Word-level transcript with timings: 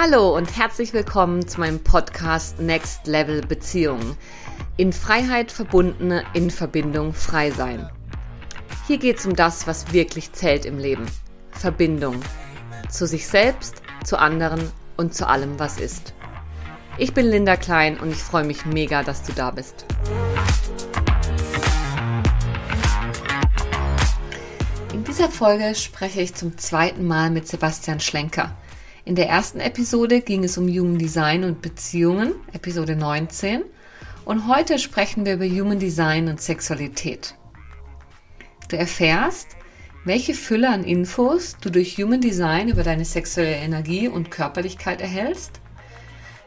Hallo 0.00 0.36
und 0.36 0.56
herzlich 0.56 0.92
willkommen 0.92 1.48
zu 1.48 1.58
meinem 1.58 1.82
Podcast 1.82 2.60
Next 2.60 3.08
Level 3.08 3.40
Beziehungen. 3.40 4.16
In 4.76 4.92
Freiheit 4.92 5.50
verbundene, 5.50 6.22
in 6.34 6.52
Verbindung 6.52 7.12
frei 7.12 7.50
sein. 7.50 7.90
Hier 8.86 8.98
geht 8.98 9.18
es 9.18 9.26
um 9.26 9.34
das, 9.34 9.66
was 9.66 9.92
wirklich 9.92 10.30
zählt 10.30 10.66
im 10.66 10.78
Leben. 10.78 11.04
Verbindung. 11.50 12.20
Zu 12.88 13.08
sich 13.08 13.26
selbst, 13.26 13.82
zu 14.04 14.20
anderen 14.20 14.70
und 14.96 15.14
zu 15.14 15.26
allem, 15.26 15.58
was 15.58 15.80
ist. 15.80 16.14
Ich 16.96 17.12
bin 17.12 17.26
Linda 17.26 17.56
Klein 17.56 17.98
und 17.98 18.12
ich 18.12 18.22
freue 18.22 18.44
mich 18.44 18.66
mega, 18.66 19.02
dass 19.02 19.24
du 19.24 19.32
da 19.32 19.50
bist. 19.50 19.84
In 24.92 25.02
dieser 25.02 25.28
Folge 25.28 25.74
spreche 25.74 26.20
ich 26.20 26.36
zum 26.36 26.56
zweiten 26.56 27.04
Mal 27.04 27.30
mit 27.30 27.48
Sebastian 27.48 27.98
Schlenker. 27.98 28.54
In 29.08 29.14
der 29.14 29.30
ersten 29.30 29.58
Episode 29.58 30.20
ging 30.20 30.44
es 30.44 30.58
um 30.58 30.68
Human 30.68 30.98
Design 30.98 31.44
und 31.44 31.62
Beziehungen, 31.62 32.34
Episode 32.52 32.94
19. 32.94 33.64
Und 34.26 34.46
heute 34.46 34.78
sprechen 34.78 35.24
wir 35.24 35.32
über 35.32 35.46
Human 35.46 35.78
Design 35.78 36.28
und 36.28 36.42
Sexualität. 36.42 37.34
Du 38.68 38.76
erfährst, 38.76 39.56
welche 40.04 40.34
Fülle 40.34 40.68
an 40.68 40.84
Infos 40.84 41.56
du 41.58 41.70
durch 41.70 41.96
Human 41.96 42.20
Design 42.20 42.68
über 42.68 42.82
deine 42.82 43.06
sexuelle 43.06 43.56
Energie 43.56 44.08
und 44.08 44.30
Körperlichkeit 44.30 45.00
erhältst, 45.00 45.52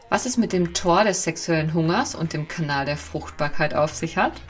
was 0.08 0.24
es 0.24 0.36
mit 0.36 0.52
dem 0.52 0.72
Tor 0.72 1.02
des 1.02 1.24
sexuellen 1.24 1.74
Hungers 1.74 2.14
und 2.14 2.32
dem 2.32 2.46
Kanal 2.46 2.86
der 2.86 2.96
Fruchtbarkeit 2.96 3.74
auf 3.74 3.92
sich 3.92 4.16
hat, 4.16 4.40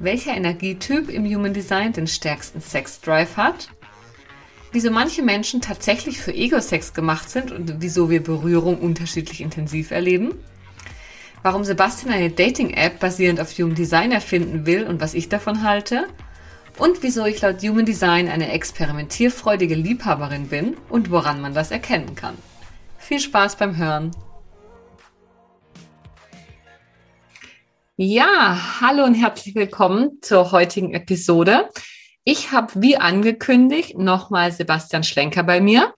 welcher 0.00 0.34
Energietyp 0.34 1.08
im 1.08 1.24
Human 1.32 1.54
Design 1.54 1.92
den 1.92 2.08
stärksten 2.08 2.60
Sex 2.60 3.00
Drive 3.00 3.36
hat 3.36 3.68
wieso 4.74 4.90
manche 4.90 5.22
Menschen 5.22 5.60
tatsächlich 5.60 6.18
für 6.18 6.34
Ego-Sex 6.34 6.94
gemacht 6.94 7.30
sind 7.30 7.52
und 7.52 7.76
wieso 7.78 8.10
wir 8.10 8.20
Berührung 8.20 8.80
unterschiedlich 8.80 9.40
intensiv 9.40 9.92
erleben. 9.92 10.34
Warum 11.44 11.62
Sebastian 11.62 12.12
eine 12.12 12.30
Dating-App 12.30 12.98
basierend 12.98 13.40
auf 13.40 13.52
Human 13.52 13.76
Design 13.76 14.10
erfinden 14.10 14.66
will 14.66 14.84
und 14.84 15.00
was 15.00 15.14
ich 15.14 15.28
davon 15.28 15.62
halte. 15.62 16.08
Und 16.76 17.04
wieso 17.04 17.24
ich 17.24 17.40
laut 17.40 17.62
Human 17.62 17.86
Design 17.86 18.28
eine 18.28 18.50
experimentierfreudige 18.50 19.76
Liebhaberin 19.76 20.48
bin 20.48 20.76
und 20.88 21.12
woran 21.12 21.40
man 21.40 21.54
das 21.54 21.70
erkennen 21.70 22.16
kann. 22.16 22.36
Viel 22.98 23.20
Spaß 23.20 23.54
beim 23.54 23.76
Hören! 23.76 24.10
Ja, 27.96 28.80
hallo 28.80 29.04
und 29.04 29.14
herzlich 29.14 29.54
willkommen 29.54 30.18
zur 30.20 30.50
heutigen 30.50 30.94
Episode. 30.94 31.68
Ich 32.24 32.52
habe, 32.52 32.72
wie 32.76 32.96
angekündigt, 32.96 33.98
nochmal 33.98 34.50
Sebastian 34.50 35.04
Schlenker 35.04 35.42
bei 35.42 35.60
mir, 35.60 35.92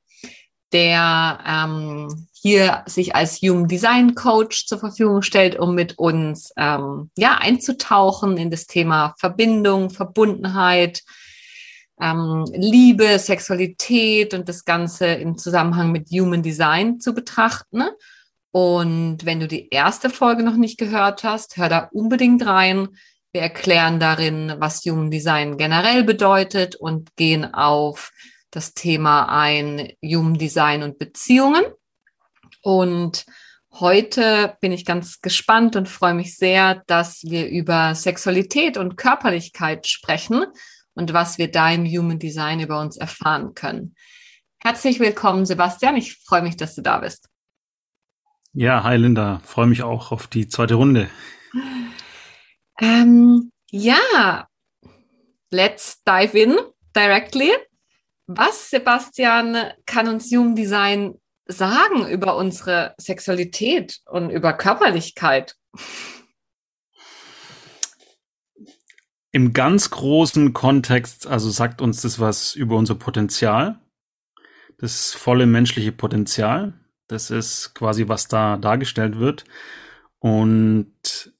der 0.72 1.38
ähm, 1.46 2.28
hier 2.32 2.82
sich 2.86 3.14
als 3.14 3.40
Human 3.42 3.68
Design 3.68 4.14
Coach 4.14 4.66
zur 4.66 4.78
Verfügung 4.78 5.22
stellt, 5.22 5.56
um 5.58 5.74
mit 5.74 5.98
uns 5.98 6.52
ähm, 6.56 7.10
ja 7.16 7.38
einzutauchen 7.38 8.36
in 8.36 8.50
das 8.50 8.66
Thema 8.66 9.14
Verbindung, 9.18 9.90
Verbundenheit, 9.90 11.02
ähm, 12.00 12.44
Liebe, 12.52 13.18
Sexualität 13.18 14.34
und 14.34 14.48
das 14.48 14.64
Ganze 14.64 15.06
im 15.06 15.38
Zusammenhang 15.38 15.92
mit 15.92 16.10
Human 16.10 16.42
Design 16.42 17.00
zu 17.00 17.14
betrachten. 17.14 17.84
Und 18.50 19.24
wenn 19.24 19.40
du 19.40 19.46
die 19.46 19.68
erste 19.70 20.10
Folge 20.10 20.42
noch 20.42 20.56
nicht 20.56 20.78
gehört 20.78 21.24
hast, 21.24 21.56
hör 21.56 21.68
da 21.68 21.88
unbedingt 21.92 22.44
rein. 22.46 22.88
Wir 23.36 23.42
erklären 23.42 24.00
darin, 24.00 24.54
was 24.60 24.82
Human 24.86 25.10
Design 25.10 25.58
generell 25.58 26.04
bedeutet 26.04 26.74
und 26.74 27.14
gehen 27.16 27.44
auf 27.44 28.10
das 28.50 28.72
Thema 28.72 29.26
ein, 29.26 29.92
Human 30.02 30.38
Design 30.38 30.82
und 30.82 30.98
Beziehungen. 30.98 31.62
Und 32.62 33.26
heute 33.72 34.56
bin 34.62 34.72
ich 34.72 34.86
ganz 34.86 35.20
gespannt 35.20 35.76
und 35.76 35.86
freue 35.86 36.14
mich 36.14 36.38
sehr, 36.38 36.82
dass 36.86 37.24
wir 37.24 37.46
über 37.46 37.94
Sexualität 37.94 38.78
und 38.78 38.96
Körperlichkeit 38.96 39.86
sprechen 39.86 40.46
und 40.94 41.12
was 41.12 41.36
wir 41.36 41.50
da 41.50 41.70
im 41.70 41.84
Human 41.84 42.18
Design 42.18 42.60
über 42.60 42.80
uns 42.80 42.96
erfahren 42.96 43.52
können. 43.52 43.96
Herzlich 44.60 44.98
willkommen, 44.98 45.44
Sebastian. 45.44 45.98
Ich 45.98 46.16
freue 46.24 46.40
mich, 46.40 46.56
dass 46.56 46.74
du 46.74 46.80
da 46.80 47.00
bist. 47.00 47.28
Ja, 48.54 48.82
hi 48.82 48.96
Linda. 48.96 49.42
Freue 49.44 49.66
mich 49.66 49.82
auch 49.82 50.10
auf 50.10 50.26
die 50.26 50.48
zweite 50.48 50.76
Runde. 50.76 51.10
Ähm, 52.78 53.52
ja, 53.70 54.48
let's 55.50 56.02
dive 56.04 56.36
in 56.38 56.56
directly. 56.94 57.52
Was, 58.26 58.70
Sebastian, 58.70 59.72
kann 59.86 60.08
uns 60.08 60.30
Human 60.32 60.56
Design 60.56 61.14
sagen 61.46 62.08
über 62.08 62.36
unsere 62.36 62.94
Sexualität 62.98 64.00
und 64.06 64.30
über 64.30 64.52
Körperlichkeit? 64.52 65.54
Im 69.30 69.52
ganz 69.52 69.90
großen 69.90 70.52
Kontext, 70.52 71.26
also 71.26 71.50
sagt 71.50 71.80
uns 71.80 72.02
das 72.02 72.18
was 72.18 72.54
über 72.54 72.76
unser 72.76 72.94
Potenzial, 72.94 73.78
das 74.78 75.12
volle 75.12 75.46
menschliche 75.46 75.92
Potenzial. 75.92 76.74
Das 77.06 77.30
ist 77.30 77.74
quasi, 77.74 78.08
was 78.08 78.28
da 78.28 78.56
dargestellt 78.56 79.18
wird. 79.18 79.44
Und 80.18 81.35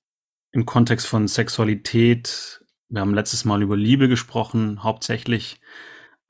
im 0.56 0.65
Kontext 0.65 1.06
von 1.06 1.28
Sexualität. 1.28 2.65
Wir 2.89 3.03
haben 3.03 3.12
letztes 3.12 3.44
Mal 3.44 3.62
über 3.62 3.77
Liebe 3.77 4.09
gesprochen, 4.09 4.83
hauptsächlich. 4.83 5.61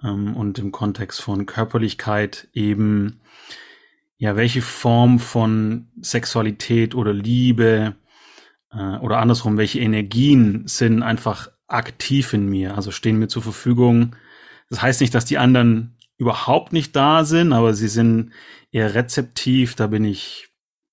Ähm, 0.03 0.37
und 0.37 0.59
im 0.59 0.72
Kontext 0.72 1.22
von 1.22 1.47
Körperlichkeit 1.47 2.48
eben, 2.53 3.20
ja, 4.19 4.34
welche 4.34 4.62
Form 4.62 5.20
von 5.20 5.88
Sexualität 6.00 6.97
oder 6.97 7.12
Liebe 7.12 7.94
äh, 8.72 8.97
oder 8.97 9.19
andersrum, 9.19 9.59
welche 9.59 9.78
Energien 9.78 10.66
sind 10.66 11.04
einfach 11.04 11.48
aktiv 11.69 12.32
in 12.32 12.48
mir, 12.48 12.75
also 12.75 12.91
stehen 12.91 13.20
mir 13.20 13.28
zur 13.28 13.42
Verfügung. 13.42 14.16
Das 14.70 14.82
heißt 14.82 15.00
nicht, 15.03 15.15
dass 15.15 15.25
die 15.25 15.38
anderen 15.38 15.97
überhaupt 16.19 16.72
nicht 16.72 16.97
da 16.97 17.25
sind, 17.25 17.53
aber 17.53 17.75
sie 17.75 17.88
sind 17.88 18.32
eher 18.72 18.94
rezeptiv, 18.94 19.76
da 19.76 19.86
bin 19.86 20.04
ich 20.04 20.48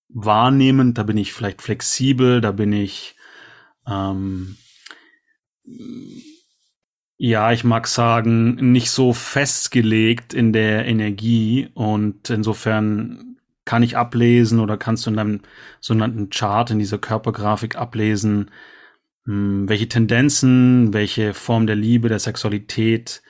wahrnehmend, 0.09 0.99
da 0.99 1.03
bin 1.03 1.17
ich 1.17 1.33
vielleicht 1.33 1.63
flexibel, 1.63 2.39
da 2.39 2.51
bin 2.51 2.73
ich 2.73 3.15
ähm, 3.87 4.57
ja, 7.17 7.51
ich 7.51 7.63
mag 7.63 7.87
sagen, 7.87 8.55
nicht 8.71 8.89
so 8.89 9.13
festgelegt 9.13 10.33
in 10.33 10.51
der 10.51 10.85
Energie 10.85 11.69
und 11.73 12.29
insofern 12.29 13.37
kann 13.65 13.83
ich 13.83 13.97
ablesen 13.97 14.59
oder 14.59 14.77
kannst 14.77 15.05
du 15.05 15.11
in 15.11 15.17
deinem 15.17 15.41
sogenannten 15.79 16.29
Chart, 16.29 16.69
in 16.69 16.79
dieser 16.79 16.97
Körpergrafik 16.97 17.77
ablesen, 17.77 18.51
hm, 19.25 19.69
welche 19.69 19.87
Tendenzen, 19.87 20.93
welche 20.93 21.33
Form 21.33 21.65
der 21.65 21.77
Liebe, 21.77 22.09
der 22.09 22.19
Sexualität 22.19 23.21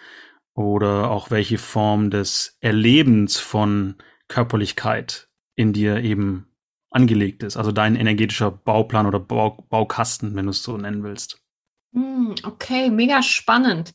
oder 0.55 1.11
auch 1.11 1.29
welche 1.31 1.57
Form 1.57 2.09
des 2.09 2.57
Erlebens 2.61 3.37
von 3.39 3.95
Körperlichkeit 4.27 5.27
in 5.55 5.73
dir 5.73 5.97
eben 5.97 6.47
angelegt 6.93 7.43
ist. 7.43 7.57
Also 7.57 7.71
dein 7.71 7.95
energetischer 7.95 8.51
Bauplan 8.51 9.05
oder 9.05 9.19
Bau, 9.19 9.65
Baukasten, 9.69 10.35
wenn 10.35 10.45
du 10.45 10.51
es 10.51 10.63
so 10.63 10.77
nennen 10.77 11.03
willst. 11.03 11.41
Hm, 11.93 12.35
okay, 12.43 12.89
mega 12.89 13.21
spannend. 13.21 13.93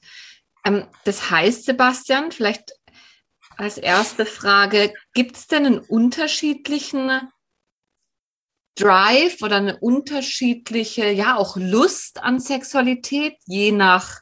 Ähm, 0.64 0.86
das 1.04 1.30
heißt, 1.30 1.64
Sebastian, 1.64 2.32
vielleicht 2.32 2.72
als 3.56 3.78
erste 3.78 4.26
Frage, 4.26 4.92
gibt 5.14 5.36
es 5.36 5.46
denn 5.46 5.66
einen 5.66 5.78
unterschiedlichen 5.78 7.28
Drive 8.76 9.42
oder 9.42 9.56
eine 9.56 9.78
unterschiedliche, 9.78 11.10
ja, 11.10 11.36
auch 11.36 11.56
Lust 11.56 12.22
an 12.22 12.38
Sexualität, 12.38 13.36
je 13.46 13.72
nach, 13.72 14.20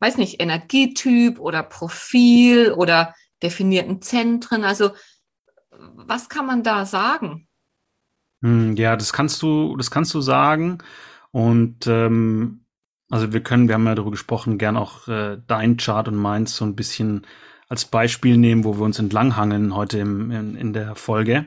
weiß 0.00 0.16
nicht, 0.16 0.40
Energietyp 0.40 1.38
oder 1.38 1.62
Profil 1.62 2.72
oder 2.72 3.14
definierten 3.42 4.00
Zentren? 4.00 4.64
Also, 4.64 4.92
was 5.70 6.28
kann 6.30 6.46
man 6.46 6.62
da 6.62 6.86
sagen? 6.86 7.47
Hm, 8.42 8.76
ja, 8.76 8.96
das 8.96 9.12
kannst 9.12 9.42
du, 9.42 9.76
das 9.76 9.90
kannst 9.90 10.14
du 10.14 10.20
sagen. 10.20 10.78
Und 11.30 11.86
ähm, 11.86 12.64
also 13.10 13.32
wir 13.32 13.42
können, 13.42 13.68
wir 13.68 13.74
haben 13.74 13.86
ja 13.86 13.94
darüber 13.94 14.10
gesprochen, 14.12 14.58
gern 14.58 14.76
auch 14.76 15.08
äh, 15.08 15.38
dein 15.46 15.76
Chart 15.76 16.08
und 16.08 16.16
meins 16.16 16.56
so 16.56 16.64
ein 16.64 16.76
bisschen 16.76 17.26
als 17.68 17.84
Beispiel 17.84 18.36
nehmen, 18.36 18.64
wo 18.64 18.76
wir 18.76 18.84
uns 18.84 18.98
entlanghangeln 18.98 19.74
heute 19.74 19.98
im, 19.98 20.30
in, 20.30 20.54
in 20.56 20.72
der 20.72 20.94
Folge. 20.94 21.46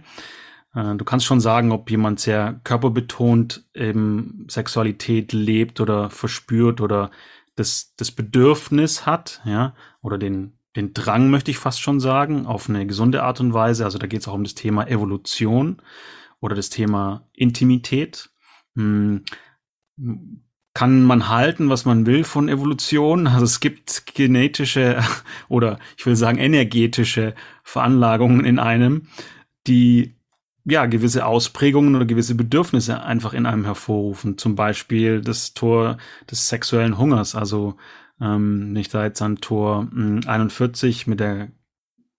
Äh, 0.76 0.96
du 0.96 1.06
kannst 1.06 1.26
schon 1.26 1.40
sagen, 1.40 1.72
ob 1.72 1.90
jemand 1.90 2.20
sehr 2.20 2.60
körperbetont 2.64 3.66
eben 3.74 4.46
Sexualität 4.50 5.34
lebt 5.34 5.80
oder 5.80 6.10
verspürt 6.10 6.82
oder 6.82 7.12
das, 7.56 7.96
das 7.96 8.12
Bedürfnis 8.12 9.06
hat, 9.06 9.42
ja, 9.46 9.74
oder 10.02 10.18
den, 10.18 10.54
den 10.76 10.94
Drang, 10.94 11.30
möchte 11.30 11.52
ich 11.52 11.58
fast 11.58 11.82
schon 11.82 12.00
sagen, 12.00 12.46
auf 12.46 12.70
eine 12.70 12.86
gesunde 12.88 13.24
Art 13.24 13.40
und 13.40 13.54
Weise. 13.54 13.84
Also 13.84 13.98
da 13.98 14.08
geht 14.08 14.22
es 14.22 14.28
auch 14.28 14.34
um 14.34 14.44
das 14.44 14.56
Thema 14.56 14.88
Evolution 14.88 15.82
oder 16.42 16.56
das 16.56 16.70
Thema 16.70 17.28
Intimität. 17.34 18.30
Hm, 18.76 19.24
kann 20.74 21.04
man 21.04 21.28
halten, 21.28 21.70
was 21.70 21.86
man 21.86 22.06
will 22.06 22.24
von 22.24 22.50
Evolution. 22.50 23.28
Also 23.28 23.46
es 23.46 23.60
gibt 23.60 24.06
genetische 24.16 25.02
oder 25.50 25.80
ich 25.98 26.06
will 26.06 26.16
sagen 26.16 26.38
energetische 26.38 27.36
Veranlagungen 27.64 28.46
in 28.46 28.60
einem, 28.60 29.08
die 29.68 30.16
ja 30.64 30.86
gewisse 30.86 31.26
Ausprägungen 31.26 31.96
oder 31.96 32.06
gewisse 32.06 32.36
Bedürfnisse 32.36 33.04
einfach 33.04 33.34
in 33.34 33.46
einem 33.46 33.66
hervorrufen. 33.66 34.38
Zum 34.38 34.56
Beispiel 34.56 35.22
das 35.22 35.54
Tor 35.54 35.98
des 36.30 36.48
sexuellen 36.48 36.98
Hungers. 36.98 37.36
Also 37.36 37.76
ähm, 38.22 38.72
nicht 38.72 38.94
da 38.94 39.04
jetzt 39.04 39.22
an 39.22 39.38
Tor 39.38 39.88
mh, 39.92 39.92
hm, 39.92 40.22
41 40.28 41.08
mit 41.08 41.20
der 41.20 41.50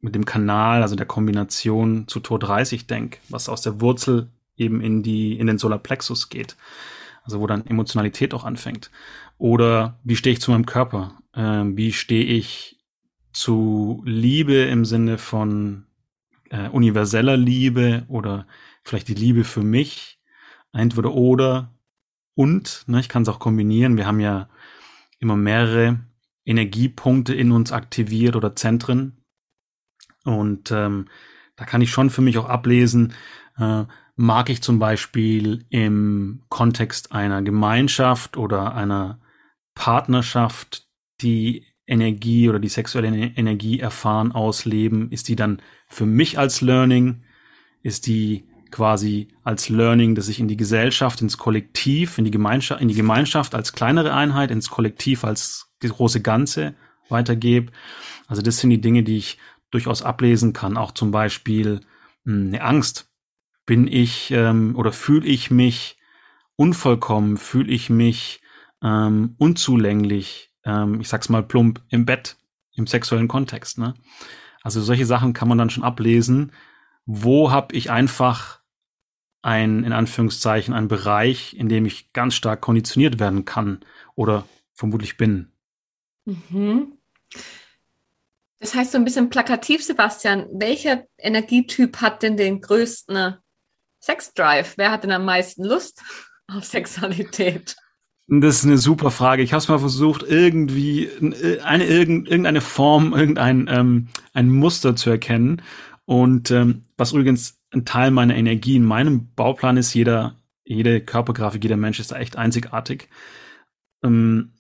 mit 0.03 0.15
dem 0.15 0.25
Kanal, 0.25 0.83
also 0.83 0.97
der 0.97 1.07
Kombination 1.07 2.07
zu 2.09 2.21
Tor 2.21 2.39
30 2.39 2.87
denk, 2.87 3.19
was 3.29 3.49
aus 3.49 3.63
der 3.63 3.81
Wurzel 3.81 4.29
eben 4.57 4.81
in 4.81 5.03
die 5.03 5.39
in 5.39 5.47
den 5.47 5.59
Solarplexus 5.59 6.29
geht. 6.29 6.57
Also 7.23 7.41
wo 7.41 7.47
dann 7.47 7.67
Emotionalität 7.67 8.35
auch 8.35 8.45
anfängt. 8.45 8.91
Oder 9.39 9.99
wie 10.05 10.17
stehe 10.17 10.35
ich 10.35 10.41
zu 10.41 10.51
meinem 10.51 10.67
Körper? 10.67 11.15
Ähm, 11.35 11.77
wie 11.77 11.93
stehe 11.93 12.25
ich 12.25 12.79
zu 13.33 14.03
Liebe 14.05 14.55
im 14.55 14.85
Sinne 14.85 15.19
von 15.19 15.87
äh, 16.51 16.69
universeller 16.69 17.37
Liebe 17.37 18.05
oder 18.09 18.47
vielleicht 18.85 19.09
die 19.09 19.15
Liebe 19.15 19.45
für 19.45 19.63
mich, 19.63 20.19
entweder 20.73 21.15
oder 21.15 21.73
und, 22.35 22.85
ne, 22.87 23.01
ich 23.01 23.09
kann 23.09 23.23
es 23.23 23.29
auch 23.29 23.39
kombinieren. 23.39 23.97
Wir 23.97 24.07
haben 24.07 24.21
ja 24.21 24.49
immer 25.19 25.37
mehrere 25.37 26.01
Energiepunkte 26.45 27.35
in 27.35 27.53
uns 27.53 27.73
aktiviert 27.73 28.37
oder 28.37 28.57
Zentren. 28.57 29.22
Und 30.25 30.71
ähm, 30.71 31.07
da 31.57 31.65
kann 31.65 31.83
ich 31.83 31.91
schon 31.91 32.11
für 32.11 32.23
mich 32.23 32.39
auch 32.39 32.49
ablesen, 32.49 33.15
äh, 33.59 33.85
mag 34.17 34.51
ich 34.51 34.63
zum 34.63 34.79
Beispiel 34.79 35.65
im 35.71 36.43
Kontext 36.49 37.13
einer 37.13 37.43
Gemeinschaft 37.43 38.37
oder 38.37 38.75
einer 38.75 39.21
Partnerschaft 39.75 40.87
die 41.21 41.67
Energie 41.87 42.49
oder 42.49 42.59
die 42.59 42.69
sexuelle 42.69 43.09
Energie 43.09 43.81
erfahren, 43.81 44.33
ausleben? 44.33 45.11
Ist 45.11 45.29
die 45.29 45.37
dann 45.37 45.61
für 45.89 46.07
mich 46.07 46.39
als 46.39 46.61
Learning? 46.61 47.23
Ist 47.83 48.07
die 48.07 48.45
quasi 48.71 49.29
als 49.43 49.69
Learning, 49.69 50.15
dass 50.15 50.29
ich 50.29 50.41
in 50.41 50.49
die 50.49 50.57
Gesellschaft, 50.57 51.21
ins 51.21 51.37
Kollektiv, 51.39 52.19
in 52.19 52.25
die 52.25 52.31
Gemeinschaft, 52.31 52.81
in 52.81 52.89
die 52.89 52.95
Gemeinschaft 52.95 53.55
als 53.55 53.73
kleinere 53.73 54.15
Einheit, 54.15 54.51
ins 54.51 54.71
Kollektiv 54.71 55.25
als 55.25 55.73
große 55.81 56.23
Ganze 56.23 56.75
weitergebe? 57.09 57.73
Also 58.27 58.41
das 58.41 58.59
sind 58.59 58.71
die 58.71 58.81
Dinge, 58.81 59.03
die 59.03 59.19
ich 59.19 59.39
durchaus 59.73 60.03
ablesen 60.03 60.53
kann. 60.53 60.77
Auch 60.77 60.93
zum 60.93 61.11
Beispiel 61.11 61.81
hm, 62.25 62.47
eine 62.49 62.63
Angst. 62.63 63.11
Bin 63.67 63.89
ich 63.89 64.31
ähm, 64.31 64.77
oder 64.77 64.93
fühle 64.93 65.27
ich 65.27 65.51
mich 65.51 65.99
unvollkommen? 66.55 67.37
Fühle 67.37 67.73
ich 67.73 67.91
mich 67.91 68.41
ähm, 68.83 69.35
unzulänglich? 69.39 70.53
ähm, 70.65 71.01
ich 71.01 71.09
sag's 71.09 71.29
mal 71.29 71.43
plump, 71.43 71.83
im 71.89 72.07
Bett, 72.07 72.37
im 72.75 72.87
sexuellen 72.87 73.29
Kontext. 73.29 73.79
Ne? 73.79 73.95
Also 74.63 74.81
solche 74.81 75.07
Sachen 75.07 75.33
kann 75.33 75.49
man 75.49 75.59
dann 75.59 75.71
schon 75.71 75.85
ablesen. 75.85 76.53
Wo 77.05 77.51
habe 77.51 77.75
ich 77.75 77.91
einfach 77.91 78.61
ein, 79.43 79.83
in 79.83 79.93
Anführungszeichen, 79.93 80.73
ein 80.73 80.89
Bereich, 80.89 81.55
in 81.55 81.69
dem 81.69 81.85
ich 81.85 82.13
ganz 82.13 82.35
stark 82.35 82.61
konditioniert 82.61 83.19
werden 83.19 83.45
kann 83.45 83.81
oder 84.15 84.45
vermutlich 84.73 85.17
bin. 85.17 85.51
Mhm. 86.25 86.93
Das 88.63 88.77
heißt 88.77 88.93
so 88.93 88.99
ein 88.99 89.05
bisschen 89.05 89.29
plakativ, 89.29 89.83
Sebastian, 89.83 90.47
welcher 90.53 91.03
Energietyp 91.19 91.97
hat 91.97 92.23
denn 92.23 92.37
den 92.37 92.61
größten 92.61 93.35
Sexdrive? 94.01 94.75
Wer 94.77 94.93
hat 94.93 95.03
denn 95.03 95.11
am 95.11 95.25
meisten 95.25 95.65
Lust 95.65 96.01
auf 96.47 96.65
Sexualität? 96.65 97.75
Das 98.29 98.59
ist 98.59 98.65
eine 98.65 98.79
super 98.79 99.11
Frage. 99.11 99.43
Ich 99.43 99.53
habe 99.53 99.59
es 99.59 99.69
mal 99.69 99.81
versucht, 99.81 100.23
irgendwie 100.23 101.11
eine 101.65 101.85
irgendeine 101.87 102.61
Form, 102.61 103.13
irgendein 103.15 103.67
ähm, 103.69 104.09
ein 104.33 104.49
Muster 104.49 104.95
zu 104.95 105.11
erkennen. 105.11 105.61
Und 106.05 106.53
ähm, 106.53 106.83
was 106.97 107.11
übrigens 107.11 107.59
ein 107.73 107.85
Teil 107.85 108.13
meiner 108.13 108.37
Energie 108.37 108.77
in 108.77 108.85
meinem 108.85 109.35
Bauplan 109.35 109.77
ist, 109.77 109.93
jeder, 109.93 110.41
jede 110.63 111.01
Körpergrafik, 111.01 111.65
jeder 111.65 111.77
Mensch 111.77 111.99
ist 111.99 112.13
da 112.13 112.17
echt 112.17 112.37
einzigartig. 112.37 113.09
Ähm, 114.05 114.53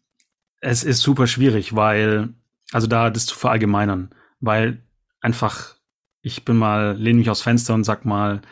es 0.60 0.82
ist 0.82 1.02
super 1.02 1.28
schwierig, 1.28 1.76
weil, 1.76 2.34
also 2.72 2.86
da 2.86 3.10
das 3.10 3.26
zu 3.26 3.36
verallgemeinern, 3.36 4.10
weil 4.40 4.82
einfach, 5.20 5.76
ich 6.22 6.44
bin 6.44 6.56
mal, 6.56 6.96
lehne 6.96 7.18
mich 7.18 7.30
aufs 7.30 7.42
Fenster 7.42 7.74
und 7.74 7.84
sag 7.84 8.04
mal, 8.04 8.42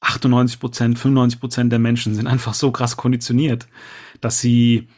98 0.00 0.58
Prozent, 0.58 0.98
95 0.98 1.40
Prozent 1.40 1.72
der 1.72 1.78
Menschen 1.78 2.14
sind 2.14 2.26
einfach 2.26 2.54
so 2.54 2.72
krass 2.72 2.96
konditioniert 2.96 3.68
dass 4.20 4.40
sie 4.40 4.88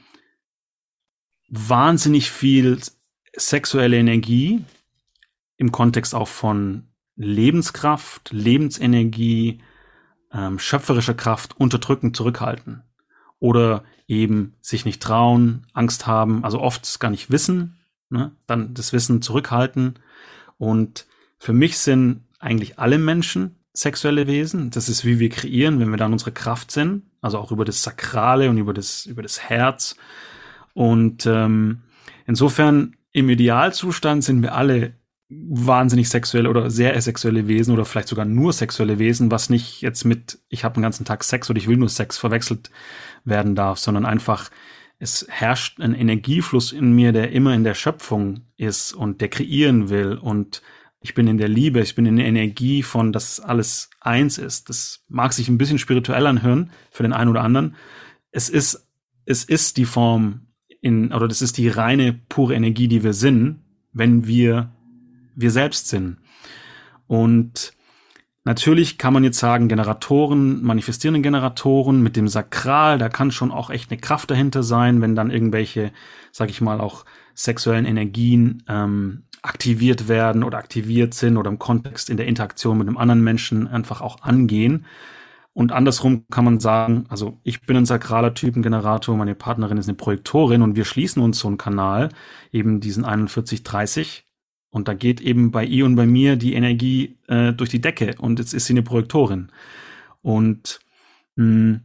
wahnsinnig 1.48 2.30
viel 2.30 2.80
sexuelle 3.34 3.98
Energie 3.98 4.64
im 5.56 5.72
Kontext 5.72 6.14
auch 6.14 6.28
von 6.28 6.88
Lebenskraft, 7.14 8.30
Lebensenergie, 8.32 9.60
ähm, 10.32 10.58
schöpferischer 10.58 11.14
Kraft 11.14 11.58
unterdrücken, 11.58 12.14
zurückhalten. 12.14 12.82
Oder 13.38 13.84
eben 14.06 14.54
sich 14.60 14.84
nicht 14.84 15.02
trauen, 15.02 15.66
Angst 15.72 16.06
haben, 16.06 16.44
also 16.44 16.60
oft 16.60 17.00
gar 17.00 17.10
nicht 17.10 17.30
wissen, 17.30 17.78
ne? 18.12 18.32
dann 18.46 18.74
das 18.74 18.92
Wissen 18.92 19.22
zurückhalten. 19.22 19.98
Und 20.58 21.06
für 21.38 21.52
mich 21.52 21.78
sind 21.78 22.24
eigentlich 22.38 22.78
alle 22.78 22.98
Menschen 22.98 23.56
sexuelle 23.72 24.26
Wesen. 24.26 24.70
Das 24.70 24.88
ist, 24.88 25.04
wie 25.04 25.18
wir 25.18 25.28
kreieren, 25.30 25.80
wenn 25.80 25.90
wir 25.90 25.96
dann 25.96 26.12
unsere 26.12 26.32
Kraft 26.32 26.70
sind 26.70 27.02
also 27.22 27.38
auch 27.38 27.52
über 27.52 27.64
das 27.64 27.82
Sakrale 27.82 28.50
und 28.50 28.58
über 28.58 28.74
das, 28.74 29.06
über 29.06 29.22
das 29.22 29.40
Herz. 29.40 29.96
Und 30.74 31.24
ähm, 31.24 31.82
insofern 32.26 32.96
im 33.12 33.30
Idealzustand 33.30 34.24
sind 34.24 34.42
wir 34.42 34.54
alle 34.54 34.94
wahnsinnig 35.28 36.10
sexuelle 36.10 36.50
oder 36.50 36.68
sehr 36.68 37.00
sexuelle 37.00 37.48
Wesen 37.48 37.72
oder 37.72 37.86
vielleicht 37.86 38.08
sogar 38.08 38.26
nur 38.26 38.52
sexuelle 38.52 38.98
Wesen, 38.98 39.30
was 39.30 39.48
nicht 39.48 39.80
jetzt 39.80 40.04
mit 40.04 40.40
ich 40.48 40.64
habe 40.64 40.74
den 40.74 40.82
ganzen 40.82 41.06
Tag 41.06 41.24
Sex 41.24 41.48
oder 41.48 41.58
ich 41.58 41.68
will 41.68 41.78
nur 41.78 41.88
Sex 41.88 42.18
verwechselt 42.18 42.70
werden 43.24 43.54
darf, 43.54 43.78
sondern 43.78 44.04
einfach 44.04 44.50
es 45.02 45.26
herrscht 45.28 45.80
ein 45.80 45.94
Energiefluss 45.94 46.70
in 46.70 46.94
mir, 46.94 47.10
der 47.10 47.32
immer 47.32 47.54
in 47.54 47.64
der 47.64 47.74
Schöpfung 47.74 48.42
ist 48.56 48.92
und 48.92 49.20
der 49.20 49.28
kreieren 49.28 49.88
will 49.88 50.16
und 50.16 50.62
ich 51.00 51.14
bin 51.14 51.26
in 51.26 51.38
der 51.38 51.48
Liebe, 51.48 51.80
ich 51.80 51.96
bin 51.96 52.06
in 52.06 52.14
der 52.14 52.26
Energie 52.26 52.84
von, 52.84 53.12
dass 53.12 53.40
alles 53.40 53.90
eins 54.00 54.38
ist. 54.38 54.68
Das 54.68 55.04
mag 55.08 55.32
sich 55.32 55.48
ein 55.48 55.58
bisschen 55.58 55.80
spirituell 55.80 56.24
anhören 56.28 56.70
für 56.92 57.02
den 57.02 57.12
einen 57.12 57.30
oder 57.30 57.42
anderen. 57.42 57.74
Es 58.30 58.48
ist, 58.48 58.88
es 59.24 59.42
ist 59.42 59.76
die 59.76 59.86
Form 59.86 60.46
in, 60.80 61.12
oder 61.12 61.26
das 61.26 61.42
ist 61.42 61.58
die 61.58 61.66
reine, 61.66 62.12
pure 62.28 62.54
Energie, 62.54 62.86
die 62.86 63.02
wir 63.02 63.12
sind, 63.12 63.58
wenn 63.92 64.28
wir 64.28 64.70
wir 65.34 65.50
selbst 65.50 65.88
sind. 65.88 66.18
Und 67.08 67.72
natürlich 68.44 68.98
kann 68.98 69.12
man 69.12 69.24
jetzt 69.24 69.38
sagen, 69.38 69.68
Generatoren, 69.68 70.62
manifestierende 70.62 71.20
Generatoren 71.20 72.02
mit 72.02 72.16
dem 72.16 72.28
Sakral, 72.28 72.98
da 72.98 73.08
kann 73.08 73.30
schon 73.30 73.50
auch 73.50 73.70
echt 73.70 73.90
eine 73.90 74.00
Kraft 74.00 74.30
dahinter 74.30 74.62
sein, 74.62 75.00
wenn 75.00 75.14
dann 75.14 75.30
irgendwelche, 75.30 75.92
sag 76.30 76.50
ich 76.50 76.60
mal, 76.60 76.80
auch 76.80 77.04
sexuellen 77.34 77.86
Energien 77.86 78.62
ähm, 78.68 79.24
aktiviert 79.42 80.08
werden 80.08 80.44
oder 80.44 80.58
aktiviert 80.58 81.14
sind 81.14 81.36
oder 81.36 81.50
im 81.50 81.58
Kontext 81.58 82.10
in 82.10 82.16
der 82.16 82.26
Interaktion 82.26 82.78
mit 82.78 82.86
einem 82.86 82.96
anderen 82.96 83.24
Menschen 83.24 83.66
einfach 83.66 84.00
auch 84.00 84.22
angehen. 84.22 84.86
Und 85.54 85.72
andersrum 85.72 86.24
kann 86.30 86.44
man 86.46 86.60
sagen, 86.60 87.04
also 87.08 87.38
ich 87.42 87.60
bin 87.62 87.76
ein 87.76 87.84
sakraler 87.84 88.32
Typengenerator, 88.32 89.16
meine 89.16 89.34
Partnerin 89.34 89.76
ist 89.76 89.88
eine 89.88 89.96
Projektorin 89.96 90.62
und 90.62 90.76
wir 90.76 90.86
schließen 90.86 91.22
uns 91.22 91.38
so 91.38 91.48
einen 91.48 91.58
Kanal, 91.58 92.08
eben 92.52 92.80
diesen 92.80 93.04
4130. 93.04 94.24
Und 94.72 94.88
da 94.88 94.94
geht 94.94 95.20
eben 95.20 95.50
bei 95.50 95.64
ihr 95.64 95.84
und 95.84 95.96
bei 95.96 96.06
mir 96.06 96.36
die 96.36 96.54
Energie 96.54 97.18
äh, 97.28 97.52
durch 97.52 97.68
die 97.68 97.82
Decke 97.82 98.14
und 98.18 98.38
jetzt 98.38 98.54
ist 98.54 98.66
sie 98.66 98.72
eine 98.72 98.82
Projektorin. 98.82 99.52
Und 100.22 100.80
mh, 101.36 101.44
hm, 101.44 101.80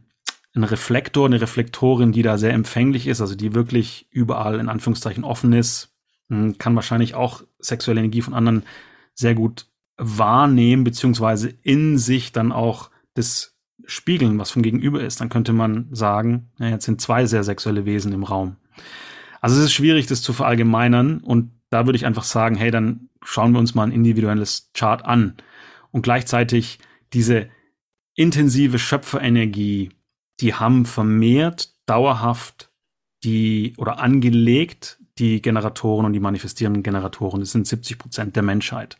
ein 0.54 0.64
Reflektor, 0.64 1.26
eine 1.26 1.40
Reflektorin, 1.40 2.12
die 2.12 2.22
da 2.22 2.38
sehr 2.38 2.54
empfänglich 2.54 3.06
ist, 3.06 3.20
also 3.20 3.34
die 3.34 3.54
wirklich 3.54 4.08
überall 4.10 4.58
in 4.58 4.70
Anführungszeichen 4.70 5.22
offen 5.22 5.52
ist, 5.52 5.94
hm, 6.30 6.56
kann 6.56 6.74
wahrscheinlich 6.74 7.14
auch 7.14 7.42
sexuelle 7.58 8.00
Energie 8.00 8.22
von 8.22 8.32
anderen 8.32 8.62
sehr 9.14 9.34
gut 9.34 9.66
wahrnehmen, 9.98 10.82
beziehungsweise 10.82 11.52
in 11.62 11.98
sich 11.98 12.32
dann 12.32 12.52
auch 12.52 12.90
das 13.12 13.58
spiegeln, 13.84 14.38
was 14.38 14.50
vom 14.50 14.62
Gegenüber 14.62 15.02
ist. 15.02 15.20
Dann 15.20 15.28
könnte 15.28 15.52
man 15.52 15.88
sagen, 15.90 16.50
ja, 16.58 16.68
jetzt 16.68 16.86
sind 16.86 17.02
zwei 17.02 17.26
sehr 17.26 17.44
sexuelle 17.44 17.84
Wesen 17.84 18.12
im 18.12 18.24
Raum. 18.24 18.56
Also 19.40 19.56
es 19.56 19.66
ist 19.66 19.72
schwierig, 19.72 20.06
das 20.06 20.22
zu 20.22 20.32
verallgemeinern 20.32 21.18
und 21.18 21.50
da 21.70 21.86
würde 21.86 21.96
ich 21.96 22.06
einfach 22.06 22.24
sagen, 22.24 22.56
hey, 22.56 22.70
dann 22.70 23.08
schauen 23.22 23.52
wir 23.52 23.58
uns 23.58 23.74
mal 23.74 23.84
ein 23.84 23.92
individuelles 23.92 24.70
Chart 24.74 25.04
an 25.04 25.36
und 25.90 26.02
gleichzeitig 26.02 26.78
diese 27.12 27.48
intensive 28.14 28.78
Schöpferenergie, 28.78 29.90
die 30.40 30.54
haben 30.54 30.86
vermehrt 30.86 31.74
dauerhaft 31.86 32.70
die 33.24 33.74
oder 33.76 33.98
angelegt 33.98 34.98
die 35.18 35.42
Generatoren 35.42 36.06
und 36.06 36.12
die 36.12 36.20
manifestierenden 36.20 36.82
Generatoren. 36.82 37.40
Das 37.40 37.52
sind 37.52 37.66
70 37.66 37.98
Prozent 37.98 38.36
der 38.36 38.42
Menschheit. 38.42 38.98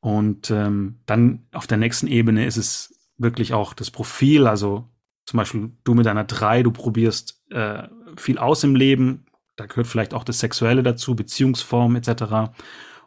Und 0.00 0.50
ähm, 0.50 1.00
dann 1.06 1.46
auf 1.52 1.66
der 1.66 1.78
nächsten 1.78 2.06
Ebene 2.06 2.46
ist 2.46 2.56
es 2.56 2.94
wirklich 3.16 3.52
auch 3.52 3.74
das 3.74 3.90
Profil, 3.90 4.46
also 4.46 4.88
zum 5.26 5.38
Beispiel 5.38 5.70
du 5.84 5.94
mit 5.94 6.06
einer 6.06 6.24
3, 6.24 6.62
du 6.62 6.70
probierst 6.70 7.42
äh, 7.50 7.84
viel 8.16 8.38
aus 8.38 8.64
im 8.64 8.76
Leben, 8.76 9.23
da 9.56 9.66
gehört 9.66 9.86
vielleicht 9.86 10.14
auch 10.14 10.24
das 10.24 10.40
Sexuelle 10.40 10.82
dazu, 10.82 11.14
Beziehungsform 11.14 11.96
etc. 11.96 12.52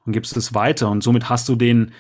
und 0.06 0.14
gibst 0.14 0.38
es 0.38 0.54
weiter. 0.54 0.90
Und 0.90 1.04
somit 1.04 1.30
hast 1.30 1.50
du 1.50 1.56
den, 1.56 1.92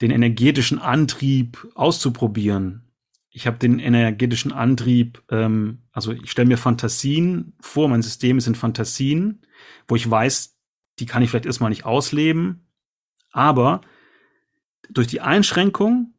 den 0.00 0.10
energetischen 0.10 0.78
Antrieb 0.78 1.66
auszuprobieren. 1.74 2.84
Ich 3.30 3.46
habe 3.46 3.58
den 3.58 3.78
energetischen 3.78 4.52
Antrieb, 4.52 5.22
ähm, 5.30 5.82
also 5.92 6.12
ich 6.12 6.30
stelle 6.30 6.48
mir 6.48 6.58
Fantasien 6.58 7.54
vor, 7.60 7.88
mein 7.88 8.02
System 8.02 8.40
sind 8.40 8.56
Fantasien, 8.56 9.42
wo 9.88 9.96
ich 9.96 10.08
weiß, 10.08 10.56
die 11.00 11.06
kann 11.06 11.22
ich 11.22 11.30
vielleicht 11.30 11.46
erstmal 11.46 11.70
nicht 11.70 11.84
ausleben, 11.84 12.68
aber 13.32 13.80
durch 14.90 15.08
die 15.08 15.20
Einschränkung 15.20 16.13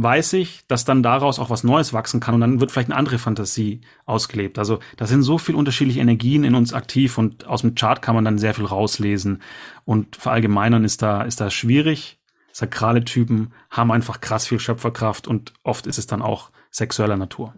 weiß 0.00 0.34
ich, 0.34 0.64
dass 0.68 0.84
dann 0.84 1.02
daraus 1.02 1.40
auch 1.40 1.50
was 1.50 1.64
Neues 1.64 1.92
wachsen 1.92 2.20
kann 2.20 2.36
und 2.36 2.40
dann 2.40 2.60
wird 2.60 2.70
vielleicht 2.70 2.88
eine 2.88 2.96
andere 2.96 3.18
Fantasie 3.18 3.80
ausgelebt. 4.06 4.56
Also 4.56 4.78
da 4.96 5.08
sind 5.08 5.22
so 5.22 5.38
viele 5.38 5.58
unterschiedliche 5.58 5.98
Energien 5.98 6.44
in 6.44 6.54
uns 6.54 6.72
aktiv 6.72 7.18
und 7.18 7.48
aus 7.48 7.62
dem 7.62 7.74
Chart 7.74 8.00
kann 8.00 8.14
man 8.14 8.24
dann 8.24 8.38
sehr 8.38 8.54
viel 8.54 8.64
rauslesen 8.64 9.42
und 9.84 10.14
verallgemeinern 10.14 10.84
ist 10.84 11.02
da 11.02 11.22
ist 11.22 11.40
da 11.40 11.50
schwierig. 11.50 12.20
Sakrale 12.52 13.04
Typen 13.04 13.52
haben 13.70 13.90
einfach 13.90 14.20
krass 14.20 14.46
viel 14.46 14.60
Schöpferkraft 14.60 15.26
und 15.26 15.52
oft 15.64 15.88
ist 15.88 15.98
es 15.98 16.06
dann 16.06 16.22
auch 16.22 16.50
sexueller 16.70 17.16
Natur. 17.16 17.54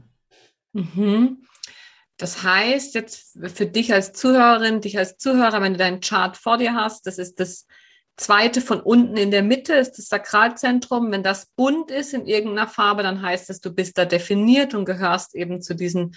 Mhm. 0.73 1.45
Das 2.17 2.43
heißt, 2.43 2.95
jetzt 2.95 3.39
für 3.55 3.67
dich 3.67 3.93
als 3.93 4.15
Zuhörerin, 4.15 4.81
dich 4.81 4.97
als 4.97 5.19
Zuhörer, 5.19 5.61
wenn 5.61 5.75
du 5.75 5.79
deinen 5.79 6.01
Chart 6.01 6.39
vor 6.39 6.57
dir 6.57 6.75
hast, 6.75 7.07
das 7.07 7.19
ist 7.19 7.39
das 7.39 7.67
zweite 8.21 8.61
von 8.61 8.81
unten 8.81 9.17
in 9.17 9.31
der 9.31 9.43
Mitte 9.43 9.75
ist 9.75 9.93
das 9.93 10.09
Sakralzentrum. 10.09 11.11
Wenn 11.11 11.23
das 11.23 11.47
bunt 11.57 11.91
ist 11.91 12.13
in 12.13 12.27
irgendeiner 12.27 12.69
Farbe, 12.69 13.03
dann 13.03 13.23
heißt 13.23 13.51
es, 13.51 13.61
du 13.61 13.75
bist 13.75 13.97
da 13.99 14.05
definiert 14.05 14.75
und 14.75 14.85
gehörst 14.85 15.35
eben 15.35 15.63
zu 15.63 15.75
diesen 15.75 16.15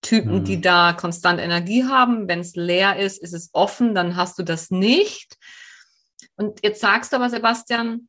Typen, 0.00 0.40
mhm. 0.40 0.44
die 0.44 0.60
da 0.60 0.94
konstant 0.94 1.40
Energie 1.40 1.84
haben. 1.84 2.26
Wenn 2.26 2.40
es 2.40 2.56
leer 2.56 2.98
ist, 2.98 3.22
ist 3.22 3.34
es 3.34 3.50
offen, 3.52 3.94
dann 3.94 4.16
hast 4.16 4.38
du 4.38 4.42
das 4.42 4.70
nicht. 4.70 5.36
Und 6.36 6.60
jetzt 6.64 6.80
sagst 6.80 7.12
du 7.12 7.16
aber, 7.16 7.28
Sebastian, 7.28 8.08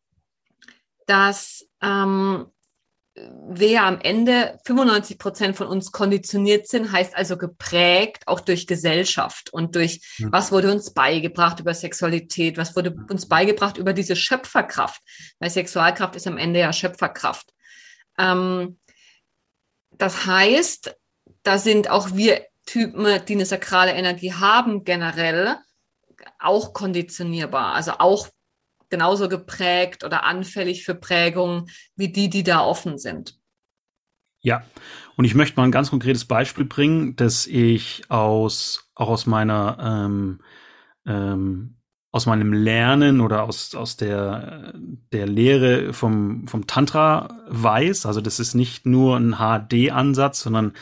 dass 1.05 1.67
ähm, 1.81 2.47
wir 3.15 3.83
am 3.83 3.99
Ende 4.01 4.57
95 4.65 5.19
Prozent 5.19 5.55
von 5.55 5.67
uns 5.67 5.91
konditioniert 5.91 6.67
sind, 6.67 6.91
heißt 6.91 7.15
also 7.15 7.37
geprägt 7.37 8.23
auch 8.25 8.39
durch 8.39 8.65
Gesellschaft 8.65 9.53
und 9.53 9.75
durch 9.75 10.01
mhm. 10.17 10.31
was 10.31 10.51
wurde 10.51 10.71
uns 10.71 10.93
beigebracht 10.93 11.59
über 11.59 11.75
Sexualität, 11.75 12.57
was 12.57 12.75
wurde 12.75 12.95
uns 13.09 13.27
beigebracht 13.27 13.77
über 13.77 13.93
diese 13.93 14.15
Schöpferkraft, 14.15 15.01
weil 15.39 15.51
Sexualkraft 15.51 16.15
ist 16.15 16.25
am 16.25 16.37
Ende 16.37 16.61
ja 16.61 16.73
Schöpferkraft. 16.73 17.53
Ähm, 18.17 18.79
das 19.91 20.25
heißt, 20.25 20.95
da 21.43 21.59
sind 21.59 21.89
auch 21.89 22.15
wir 22.15 22.45
Typen, 22.65 23.05
die 23.27 23.33
eine 23.33 23.45
sakrale 23.45 23.91
Energie 23.91 24.33
haben, 24.33 24.85
generell 24.85 25.57
auch 26.39 26.73
konditionierbar, 26.73 27.75
also 27.75 27.93
auch 27.99 28.27
genauso 28.93 29.27
geprägt 29.27 30.03
oder 30.03 30.23
anfällig 30.23 30.85
für 30.85 30.93
Prägungen 30.93 31.65
wie 31.95 32.11
die, 32.11 32.29
die 32.29 32.43
da 32.43 32.61
offen 32.61 32.99
sind. 32.99 33.39
Ja, 34.41 34.63
und 35.15 35.25
ich 35.25 35.33
möchte 35.33 35.57
mal 35.57 35.63
ein 35.63 35.71
ganz 35.71 35.89
konkretes 35.89 36.25
Beispiel 36.25 36.65
bringen, 36.65 37.15
das 37.15 37.47
ich 37.47 38.03
aus 38.09 38.91
auch 38.93 39.09
aus 39.09 39.25
meiner 39.25 39.77
ähm, 39.81 40.41
ähm, 41.07 41.77
aus 42.11 42.27
meinem 42.27 42.53
Lernen 42.53 43.21
oder 43.21 43.41
aus, 43.41 43.73
aus 43.73 43.97
der, 43.97 44.73
der 45.11 45.25
Lehre 45.25 45.93
vom, 45.93 46.47
vom 46.47 46.67
Tantra 46.67 47.39
weiß. 47.49 48.05
Also 48.05 48.21
das 48.21 48.39
ist 48.39 48.53
nicht 48.53 48.85
nur 48.85 49.17
ein 49.17 49.37
HD-Ansatz, 49.39 50.41
sondern 50.41 50.73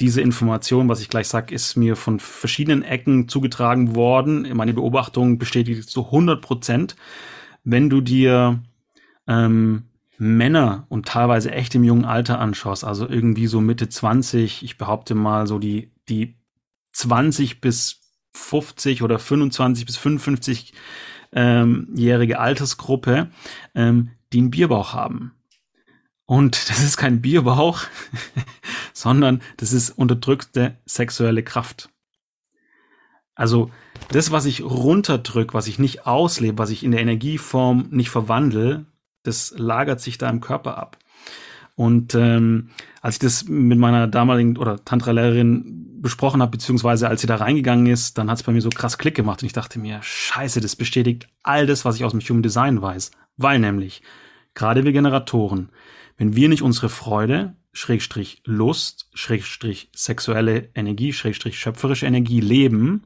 diese 0.00 0.22
Information, 0.22 0.88
was 0.88 1.00
ich 1.00 1.08
gleich 1.08 1.28
sage, 1.28 1.54
ist 1.54 1.76
mir 1.76 1.94
von 1.94 2.20
verschiedenen 2.20 2.82
Ecken 2.82 3.28
zugetragen 3.28 3.94
worden. 3.94 4.48
Meine 4.54 4.72
Beobachtung 4.72 5.38
bestätigt 5.38 5.88
zu 5.88 6.06
100 6.06 6.40
Prozent. 6.40 6.96
Wenn 7.64 7.90
du 7.90 8.00
dir 8.00 8.62
ähm, 9.26 9.84
Männer 10.16 10.86
und 10.88 11.06
teilweise 11.06 11.52
echt 11.52 11.74
im 11.74 11.84
jungen 11.84 12.04
Alter 12.04 12.38
anschaust, 12.38 12.84
also 12.84 13.08
irgendwie 13.08 13.46
so 13.46 13.60
Mitte 13.60 13.88
20, 13.88 14.62
ich 14.62 14.78
behaupte 14.78 15.14
mal 15.14 15.46
so 15.46 15.58
die, 15.58 15.92
die 16.08 16.36
20 16.92 17.60
bis 17.60 18.00
50 18.34 19.02
oder 19.02 19.18
25 19.18 19.86
bis 19.86 19.96
55 19.96 20.72
ähm, 21.32 21.88
jährige 21.94 22.38
Altersgruppe, 22.40 23.30
ähm, 23.74 24.10
die 24.32 24.38
einen 24.38 24.50
Bierbauch 24.50 24.94
haben. 24.94 25.32
Und 26.30 26.70
das 26.70 26.80
ist 26.80 26.96
kein 26.96 27.20
Bierbauch, 27.20 27.80
sondern 28.92 29.42
das 29.56 29.72
ist 29.72 29.90
unterdrückte 29.90 30.76
sexuelle 30.86 31.42
Kraft. 31.42 31.90
Also 33.34 33.72
das, 34.10 34.30
was 34.30 34.44
ich 34.44 34.62
runterdrück, 34.62 35.54
was 35.54 35.66
ich 35.66 35.80
nicht 35.80 36.06
auslebe, 36.06 36.58
was 36.58 36.70
ich 36.70 36.84
in 36.84 36.92
der 36.92 37.00
Energieform 37.00 37.88
nicht 37.90 38.10
verwandle, 38.10 38.86
das 39.24 39.54
lagert 39.56 40.00
sich 40.00 40.18
da 40.18 40.30
im 40.30 40.40
Körper 40.40 40.78
ab. 40.78 40.98
Und 41.74 42.14
ähm, 42.14 42.70
als 43.00 43.16
ich 43.16 43.20
das 43.20 43.48
mit 43.48 43.80
meiner 43.80 44.06
damaligen 44.06 44.56
oder 44.56 44.84
Tantra-Lehrerin 44.84 46.00
besprochen 46.00 46.42
habe, 46.42 46.52
beziehungsweise 46.52 47.08
als 47.08 47.22
sie 47.22 47.26
da 47.26 47.36
reingegangen 47.36 47.86
ist, 47.86 48.18
dann 48.18 48.30
hat 48.30 48.38
es 48.38 48.44
bei 48.44 48.52
mir 48.52 48.62
so 48.62 48.70
krass 48.70 48.98
Klick 48.98 49.16
gemacht 49.16 49.42
und 49.42 49.46
ich 49.46 49.52
dachte 49.52 49.80
mir, 49.80 49.98
scheiße, 50.00 50.60
das 50.60 50.76
bestätigt 50.76 51.26
all 51.42 51.66
das, 51.66 51.84
was 51.84 51.96
ich 51.96 52.04
aus 52.04 52.12
dem 52.12 52.20
Human 52.20 52.44
Design 52.44 52.80
weiß. 52.80 53.10
Weil 53.36 53.58
nämlich, 53.58 54.02
gerade 54.54 54.84
wir 54.84 54.92
Generatoren, 54.92 55.70
wenn 56.20 56.36
wir 56.36 56.50
nicht 56.50 56.60
unsere 56.60 56.90
Freude, 56.90 57.56
Schrägstrich 57.72 58.42
Lust, 58.44 59.08
Schrägstrich 59.14 59.90
sexuelle 59.96 60.68
Energie, 60.74 61.14
Schrägstrich 61.14 61.58
schöpferische 61.58 62.04
Energie 62.04 62.40
leben, 62.40 63.04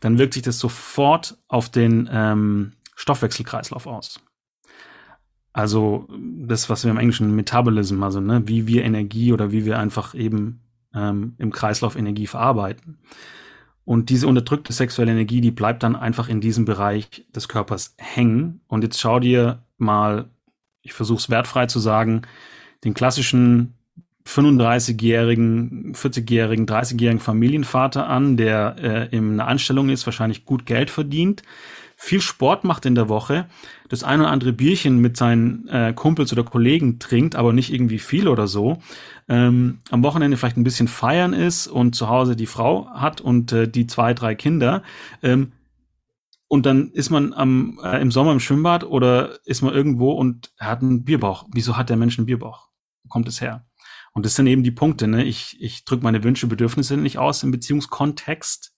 dann 0.00 0.18
wirkt 0.18 0.34
sich 0.34 0.42
das 0.42 0.58
sofort 0.58 1.38
auf 1.46 1.68
den 1.68 2.10
ähm, 2.12 2.72
Stoffwechselkreislauf 2.96 3.86
aus. 3.86 4.18
Also 5.52 6.08
das, 6.18 6.68
was 6.68 6.82
wir 6.82 6.90
im 6.90 6.98
Englischen 6.98 7.36
Metabolism, 7.36 8.02
also 8.02 8.20
ne, 8.20 8.42
wie 8.48 8.66
wir 8.66 8.82
Energie 8.82 9.32
oder 9.32 9.52
wie 9.52 9.64
wir 9.64 9.78
einfach 9.78 10.12
eben 10.12 10.62
ähm, 10.92 11.36
im 11.38 11.52
Kreislauf 11.52 11.94
Energie 11.94 12.26
verarbeiten. 12.26 12.98
Und 13.84 14.10
diese 14.10 14.26
unterdrückte 14.26 14.72
sexuelle 14.72 15.12
Energie, 15.12 15.40
die 15.40 15.52
bleibt 15.52 15.84
dann 15.84 15.94
einfach 15.94 16.28
in 16.28 16.40
diesem 16.40 16.64
Bereich 16.64 17.24
des 17.32 17.46
Körpers 17.46 17.94
hängen. 17.98 18.62
Und 18.66 18.82
jetzt 18.82 18.98
schau 18.98 19.20
dir 19.20 19.62
mal 19.78 20.31
ich 20.82 20.92
versuche 20.92 21.18
es 21.18 21.30
wertfrei 21.30 21.66
zu 21.66 21.78
sagen, 21.78 22.22
den 22.84 22.94
klassischen 22.94 23.74
35-jährigen, 24.26 25.94
40-jährigen, 25.94 26.66
30-jährigen 26.66 27.20
Familienvater 27.20 28.08
an, 28.08 28.36
der 28.36 28.76
äh, 28.78 29.16
in 29.16 29.32
einer 29.32 29.48
Anstellung 29.48 29.88
ist, 29.88 30.06
wahrscheinlich 30.06 30.44
gut 30.44 30.66
Geld 30.66 30.90
verdient, 30.90 31.42
viel 31.96 32.20
Sport 32.20 32.64
macht 32.64 32.84
in 32.86 32.94
der 32.94 33.08
Woche, 33.08 33.46
das 33.88 34.02
ein 34.02 34.20
oder 34.20 34.30
andere 34.30 34.52
Bierchen 34.52 34.98
mit 34.98 35.16
seinen 35.16 35.68
äh, 35.68 35.92
Kumpels 35.94 36.32
oder 36.32 36.44
Kollegen 36.44 36.98
trinkt, 36.98 37.36
aber 37.36 37.52
nicht 37.52 37.72
irgendwie 37.72 37.98
viel 37.98 38.28
oder 38.28 38.46
so, 38.46 38.78
ähm, 39.28 39.78
am 39.90 40.02
Wochenende 40.02 40.36
vielleicht 40.36 40.56
ein 40.56 40.64
bisschen 40.64 40.88
feiern 40.88 41.32
ist 41.32 41.66
und 41.66 41.94
zu 41.94 42.08
Hause 42.08 42.34
die 42.34 42.46
Frau 42.46 42.88
hat 42.90 43.20
und 43.20 43.52
äh, 43.52 43.68
die 43.68 43.86
zwei, 43.86 44.14
drei 44.14 44.34
Kinder, 44.34 44.82
ähm, 45.22 45.52
und 46.52 46.66
dann 46.66 46.90
ist 46.90 47.08
man 47.08 47.32
am, 47.32 47.80
äh, 47.82 47.98
im 48.02 48.10
Sommer 48.10 48.30
im 48.30 48.38
Schwimmbad 48.38 48.84
oder 48.84 49.38
ist 49.46 49.62
man 49.62 49.72
irgendwo 49.72 50.12
und 50.12 50.52
hat 50.58 50.82
einen 50.82 51.02
Bierbauch. 51.02 51.46
Wieso 51.50 51.78
hat 51.78 51.88
der 51.88 51.96
Mensch 51.96 52.18
einen 52.18 52.26
Bierbauch? 52.26 52.68
Wo 53.02 53.08
kommt 53.08 53.26
es 53.26 53.40
her? 53.40 53.66
Und 54.12 54.26
das 54.26 54.34
sind 54.34 54.46
eben 54.46 54.62
die 54.62 54.70
Punkte. 54.70 55.08
Ne? 55.08 55.24
Ich, 55.24 55.56
ich 55.62 55.86
drücke 55.86 56.04
meine 56.04 56.22
Wünsche, 56.24 56.46
Bedürfnisse 56.46 56.98
nicht 56.98 57.16
aus 57.16 57.42
im 57.42 57.52
Beziehungskontext. 57.52 58.74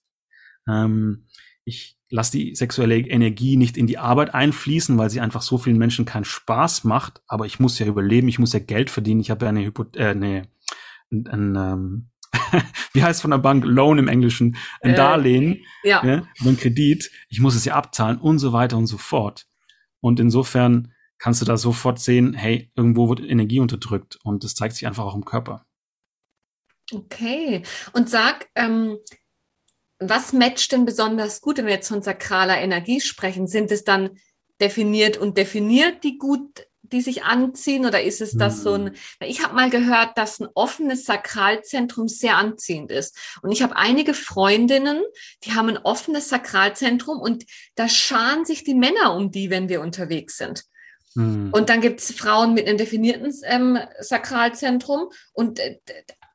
Ähm, 0.69 1.27
ich 1.65 1.97
lasse 2.09 2.37
die 2.37 2.55
sexuelle 2.55 2.97
Energie 2.97 3.57
nicht 3.57 3.75
in 3.75 3.87
die 3.87 3.97
Arbeit 3.97 4.33
einfließen, 4.33 4.97
weil 4.97 5.09
sie 5.09 5.19
einfach 5.19 5.41
so 5.41 5.57
vielen 5.57 5.77
Menschen 5.77 6.05
keinen 6.05 6.23
Spaß 6.23 6.85
macht. 6.85 7.23
Aber 7.27 7.45
ich 7.45 7.59
muss 7.59 7.77
ja 7.77 7.87
überleben, 7.87 8.29
ich 8.29 8.39
muss 8.39 8.53
ja 8.53 8.59
Geld 8.59 8.89
verdienen. 8.89 9.19
Ich 9.19 9.31
habe 9.31 9.43
ja 9.43 9.49
eine, 9.49 9.65
Hypo 9.65 9.83
äh, 9.95 10.11
eine 10.11 10.47
ein, 11.11 11.27
ein, 11.27 11.55
ähm, 11.55 12.09
wie 12.93 13.03
heißt 13.03 13.21
von 13.21 13.31
der 13.31 13.37
Bank 13.37 13.63
Loan 13.65 13.97
im 13.97 14.07
Englischen, 14.07 14.57
ein 14.81 14.91
äh, 14.91 14.95
Darlehen, 14.95 15.65
ja. 15.83 16.05
ja, 16.05 16.27
ein 16.45 16.57
Kredit, 16.57 17.11
ich 17.29 17.39
muss 17.39 17.55
es 17.55 17.65
ja 17.65 17.75
abzahlen 17.75 18.17
und 18.17 18.39
so 18.39 18.53
weiter 18.53 18.77
und 18.77 18.87
so 18.87 18.97
fort. 18.97 19.45
Und 19.99 20.19
insofern 20.19 20.93
kannst 21.17 21.41
du 21.41 21.45
da 21.45 21.57
sofort 21.57 21.99
sehen, 21.99 22.33
hey, 22.33 22.71
irgendwo 22.75 23.09
wird 23.09 23.21
Energie 23.21 23.59
unterdrückt 23.59 24.19
und 24.23 24.43
das 24.43 24.55
zeigt 24.55 24.75
sich 24.75 24.85
einfach 24.85 25.05
auch 25.05 25.15
im 25.15 25.25
Körper. 25.25 25.65
Okay. 26.93 27.63
Und 27.93 28.09
sag, 28.09 28.47
ähm, 28.55 28.97
was 29.99 30.33
matcht 30.33 30.71
denn 30.71 30.85
besonders 30.85 31.41
gut, 31.41 31.57
wenn 31.57 31.65
wir 31.65 31.73
jetzt 31.73 31.87
von 31.87 32.01
sakraler 32.01 32.59
Energie 32.59 33.01
sprechen? 33.01 33.47
Sind 33.47 33.71
es 33.71 33.83
dann 33.83 34.17
definiert 34.61 35.17
und 35.17 35.37
definiert, 35.37 36.03
die 36.03 36.17
gut 36.17 36.67
die 36.95 37.01
sich 37.01 37.23
anziehen 37.23 37.85
oder 37.85 38.01
ist 38.01 38.21
es 38.21 38.37
das 38.37 38.63
so 38.63 38.73
ein, 38.73 38.87
hm. 38.87 38.93
ich 39.19 39.43
habe 39.43 39.53
mal 39.53 39.69
gehört, 39.69 40.17
dass 40.17 40.39
ein 40.39 40.47
offenes 40.53 41.03
Sakralzentrum 41.05 42.07
sehr 42.07 42.37
anziehend 42.37 42.89
ist. 42.89 43.17
Und 43.41 43.51
ich 43.51 43.61
habe 43.61 43.75
einige 43.75 44.13
Freundinnen, 44.13 45.03
die 45.43 45.53
haben 45.53 45.67
ein 45.67 45.77
offenes 45.77 46.29
Sakralzentrum 46.29 47.19
und 47.19 47.45
da 47.75 47.89
scharen 47.89 48.45
sich 48.45 48.63
die 48.63 48.75
Männer 48.75 49.13
um 49.13 49.29
die, 49.29 49.49
wenn 49.49 49.67
wir 49.67 49.81
unterwegs 49.81 50.37
sind. 50.37 50.63
Mhm. 51.15 51.49
Und 51.51 51.67
dann 51.67 51.81
gibt 51.81 51.99
es 51.99 52.13
Frauen 52.13 52.53
mit 52.53 52.65
einem 52.65 52.77
definierten 52.77 53.33
ähm, 53.43 53.77
Sakralzentrum 53.99 55.09
und 55.33 55.59
äh, 55.59 55.79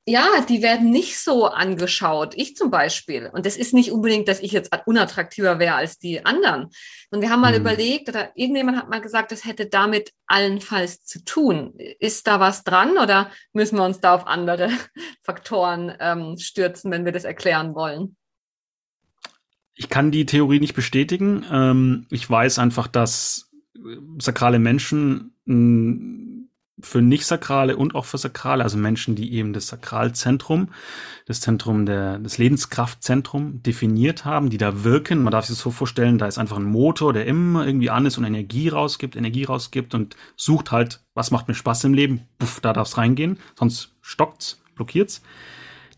ja, 0.07 0.27
die 0.49 0.63
werden 0.63 0.91
nicht 0.91 1.19
so 1.19 1.47
angeschaut. 1.47 2.35
Ich 2.37 2.57
zum 2.57 2.71
Beispiel. 2.71 3.31
Und 3.33 3.47
das 3.47 3.57
ist 3.57 3.75
nicht 3.75 3.93
unbedingt, 3.93 4.29
dass 4.29 4.41
ich 4.41 4.53
jetzt 4.53 4.71
unattraktiver 4.87 5.59
wäre 5.59 5.75
als 5.75 5.99
die 5.99 6.25
anderen. 6.25 6.69
Und 7.11 7.21
wir 7.21 7.31
haben 7.31 7.41
mal 7.41 7.53
mhm. 7.53 7.61
überlegt, 7.61 8.09
oder 8.09 8.31
irgendjemand 8.35 8.79
hat 8.79 8.89
mal 8.89 9.01
gesagt, 9.01 9.31
das 9.31 9.45
hätte 9.45 9.67
damit 9.67 10.13
allenfalls 10.27 11.05
zu 11.05 11.25
tun. 11.25 11.75
Ist 11.99 12.27
da 12.27 12.41
was 12.41 12.65
dran 12.65 12.99
oder 12.99 13.31
müssen 13.53 13.77
wir 13.77 13.85
uns 13.85 14.01
da 14.01 14.15
auf 14.15 14.27
andere 14.27 14.71
Faktoren 15.23 15.93
ähm, 16.01 16.37
stürzen, 16.39 16.91
wenn 16.91 17.05
wir 17.05 17.13
das 17.13 17.25
erklären 17.25 17.75
wollen? 17.75 18.17
Ich 19.75 19.89
kann 19.89 20.11
die 20.11 20.27
Theorie 20.27 20.61
nicht 20.61 20.75
bestätigen. 20.75 21.45
Ähm, 21.51 22.07
ich 22.11 22.29
weiß 22.29 22.59
einfach, 22.59 22.87
dass 22.87 23.51
sakrale 24.19 24.59
Menschen 24.59 25.35
für 26.83 27.03
nicht-sakrale 27.03 27.77
und 27.77 27.95
auch 27.95 28.05
für 28.05 28.19
sakrale, 28.19 28.63
also 28.63 28.79
Menschen, 28.79 29.15
die 29.15 29.33
eben 29.35 29.53
das 29.53 29.69
Sakralzentrum, 29.69 30.69
das 31.27 31.41
Zentrum 31.41 31.87
der, 31.87 32.19
das 32.19 32.39
Lebenskraftzentrum 32.39 33.63
definiert 33.63 34.25
haben, 34.25 34.51
die 34.51 34.59
da 34.59 34.85
wirken. 34.85 35.23
Man 35.23 35.31
darf 35.31 35.47
sich 35.47 35.57
das 35.57 35.63
so 35.63 35.71
vorstellen, 35.71 36.19
da 36.19 36.27
ist 36.27 36.39
einfach 36.39 36.57
ein 36.57 36.65
Motor, 36.65 37.13
der 37.13 37.27
immer 37.27 37.67
irgendwie 37.67 37.91
an 37.91 38.07
ist 38.07 38.19
und 38.19 38.25
Energie 38.25 38.69
rausgibt, 38.69 39.17
Energie 39.17 39.45
rausgibt 39.45 39.95
und 39.95 40.17
sucht 40.37 40.73
halt, 40.73 41.01
was 41.15 41.31
macht 41.31 41.49
mir 41.49 41.55
Spaß 41.55 41.85
im 41.85 41.95
Leben? 41.95 42.29
Puff, 42.39 42.61
da 42.61 42.73
darf's 42.73 42.99
reingehen, 42.99 43.39
sonst 43.59 43.95
stockt's, 44.01 44.61
blockiert's. 44.75 45.23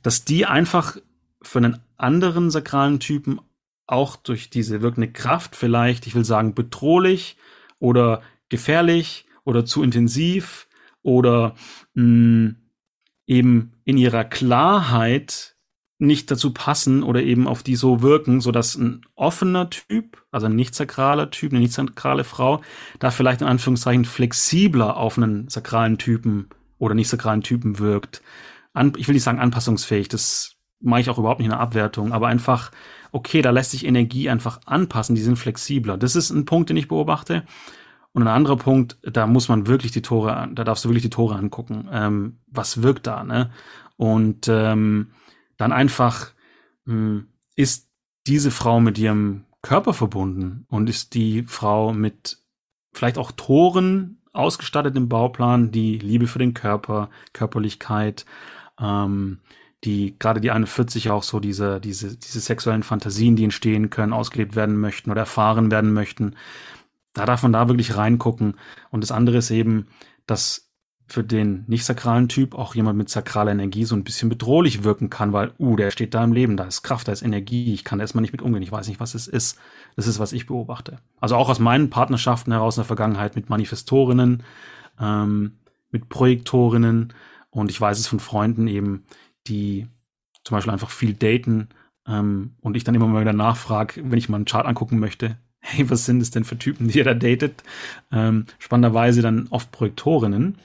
Dass 0.02 0.24
die 0.24 0.46
einfach 0.46 0.96
für 1.42 1.58
einen 1.58 1.78
anderen 1.96 2.50
sakralen 2.50 3.00
Typen 3.00 3.40
auch 3.86 4.16
durch 4.16 4.50
diese 4.50 4.80
wirkende 4.80 5.10
Kraft 5.10 5.56
vielleicht, 5.56 6.06
ich 6.06 6.14
will 6.14 6.24
sagen, 6.24 6.54
bedrohlich 6.54 7.36
oder 7.78 8.22
gefährlich 8.48 9.26
oder 9.44 9.64
zu 9.64 9.82
intensiv 9.82 10.68
oder 11.02 11.54
mh, 11.94 12.04
mm, 12.04 12.56
eben 13.26 13.72
in 13.84 13.96
ihrer 13.96 14.24
Klarheit 14.24 15.56
nicht 16.02 16.30
dazu 16.30 16.52
passen 16.52 17.04
oder 17.04 17.22
eben 17.22 17.46
auf 17.46 17.62
die 17.62 17.76
so 17.76 18.02
wirken, 18.02 18.40
so 18.40 18.50
dass 18.50 18.74
ein 18.74 19.02
offener 19.14 19.70
Typ, 19.70 20.24
also 20.32 20.46
ein 20.46 20.56
nicht 20.56 20.74
sakraler 20.74 21.30
Typ, 21.30 21.52
eine 21.52 21.60
nicht 21.60 21.72
sakrale 21.72 22.24
Frau, 22.24 22.60
da 22.98 23.10
vielleicht 23.12 23.40
in 23.40 23.46
Anführungszeichen 23.46 24.04
flexibler 24.04 24.96
auf 24.96 25.16
einen 25.16 25.48
sakralen 25.48 25.98
Typen 25.98 26.48
oder 26.78 26.94
nicht 26.94 27.08
sakralen 27.08 27.42
Typen 27.42 27.78
wirkt. 27.78 28.20
An, 28.72 28.94
ich 28.96 29.06
will 29.06 29.14
nicht 29.14 29.22
sagen 29.22 29.38
anpassungsfähig, 29.38 30.08
das 30.08 30.56
mache 30.80 31.02
ich 31.02 31.10
auch 31.10 31.18
überhaupt 31.18 31.38
nicht 31.38 31.46
in 31.46 31.52
der 31.52 31.60
Abwertung, 31.60 32.12
aber 32.12 32.26
einfach, 32.26 32.72
okay, 33.12 33.40
da 33.40 33.50
lässt 33.50 33.70
sich 33.70 33.86
Energie 33.86 34.28
einfach 34.28 34.60
anpassen, 34.66 35.14
die 35.14 35.22
sind 35.22 35.36
flexibler. 35.36 35.96
Das 35.96 36.16
ist 36.16 36.30
ein 36.30 36.44
Punkt, 36.46 36.70
den 36.70 36.76
ich 36.76 36.88
beobachte. 36.88 37.44
Und 38.12 38.22
ein 38.22 38.28
anderer 38.28 38.56
Punkt, 38.56 38.98
da 39.02 39.26
muss 39.26 39.48
man 39.48 39.66
wirklich 39.66 39.92
die 39.92 40.02
Tore, 40.02 40.48
da 40.52 40.64
darfst 40.64 40.84
du 40.84 40.88
wirklich 40.88 41.02
die 41.02 41.10
Tore 41.10 41.36
angucken. 41.36 41.88
Ähm, 41.90 42.38
was 42.46 42.82
wirkt 42.82 43.06
da, 43.06 43.24
ne? 43.24 43.50
Und 43.96 44.48
ähm, 44.48 45.12
dann 45.56 45.72
einfach 45.72 46.32
mh, 46.84 46.94
hm, 46.94 47.26
ist 47.56 47.88
diese 48.26 48.50
Frau 48.50 48.80
mit 48.80 48.98
ihrem 48.98 49.44
Körper 49.62 49.94
verbunden 49.94 50.66
und 50.68 50.90
ist 50.90 51.14
die 51.14 51.44
Frau 51.44 51.92
mit 51.92 52.38
vielleicht 52.92 53.16
auch 53.16 53.32
Toren 53.32 54.18
ausgestattet 54.32 54.96
im 54.96 55.08
Bauplan, 55.08 55.70
die 55.70 55.98
Liebe 55.98 56.26
für 56.26 56.38
den 56.38 56.54
Körper, 56.54 57.10
Körperlichkeit, 57.32 58.26
ähm, 58.80 59.38
die 59.84 60.16
gerade 60.18 60.40
die 60.40 60.50
41 60.50 61.10
auch 61.10 61.22
so 61.22 61.40
diese, 61.40 61.80
diese, 61.80 62.16
diese 62.16 62.40
sexuellen 62.40 62.82
Fantasien, 62.82 63.36
die 63.36 63.44
entstehen 63.44 63.90
können, 63.90 64.12
ausgelebt 64.12 64.54
werden 64.54 64.78
möchten 64.78 65.10
oder 65.10 65.20
erfahren 65.20 65.70
werden 65.70 65.92
möchten 65.92 66.34
da 67.12 67.26
darf 67.26 67.42
man 67.42 67.52
da 67.52 67.68
wirklich 67.68 67.96
reingucken. 67.96 68.54
Und 68.90 69.02
das 69.02 69.12
andere 69.12 69.38
ist 69.38 69.50
eben, 69.50 69.86
dass 70.26 70.72
für 71.12 71.22
den 71.22 71.64
nicht 71.66 71.84
sakralen 71.84 72.28
Typ 72.28 72.54
auch 72.54 72.74
jemand 72.74 72.96
mit 72.96 73.10
sakraler 73.10 73.52
Energie 73.52 73.84
so 73.84 73.94
ein 73.94 74.04
bisschen 74.04 74.30
bedrohlich 74.30 74.82
wirken 74.82 75.10
kann, 75.10 75.32
weil, 75.32 75.52
uh, 75.58 75.76
der 75.76 75.90
steht 75.90 76.14
da 76.14 76.24
im 76.24 76.32
Leben, 76.32 76.56
da 76.56 76.64
ist 76.64 76.82
Kraft, 76.82 77.06
da 77.06 77.12
ist 77.12 77.22
Energie, 77.22 77.74
ich 77.74 77.84
kann 77.84 77.98
da 77.98 78.04
erstmal 78.04 78.22
nicht 78.22 78.32
mit 78.32 78.40
umgehen, 78.40 78.62
ich 78.62 78.72
weiß 78.72 78.88
nicht, 78.88 79.00
was 79.00 79.14
es 79.14 79.28
ist. 79.28 79.58
Das 79.94 80.06
ist, 80.06 80.18
was 80.18 80.32
ich 80.32 80.46
beobachte. 80.46 80.98
Also 81.20 81.36
auch 81.36 81.50
aus 81.50 81.58
meinen 81.58 81.90
Partnerschaften 81.90 82.52
heraus 82.52 82.76
in 82.76 82.80
der 82.80 82.86
Vergangenheit 82.86 83.36
mit 83.36 83.50
Manifestorinnen, 83.50 84.42
ähm, 84.98 85.58
mit 85.90 86.08
Projektorinnen 86.08 87.12
und 87.50 87.70
ich 87.70 87.78
weiß 87.78 87.98
es 87.98 88.06
von 88.06 88.20
Freunden 88.20 88.66
eben, 88.66 89.04
die 89.46 89.88
zum 90.44 90.56
Beispiel 90.56 90.72
einfach 90.72 90.90
viel 90.90 91.12
daten 91.12 91.68
ähm, 92.06 92.56
und 92.62 92.76
ich 92.76 92.84
dann 92.84 92.94
immer 92.94 93.06
mal 93.06 93.20
wieder 93.20 93.34
nachfrage, 93.34 94.02
wenn 94.02 94.18
ich 94.18 94.30
mal 94.30 94.36
einen 94.36 94.46
Chart 94.46 94.66
angucken 94.66 94.98
möchte, 94.98 95.36
hey, 95.62 95.88
was 95.88 96.04
sind 96.04 96.20
es 96.20 96.30
denn 96.30 96.44
für 96.44 96.58
Typen, 96.58 96.88
die 96.88 96.98
ihr 96.98 97.04
da 97.04 97.14
datet? 97.14 97.62
Ähm, 98.10 98.46
spannenderweise 98.58 99.22
dann 99.22 99.46
oft 99.50 99.70
Projektorinnen, 99.70 100.58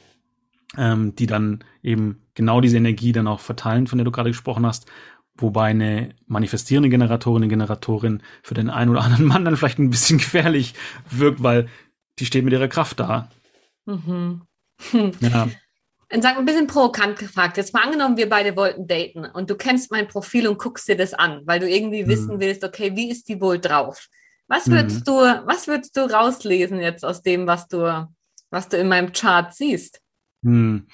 ähm, 0.75 1.15
die 1.15 1.27
dann 1.27 1.63
eben 1.83 2.21
genau 2.33 2.59
diese 2.61 2.77
Energie 2.77 3.11
dann 3.13 3.27
auch 3.27 3.39
verteilen, 3.39 3.87
von 3.87 3.99
der 3.99 4.05
du 4.05 4.11
gerade 4.11 4.31
gesprochen 4.31 4.65
hast. 4.65 4.87
Wobei 5.35 5.69
eine 5.69 6.15
manifestierende 6.25 6.89
Generatorin, 6.89 7.43
eine 7.43 7.49
Generatorin 7.49 8.23
für 8.41 8.55
den 8.55 8.71
einen 8.71 8.89
oder 8.89 9.03
anderen 9.03 9.25
Mann 9.25 9.45
dann 9.45 9.55
vielleicht 9.55 9.79
ein 9.79 9.91
bisschen 9.91 10.17
gefährlich 10.17 10.73
wirkt, 11.09 11.43
weil 11.43 11.69
die 12.17 12.25
steht 12.25 12.43
mit 12.43 12.53
ihrer 12.53 12.67
Kraft 12.67 12.99
da. 12.99 13.29
Mhm. 13.85 14.41
Ja. 15.19 15.47
Und 16.13 16.21
sag 16.21 16.37
ein 16.37 16.45
bisschen 16.45 16.67
provokant 16.67 17.19
gefragt. 17.19 17.57
Jetzt 17.57 17.73
mal 17.73 17.83
angenommen, 17.83 18.17
wir 18.17 18.29
beide 18.29 18.55
wollten 18.55 18.87
daten 18.87 19.25
und 19.25 19.49
du 19.49 19.55
kennst 19.55 19.91
mein 19.91 20.07
Profil 20.07 20.47
und 20.47 20.57
guckst 20.57 20.87
dir 20.87 20.95
das 20.95 21.13
an, 21.13 21.41
weil 21.45 21.59
du 21.59 21.69
irgendwie 21.69 22.03
mhm. 22.03 22.07
wissen 22.07 22.39
willst, 22.39 22.63
okay, 22.63 22.95
wie 22.95 23.11
ist 23.11 23.27
die 23.27 23.41
wohl 23.41 23.59
drauf? 23.59 24.07
Was 24.47 24.69
würdest 24.69 25.01
mhm. 25.01 25.03
du, 25.05 25.11
was 25.45 25.67
würdest 25.67 25.95
du 25.97 26.01
rauslesen 26.01 26.79
jetzt 26.79 27.03
aus 27.03 27.21
dem, 27.21 27.47
was 27.47 27.67
du, 27.67 28.07
was 28.49 28.69
du 28.69 28.77
in 28.77 28.87
meinem 28.87 29.11
Chart 29.11 29.53
siehst? 29.53 30.01
Mhm. 30.41 30.87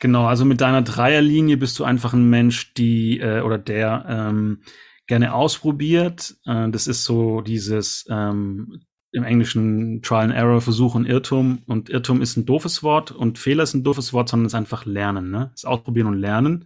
Genau, 0.00 0.26
also 0.26 0.44
mit 0.44 0.60
deiner 0.60 0.82
Dreierlinie 0.82 1.56
bist 1.56 1.78
du 1.78 1.84
einfach 1.84 2.12
ein 2.12 2.28
Mensch, 2.28 2.74
die 2.74 3.20
äh, 3.20 3.40
oder 3.40 3.56
der 3.56 4.04
ähm, 4.08 4.62
gerne 5.06 5.32
ausprobiert. 5.32 6.34
Äh, 6.44 6.70
das 6.70 6.88
ist 6.88 7.04
so 7.04 7.40
dieses 7.40 8.04
ähm, 8.10 8.80
im 9.12 9.24
Englischen 9.24 10.02
Trial 10.02 10.24
and 10.24 10.34
Error, 10.34 10.60
Versuch 10.60 10.96
und 10.96 11.06
Irrtum. 11.06 11.62
Und 11.66 11.88
Irrtum 11.88 12.20
ist 12.20 12.36
ein 12.36 12.46
doofes 12.46 12.82
Wort 12.82 13.12
und 13.12 13.38
Fehler 13.38 13.62
ist 13.62 13.74
ein 13.74 13.84
doofes 13.84 14.12
Wort, 14.12 14.28
sondern 14.28 14.46
es 14.46 14.54
ist 14.54 14.58
einfach 14.58 14.86
Lernen, 14.86 15.30
ne? 15.30 15.50
Das 15.52 15.64
Ausprobieren 15.64 16.08
und 16.08 16.18
Lernen 16.18 16.64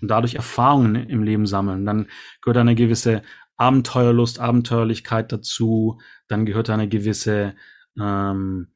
und 0.00 0.08
dadurch 0.08 0.34
Erfahrungen 0.34 0.94
im 0.94 1.22
Leben 1.22 1.46
sammeln. 1.46 1.86
Dann 1.86 2.06
gehört 2.42 2.58
eine 2.58 2.74
gewisse 2.74 3.22
Abenteuerlust, 3.56 4.38
Abenteuerlichkeit 4.38 5.32
dazu. 5.32 6.00
Dann 6.28 6.46
gehört 6.46 6.70
eine 6.70 6.88
gewisse, 6.88 7.54
ähm, 7.98 8.68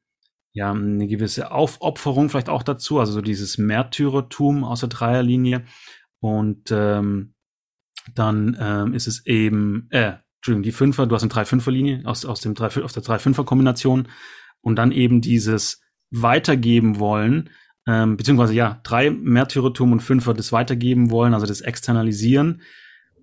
ja, 0.53 0.73
eine 0.73 1.07
gewisse 1.07 1.53
Aufopferung 1.53 2.29
vielleicht 2.29 2.49
auch 2.49 2.62
dazu, 2.62 2.99
also 2.99 3.12
so 3.12 3.21
dieses 3.21 3.59
Märtyrertum 3.59 4.64
aus 4.64 4.81
der 4.81 4.88
Dreierlinie. 4.88 5.64
Und 6.21 6.71
ähm, 6.71 7.35
dann 8.14 8.57
ähm, 8.61 8.95
ist 8.95 9.07
es 9.07 9.27
eben, 9.27 9.88
äh, 9.90 10.14
Entschuldigung, 10.37 10.62
die 10.62 10.73
Fünfer, 10.73 11.07
du 11.07 11.14
hast 11.14 11.23
eine 11.23 11.31
Drei-Fünfer-Linie 11.31 12.03
aus, 12.05 12.25
aus, 12.25 12.40
dem 12.40 12.55
drei, 12.55 12.66
aus 12.83 12.93
der 12.93 13.03
Drei-Fünfer-Kombination 13.03 14.09
und 14.62 14.77
dann 14.77 14.93
eben 14.93 15.21
dieses 15.21 15.83
Weitergeben 16.11 16.99
wollen, 16.99 17.51
ähm, 17.87 18.16
beziehungsweise 18.16 18.55
ja, 18.55 18.81
drei 18.83 19.11
Märtyrertum 19.11 19.93
und 19.93 20.01
Fünfer 20.01 20.35
das 20.35 20.53
Weitergeben 20.53 21.11
wollen, 21.11 21.35
also 21.35 21.47
das 21.47 21.61
Externalisieren, 21.61 22.62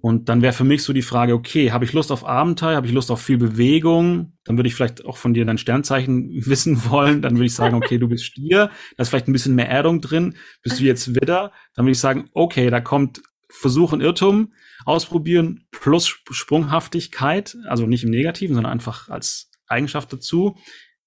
und 0.01 0.29
dann 0.29 0.41
wäre 0.41 0.53
für 0.53 0.63
mich 0.63 0.83
so 0.83 0.93
die 0.93 1.01
Frage, 1.01 1.33
okay, 1.33 1.71
habe 1.71 1.85
ich 1.85 1.93
Lust 1.93 2.11
auf 2.11 2.25
Abenteuer, 2.25 2.75
habe 2.75 2.87
ich 2.87 2.93
Lust 2.93 3.09
auf 3.09 3.21
viel 3.21 3.37
Bewegung? 3.37 4.33
Dann 4.43 4.57
würde 4.57 4.67
ich 4.67 4.75
vielleicht 4.75 5.05
auch 5.05 5.17
von 5.17 5.33
dir 5.33 5.45
dein 5.45 5.57
Sternzeichen 5.57 6.29
wissen 6.45 6.89
wollen. 6.89 7.21
Dann 7.21 7.35
würde 7.35 7.45
ich 7.45 7.55
sagen, 7.55 7.75
okay, 7.75 7.97
du 7.97 8.07
bist 8.07 8.25
Stier, 8.25 8.69
da 8.95 9.01
ist 9.01 9.09
vielleicht 9.09 9.27
ein 9.27 9.33
bisschen 9.33 9.55
mehr 9.55 9.69
Erdung 9.69 10.01
drin. 10.01 10.35
Bist 10.61 10.79
du 10.79 10.83
jetzt 10.83 11.15
Widder? 11.15 11.51
Dann 11.73 11.85
würde 11.85 11.93
ich 11.93 11.99
sagen, 11.99 12.29
okay, 12.33 12.69
da 12.69 12.79
kommt 12.79 13.21
Versuch 13.49 13.93
und 13.93 14.01
Irrtum, 14.01 14.53
ausprobieren 14.85 15.65
plus 15.71 16.07
Sprunghaftigkeit, 16.07 17.57
also 17.65 17.87
nicht 17.87 18.03
im 18.03 18.09
Negativen, 18.09 18.55
sondern 18.55 18.73
einfach 18.73 19.09
als 19.09 19.51
Eigenschaft 19.67 20.11
dazu. 20.13 20.57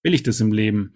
Will 0.03 0.15
ich 0.15 0.23
das 0.23 0.41
im 0.41 0.53
Leben? 0.53 0.95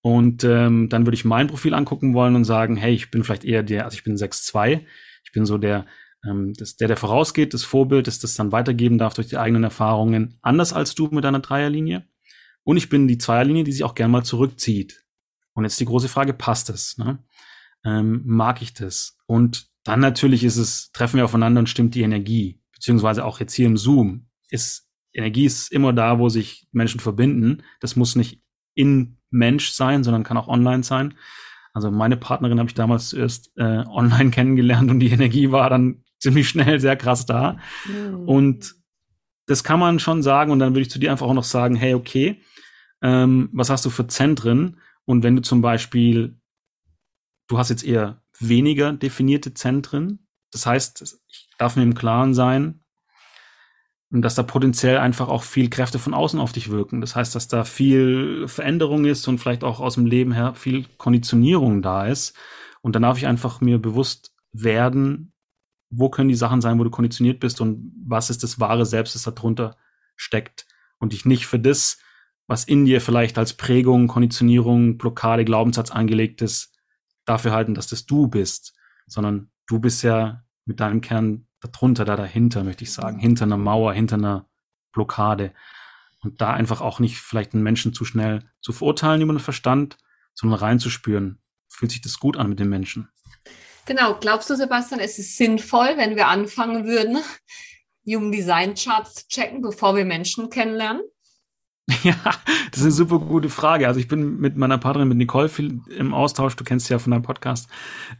Und 0.00 0.44
ähm, 0.44 0.88
dann 0.88 1.06
würde 1.06 1.14
ich 1.14 1.24
mein 1.24 1.48
Profil 1.48 1.74
angucken 1.74 2.14
wollen 2.14 2.36
und 2.36 2.44
sagen, 2.44 2.76
hey, 2.76 2.94
ich 2.94 3.10
bin 3.10 3.24
vielleicht 3.24 3.44
eher 3.44 3.62
der, 3.62 3.84
also 3.84 3.96
ich 3.96 4.04
bin 4.04 4.16
6'2, 4.16 4.84
ich 5.24 5.32
bin 5.32 5.46
so 5.46 5.58
der 5.58 5.86
ähm, 6.26 6.52
das, 6.54 6.76
der, 6.76 6.88
der 6.88 6.96
vorausgeht, 6.96 7.54
das 7.54 7.64
Vorbild, 7.64 8.06
das 8.06 8.18
das 8.18 8.34
dann 8.34 8.52
weitergeben 8.52 8.98
darf 8.98 9.14
durch 9.14 9.28
die 9.28 9.38
eigenen 9.38 9.64
Erfahrungen, 9.64 10.38
anders 10.42 10.72
als 10.72 10.94
du 10.94 11.08
mit 11.08 11.24
deiner 11.24 11.40
Dreierlinie. 11.40 12.06
Und 12.62 12.76
ich 12.76 12.88
bin 12.88 13.08
die 13.08 13.18
Zweierlinie, 13.18 13.64
die 13.64 13.72
sich 13.72 13.84
auch 13.84 13.94
gern 13.94 14.10
mal 14.10 14.24
zurückzieht. 14.24 15.04
Und 15.52 15.64
jetzt 15.64 15.78
die 15.80 15.84
große 15.84 16.08
Frage, 16.08 16.32
passt 16.32 16.70
es? 16.70 16.98
Ne? 16.98 17.18
Ähm, 17.84 18.22
mag 18.24 18.62
ich 18.62 18.74
das? 18.74 19.16
Und 19.26 19.68
dann 19.84 20.00
natürlich 20.00 20.44
ist 20.44 20.56
es, 20.56 20.90
treffen 20.92 21.18
wir 21.18 21.24
aufeinander 21.24 21.60
und 21.60 21.68
stimmt 21.68 21.94
die 21.94 22.02
Energie. 22.02 22.60
Beziehungsweise 22.72 23.24
auch 23.24 23.38
jetzt 23.40 23.54
hier 23.54 23.66
im 23.66 23.76
Zoom 23.76 24.28
ist 24.48 24.88
Energie 25.12 25.44
ist 25.44 25.70
immer 25.70 25.92
da, 25.92 26.18
wo 26.18 26.28
sich 26.28 26.66
Menschen 26.72 27.00
verbinden. 27.00 27.62
Das 27.80 27.94
muss 27.94 28.16
nicht 28.16 28.42
in 28.74 29.18
Mensch 29.30 29.70
sein, 29.70 30.02
sondern 30.02 30.24
kann 30.24 30.36
auch 30.36 30.48
online 30.48 30.82
sein. 30.82 31.14
Also 31.72 31.90
meine 31.90 32.16
Partnerin 32.16 32.58
habe 32.58 32.68
ich 32.68 32.74
damals 32.74 33.10
zuerst 33.10 33.52
äh, 33.56 33.84
online 33.86 34.30
kennengelernt 34.30 34.90
und 34.90 35.00
die 35.00 35.10
Energie 35.10 35.50
war 35.50 35.70
dann 35.70 36.03
ziemlich 36.18 36.48
schnell 36.48 36.80
sehr 36.80 36.96
krass 36.96 37.26
da. 37.26 37.58
Mhm. 37.86 38.28
Und 38.28 38.74
das 39.46 39.64
kann 39.64 39.80
man 39.80 39.98
schon 39.98 40.22
sagen. 40.22 40.50
Und 40.50 40.58
dann 40.58 40.72
würde 40.72 40.82
ich 40.82 40.90
zu 40.90 40.98
dir 40.98 41.10
einfach 41.10 41.26
auch 41.26 41.34
noch 41.34 41.44
sagen, 41.44 41.74
hey, 41.76 41.94
okay, 41.94 42.42
ähm, 43.02 43.50
was 43.52 43.70
hast 43.70 43.84
du 43.84 43.90
für 43.90 44.06
Zentren? 44.06 44.78
Und 45.04 45.22
wenn 45.22 45.36
du 45.36 45.42
zum 45.42 45.60
Beispiel, 45.60 46.38
du 47.48 47.58
hast 47.58 47.68
jetzt 47.68 47.84
eher 47.84 48.22
weniger 48.38 48.92
definierte 48.92 49.54
Zentren. 49.54 50.26
Das 50.50 50.66
heißt, 50.66 51.20
ich 51.28 51.48
darf 51.58 51.76
mir 51.76 51.82
im 51.82 51.94
Klaren 51.94 52.34
sein, 52.34 52.84
dass 54.10 54.34
da 54.34 54.42
potenziell 54.42 54.98
einfach 54.98 55.28
auch 55.28 55.42
viel 55.42 55.68
Kräfte 55.68 55.98
von 55.98 56.14
außen 56.14 56.38
auf 56.38 56.52
dich 56.52 56.70
wirken. 56.70 57.00
Das 57.00 57.16
heißt, 57.16 57.34
dass 57.34 57.48
da 57.48 57.64
viel 57.64 58.46
Veränderung 58.46 59.04
ist 59.04 59.26
und 59.26 59.38
vielleicht 59.38 59.64
auch 59.64 59.80
aus 59.80 59.94
dem 59.94 60.06
Leben 60.06 60.32
her 60.32 60.54
viel 60.54 60.86
Konditionierung 60.96 61.82
da 61.82 62.06
ist. 62.06 62.34
Und 62.80 62.94
dann 62.94 63.02
darf 63.02 63.18
ich 63.18 63.26
einfach 63.26 63.60
mir 63.60 63.78
bewusst 63.78 64.32
werden, 64.52 65.33
wo 65.96 66.08
können 66.08 66.28
die 66.28 66.34
Sachen 66.34 66.60
sein, 66.60 66.78
wo 66.78 66.84
du 66.84 66.90
konditioniert 66.90 67.40
bist 67.40 67.60
und 67.60 67.92
was 68.06 68.30
ist 68.30 68.42
das 68.42 68.60
wahre 68.60 68.86
Selbst, 68.86 69.14
das 69.14 69.22
da 69.22 69.30
drunter 69.30 69.76
steckt. 70.16 70.66
Und 70.98 71.12
dich 71.12 71.24
nicht 71.24 71.46
für 71.46 71.58
das, 71.58 71.98
was 72.46 72.64
in 72.64 72.84
dir 72.84 73.00
vielleicht 73.00 73.38
als 73.38 73.54
Prägung, 73.54 74.06
Konditionierung, 74.06 74.98
Blockade, 74.98 75.44
Glaubenssatz 75.44 75.90
angelegt 75.90 76.42
ist, 76.42 76.74
dafür 77.24 77.52
halten, 77.52 77.74
dass 77.74 77.86
das 77.86 78.06
du 78.06 78.28
bist, 78.28 78.74
sondern 79.06 79.50
du 79.66 79.80
bist 79.80 80.02
ja 80.02 80.44
mit 80.64 80.80
deinem 80.80 81.00
Kern 81.00 81.46
darunter, 81.60 82.04
da 82.04 82.16
dahinter, 82.16 82.64
möchte 82.64 82.84
ich 82.84 82.92
sagen, 82.92 83.18
hinter 83.18 83.44
einer 83.44 83.56
Mauer, 83.56 83.92
hinter 83.92 84.16
einer 84.16 84.48
Blockade. 84.92 85.52
Und 86.20 86.40
da 86.40 86.52
einfach 86.52 86.80
auch 86.80 87.00
nicht 87.00 87.18
vielleicht 87.18 87.54
einen 87.54 87.62
Menschen 87.62 87.92
zu 87.92 88.04
schnell 88.04 88.50
zu 88.60 88.72
verurteilen 88.72 89.20
über 89.20 89.32
den 89.32 89.40
Verstand, 89.40 89.98
sondern 90.32 90.58
reinzuspüren. 90.58 91.38
Fühlt 91.68 91.92
sich 91.92 92.00
das 92.00 92.18
gut 92.18 92.36
an 92.36 92.48
mit 92.48 92.60
dem 92.60 92.68
Menschen? 92.68 93.08
Genau. 93.86 94.16
Glaubst 94.20 94.48
du, 94.50 94.56
Sebastian, 94.56 95.00
es 95.00 95.18
ist 95.18 95.36
sinnvoll, 95.36 95.94
wenn 95.96 96.16
wir 96.16 96.28
anfangen 96.28 96.86
würden, 96.86 97.18
Human 98.06 98.32
Design 98.32 98.74
Charts 98.74 99.14
zu 99.14 99.28
checken, 99.28 99.62
bevor 99.62 99.96
wir 99.96 100.04
Menschen 100.04 100.50
kennenlernen? 100.50 101.02
Ja, 102.02 102.16
das 102.70 102.80
ist 102.80 102.82
eine 102.82 102.92
super 102.92 103.18
gute 103.18 103.50
Frage. 103.50 103.86
Also 103.86 104.00
ich 104.00 104.08
bin 104.08 104.38
mit 104.40 104.56
meiner 104.56 104.78
Partnerin, 104.78 105.08
mit 105.08 105.18
Nicole, 105.18 105.50
viel 105.50 105.80
im 105.96 106.14
Austausch, 106.14 106.56
du 106.56 106.64
kennst 106.64 106.88
ja 106.88 106.98
von 106.98 107.10
deinem 107.10 107.22
Podcast, 107.22 107.68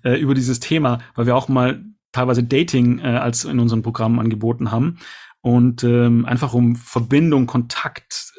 äh, 0.02 0.18
über 0.18 0.34
dieses 0.34 0.60
Thema, 0.60 1.00
weil 1.14 1.26
wir 1.26 1.34
auch 1.34 1.48
mal 1.48 1.82
teilweise 2.12 2.42
Dating 2.42 2.98
äh, 2.98 3.16
als 3.16 3.44
in 3.44 3.58
unseren 3.58 3.82
Programmen 3.82 4.20
angeboten 4.20 4.70
haben. 4.70 4.98
Und 5.40 5.84
ähm, 5.84 6.24
einfach 6.24 6.54
um 6.54 6.76
Verbindung, 6.76 7.46
Kontakt 7.46 8.32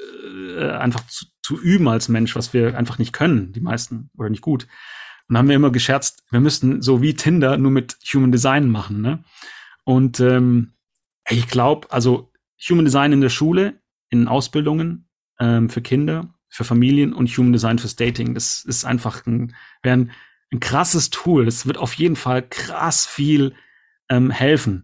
äh, 0.58 0.70
einfach 0.72 1.06
zu, 1.08 1.26
zu 1.44 1.60
üben 1.60 1.88
als 1.88 2.10
Mensch, 2.10 2.36
was 2.36 2.54
wir 2.54 2.78
einfach 2.78 2.98
nicht 2.98 3.14
können, 3.14 3.52
die 3.52 3.62
meisten, 3.62 4.10
oder 4.18 4.30
nicht 4.30 4.42
gut. 4.42 4.68
Und 5.28 5.38
haben 5.38 5.48
wir 5.48 5.56
immer 5.56 5.72
gescherzt, 5.72 6.24
wir 6.30 6.40
müssten 6.40 6.82
so 6.82 7.02
wie 7.02 7.16
Tinder 7.16 7.58
nur 7.58 7.72
mit 7.72 7.98
Human 8.14 8.32
Design 8.32 8.70
machen. 8.70 9.02
Ne? 9.02 9.24
Und 9.84 10.20
ähm, 10.20 10.74
ich 11.30 11.48
glaube, 11.48 11.92
also 11.92 12.32
Human 12.70 12.86
Design 12.86 13.12
in 13.12 13.22
der 13.22 13.30
Schule, 13.30 13.82
in 14.10 14.28
Ausbildungen 14.28 15.10
ähm, 15.40 15.70
für 15.70 15.82
Kinder, 15.82 16.34
für 16.50 16.64
Familien 16.64 17.14
und 17.14 17.30
Human 17.30 17.54
Design 17.54 17.80
fürs 17.80 17.96
Dating, 17.96 18.34
das 18.34 18.64
ist 18.66 18.86
einfach 18.86 19.26
ein, 19.26 19.56
ein, 19.82 20.12
ein 20.52 20.60
krasses 20.60 21.10
Tool. 21.10 21.48
Es 21.48 21.66
wird 21.66 21.78
auf 21.78 21.94
jeden 21.94 22.16
Fall 22.16 22.44
krass 22.48 23.06
viel 23.06 23.56
ähm, 24.10 24.30
helfen, 24.30 24.84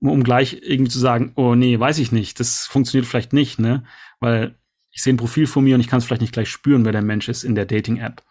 um 0.00 0.22
gleich 0.22 0.62
irgendwie 0.62 0.90
zu 0.90 0.98
sagen, 0.98 1.32
oh 1.34 1.54
nee, 1.54 1.78
weiß 1.78 1.98
ich 1.98 2.12
nicht, 2.12 2.40
das 2.40 2.66
funktioniert 2.66 3.08
vielleicht 3.08 3.32
nicht, 3.32 3.58
ne? 3.58 3.84
Weil 4.20 4.54
ich 4.92 5.02
sehe 5.02 5.12
ein 5.12 5.18
Profil 5.18 5.46
von 5.46 5.64
mir 5.64 5.74
und 5.74 5.80
ich 5.80 5.88
kann 5.88 5.98
es 5.98 6.04
vielleicht 6.04 6.22
nicht 6.22 6.32
gleich 6.32 6.50
spüren, 6.50 6.84
wer 6.84 6.92
der 6.92 7.02
Mensch 7.02 7.28
ist 7.28 7.44
in 7.44 7.54
der 7.54 7.66
Dating-App. 7.66 8.22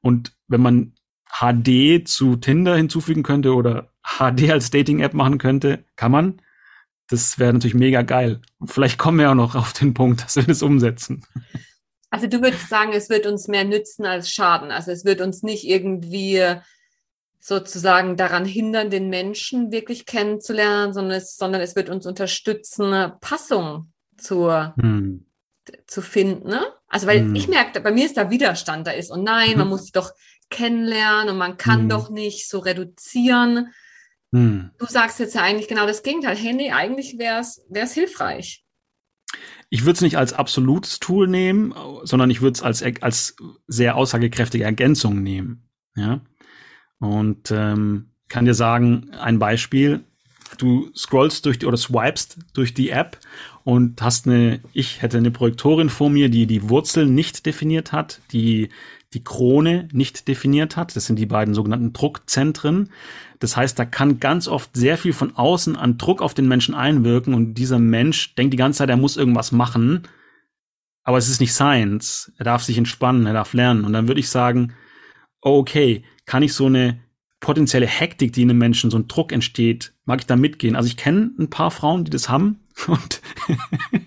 Und 0.00 0.36
wenn 0.48 0.60
man 0.60 0.92
HD 1.40 2.06
zu 2.06 2.36
Tinder 2.36 2.76
hinzufügen 2.76 3.22
könnte 3.22 3.54
oder 3.54 3.90
HD 4.02 4.50
als 4.50 4.70
Dating-App 4.70 5.14
machen 5.14 5.38
könnte, 5.38 5.84
kann 5.96 6.12
man. 6.12 6.40
Das 7.08 7.38
wäre 7.38 7.52
natürlich 7.52 7.74
mega 7.74 8.02
geil. 8.02 8.40
Vielleicht 8.64 8.98
kommen 8.98 9.18
wir 9.18 9.30
auch 9.30 9.34
noch 9.34 9.54
auf 9.54 9.72
den 9.72 9.94
Punkt, 9.94 10.22
dass 10.24 10.36
wir 10.36 10.44
das 10.44 10.62
umsetzen. 10.62 11.24
Also 12.10 12.28
du 12.28 12.40
würdest 12.42 12.68
sagen, 12.68 12.92
es 12.92 13.10
wird 13.10 13.26
uns 13.26 13.48
mehr 13.48 13.64
nützen 13.64 14.06
als 14.06 14.30
schaden. 14.30 14.70
Also 14.70 14.92
es 14.92 15.04
wird 15.04 15.20
uns 15.20 15.42
nicht 15.42 15.64
irgendwie 15.64 16.40
sozusagen 17.40 18.16
daran 18.16 18.46
hindern, 18.46 18.88
den 18.88 19.10
Menschen 19.10 19.70
wirklich 19.70 20.06
kennenzulernen, 20.06 20.94
sondern 20.94 21.18
es, 21.18 21.36
sondern 21.36 21.60
es 21.60 21.76
wird 21.76 21.90
uns 21.90 22.06
unterstützen, 22.06 23.12
Passung 23.20 23.92
zur, 24.16 24.74
hm. 24.80 25.26
zu 25.86 26.00
finden. 26.00 26.48
Ne? 26.48 26.64
Also 26.88 27.06
weil 27.06 27.18
hm. 27.18 27.34
ich 27.34 27.48
merke, 27.48 27.80
bei 27.80 27.90
mir 27.90 28.06
ist 28.06 28.16
da 28.16 28.30
Widerstand 28.30 28.86
da 28.86 28.92
ist 28.92 29.10
und 29.10 29.24
nein, 29.24 29.50
hm. 29.50 29.58
man 29.58 29.68
muss 29.68 29.82
sich 29.82 29.92
doch 29.92 30.12
kennenlernen 30.50 31.30
und 31.30 31.38
man 31.38 31.56
kann 31.56 31.82
hm. 31.82 31.88
doch 31.88 32.10
nicht 32.10 32.48
so 32.48 32.58
reduzieren. 32.58 33.72
Hm. 34.32 34.70
Du 34.78 34.86
sagst 34.86 35.18
jetzt 35.20 35.34
ja 35.34 35.42
eigentlich 35.42 35.68
genau 35.68 35.86
das 35.86 36.02
Gegenteil. 36.02 36.36
Hey, 36.36 36.52
nee, 36.52 36.72
eigentlich 36.72 37.18
wäre 37.18 37.40
es 37.40 37.92
hilfreich. 37.92 38.64
Ich 39.70 39.82
würde 39.82 39.96
es 39.96 40.00
nicht 40.02 40.18
als 40.18 40.32
absolutes 40.32 41.00
Tool 41.00 41.26
nehmen, 41.26 41.74
sondern 42.04 42.30
ich 42.30 42.40
würde 42.40 42.54
es 42.54 42.62
als, 42.62 42.82
als 43.00 43.36
sehr 43.66 43.96
aussagekräftige 43.96 44.64
Ergänzung 44.64 45.22
nehmen. 45.22 45.68
Ja. 45.96 46.20
Und 46.98 47.50
ähm, 47.50 48.10
kann 48.28 48.44
dir 48.44 48.54
sagen, 48.54 49.10
ein 49.10 49.38
Beispiel, 49.38 50.04
du 50.58 50.90
scrollst 50.94 51.46
durch 51.46 51.58
die, 51.58 51.66
oder 51.66 51.76
swipest 51.76 52.38
durch 52.52 52.74
die 52.74 52.90
App 52.90 53.18
und 53.64 54.00
hast 54.02 54.26
eine, 54.26 54.60
ich 54.72 55.02
hätte 55.02 55.16
eine 55.18 55.30
Projektorin 55.30 55.88
vor 55.88 56.10
mir, 56.10 56.28
die 56.28 56.46
die 56.46 56.68
Wurzeln 56.68 57.14
nicht 57.14 57.46
definiert 57.46 57.92
hat, 57.92 58.20
die 58.30 58.68
die 59.14 59.24
Krone 59.24 59.88
nicht 59.92 60.28
definiert 60.28 60.76
hat. 60.76 60.94
Das 60.96 61.06
sind 61.06 61.18
die 61.18 61.26
beiden 61.26 61.54
sogenannten 61.54 61.92
Druckzentren. 61.92 62.90
Das 63.38 63.56
heißt, 63.56 63.78
da 63.78 63.84
kann 63.84 64.20
ganz 64.20 64.48
oft 64.48 64.76
sehr 64.76 64.98
viel 64.98 65.12
von 65.12 65.36
außen 65.36 65.76
an 65.76 65.98
Druck 65.98 66.20
auf 66.20 66.34
den 66.34 66.48
Menschen 66.48 66.74
einwirken 66.74 67.32
und 67.32 67.54
dieser 67.54 67.78
Mensch 67.78 68.34
denkt 68.34 68.52
die 68.52 68.58
ganze 68.58 68.78
Zeit, 68.78 68.90
er 68.90 68.96
muss 68.96 69.16
irgendwas 69.16 69.52
machen. 69.52 70.02
Aber 71.02 71.18
es 71.18 71.28
ist 71.28 71.40
nicht 71.40 71.52
Science. 71.52 72.32
Er 72.38 72.44
darf 72.44 72.62
sich 72.62 72.78
entspannen, 72.78 73.26
er 73.26 73.34
darf 73.34 73.52
lernen. 73.52 73.84
Und 73.84 73.92
dann 73.92 74.08
würde 74.08 74.20
ich 74.20 74.28
sagen, 74.28 74.74
okay, 75.40 76.02
kann 76.26 76.42
ich 76.42 76.54
so 76.54 76.66
eine 76.66 76.98
potenzielle 77.44 77.86
Hektik, 77.86 78.32
die 78.32 78.40
in 78.40 78.48
einem 78.48 78.58
Menschen, 78.58 78.90
so 78.90 78.96
ein 78.96 79.06
Druck 79.06 79.30
entsteht, 79.30 79.92
mag 80.06 80.18
ich 80.18 80.26
da 80.26 80.34
mitgehen. 80.34 80.76
Also 80.76 80.86
ich 80.86 80.96
kenne 80.96 81.30
ein 81.38 81.50
paar 81.50 81.70
Frauen, 81.70 82.04
die 82.04 82.10
das 82.10 82.30
haben 82.30 82.60
und 82.86 83.20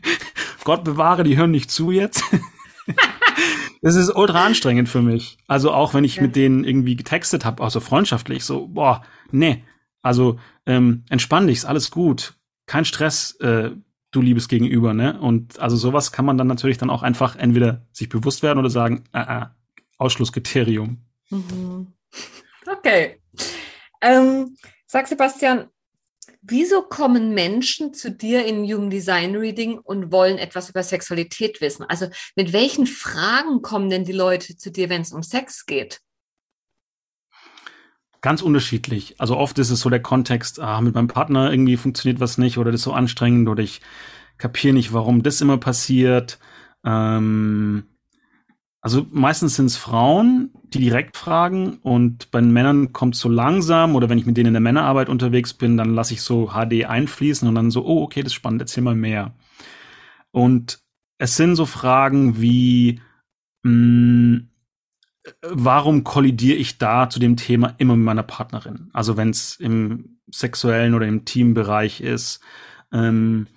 Gott 0.63 0.84
bewahre, 0.84 1.23
die 1.23 1.38
hören 1.38 1.52
nicht 1.52 1.69
zu 1.69 1.91
jetzt. 1.91 2.23
das 3.84 3.95
ist 3.95 4.10
ultra 4.10 4.43
anstrengend 4.43 4.89
für 4.89 5.04
mich. 5.04 5.38
Also 5.45 5.71
auch 5.71 5.93
wenn 5.93 6.04
ich 6.04 6.15
ja. 6.15 6.23
mit 6.23 6.36
denen 6.36 6.63
irgendwie 6.63 6.95
getextet 6.95 7.45
habe, 7.45 7.63
auch 7.63 7.69
so 7.69 7.80
freundschaftlich, 7.80 8.43
so, 8.43 8.67
boah, 8.67 9.04
nee. 9.30 9.63
Also 10.02 10.39
ähm, 10.65 11.04
entspann 11.10 11.45
dich, 11.45 11.60
ist 11.60 11.65
alles 11.65 11.91
gut. 11.91 12.34
Kein 12.65 12.86
Stress, 12.86 13.34
äh, 13.39 13.69
du 14.10 14.21
liebes 14.21 14.47
Gegenüber, 14.47 14.95
ne? 14.95 15.19
Und 15.19 15.60
also 15.60 15.78
sowas 15.78 16.12
kann 16.12 16.26
man 16.26 16.39
dann 16.39 16.47
natürlich 16.47 16.80
dann 16.80 16.89
auch 16.89 17.04
einfach 17.04 17.36
entweder 17.36 17.86
sich 17.91 18.10
bewusst 18.10 18.41
werden 18.41 18.58
oder 18.58 18.71
sagen, 18.71 19.04
äh, 19.13 19.19
äh, 19.19 19.45
Ausschlusskriterium. 20.00 21.06
Mhm. 21.30 21.93
Okay. 22.65 23.19
Ähm, 24.01 24.57
sag 24.86 25.07
Sebastian, 25.07 25.67
wieso 26.41 26.81
kommen 26.81 27.33
Menschen 27.33 27.93
zu 27.93 28.12
dir 28.12 28.45
in 28.45 28.63
Human 28.63 28.89
Design 28.89 29.36
Reading 29.36 29.79
und 29.79 30.12
wollen 30.12 30.38
etwas 30.38 30.69
über 30.69 30.83
Sexualität 30.83 31.62
wissen? 31.62 31.83
Also 31.83 32.07
mit 32.36 32.53
welchen 32.53 32.88
Fragen 32.88 33.62
kommen 33.62 33.89
denn 33.89 34.05
die 34.05 34.13
Leute 34.13 34.57
zu 34.57 34.71
dir, 34.71 34.89
wenn 34.89 35.01
es 35.01 35.12
um 35.12 35.23
Sex 35.23 35.65
geht? 35.65 35.99
Ganz 38.21 38.41
unterschiedlich. 38.41 39.15
Also 39.19 39.38
oft 39.38 39.60
ist 39.60 39.69
es 39.69 39.79
so 39.79 39.89
der 39.89 40.01
Kontext, 40.01 40.60
ah, 40.60 40.81
mit 40.81 40.95
meinem 40.95 41.07
Partner 41.07 41.51
irgendwie 41.51 41.77
funktioniert 41.77 42.19
was 42.19 42.38
nicht 42.38 42.57
oder 42.57 42.71
das 42.71 42.81
ist 42.81 42.86
so 42.86 42.93
anstrengend 42.93 43.47
oder 43.47 43.62
ich 43.62 43.81
kapiere 44.38 44.73
nicht, 44.73 44.91
warum 44.91 45.23
das 45.23 45.41
immer 45.41 45.57
passiert. 45.57 46.39
Ähm, 46.83 47.86
also 48.81 49.05
meistens 49.12 49.55
sind 49.55 49.67
es 49.67 49.77
Frauen, 49.77 50.51
die 50.73 50.80
direkt 50.80 51.15
fragen 51.15 51.77
und 51.82 52.30
bei 52.32 52.41
den 52.41 52.51
Männern 52.51 52.91
kommt 52.91 53.15
so 53.15 53.30
langsam 53.30 53.95
oder 53.95 54.10
wenn 54.10 54.17
ich 54.17 54.25
mit 54.25 54.36
denen 54.36 54.47
in 54.47 54.53
der 54.53 54.62
Männerarbeit 54.62 55.08
unterwegs 55.08 55.53
bin, 55.53 55.77
dann 55.77 55.93
lasse 55.93 56.13
ich 56.13 56.21
so 56.21 56.49
HD 56.49 56.86
einfließen 56.86 57.47
und 57.47 57.56
dann 57.56 57.71
so, 57.71 57.86
oh, 57.86 58.03
okay, 58.03 58.21
das 58.21 58.32
ist 58.32 58.36
spannend, 58.36 58.62
erzähl 58.62 58.84
mal 58.84 58.95
mehr. 58.95 59.34
Und 60.32 60.80
es 61.17 61.38
sind 61.38 61.56
so 61.56 61.65
Fragen 61.65 62.41
wie, 62.41 62.99
mh, 63.63 63.71
hm, 63.71 64.49
warum 65.41 66.03
kollidiere 66.03 66.58
ich 66.58 66.77
da 66.77 67.10
zu 67.10 67.19
dem 67.19 67.36
Thema 67.38 67.75
immer 67.77 67.95
mit 67.95 68.06
meiner 68.06 68.23
Partnerin? 68.23 68.89
Also 68.93 69.17
wenn 69.17 69.30
es 69.30 69.56
im 69.56 70.19
sexuellen 70.30 70.93
oder 70.93 71.08
im 71.08 71.25
Teambereich 71.25 72.01
ist, 72.01 72.41
ähm, 72.91 73.47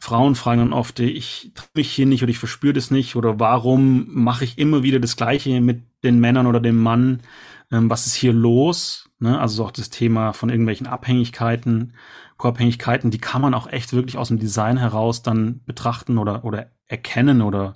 Frauen 0.00 0.34
fragen 0.34 0.60
dann 0.60 0.72
oft, 0.72 1.00
ich 1.00 1.50
traue 1.54 1.68
mich 1.74 1.90
hier 1.90 2.06
nicht 2.06 2.22
oder 2.22 2.30
ich 2.30 2.38
verspüre 2.38 2.72
das 2.72 2.90
nicht 2.90 3.16
oder 3.16 3.40
warum 3.40 4.06
mache 4.08 4.44
ich 4.44 4.58
immer 4.58 4.82
wieder 4.82 5.00
das 5.00 5.16
Gleiche 5.16 5.60
mit 5.60 5.82
den 6.02 6.20
Männern 6.20 6.46
oder 6.46 6.60
dem 6.60 6.78
Mann? 6.78 7.22
Ähm, 7.70 7.90
was 7.90 8.06
ist 8.06 8.14
hier 8.14 8.32
los? 8.32 9.10
Ne? 9.18 9.38
Also 9.38 9.64
auch 9.64 9.70
das 9.70 9.90
Thema 9.90 10.32
von 10.32 10.50
irgendwelchen 10.50 10.86
Abhängigkeiten, 10.86 11.94
Co-Abhängigkeiten, 12.36 13.10
die 13.10 13.18
kann 13.18 13.42
man 13.42 13.54
auch 13.54 13.66
echt 13.66 13.92
wirklich 13.92 14.16
aus 14.16 14.28
dem 14.28 14.38
Design 14.38 14.76
heraus 14.76 15.22
dann 15.22 15.60
betrachten 15.64 16.18
oder, 16.18 16.44
oder 16.44 16.70
erkennen 16.86 17.42
oder 17.42 17.74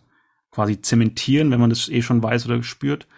quasi 0.52 0.80
zementieren, 0.80 1.50
wenn 1.50 1.61
man 1.61 1.70
das 1.70 1.88
eh 1.88 2.02
schon 2.02 2.22
weiß 2.22 2.46
oder 2.46 2.62
spürt. 2.62 3.08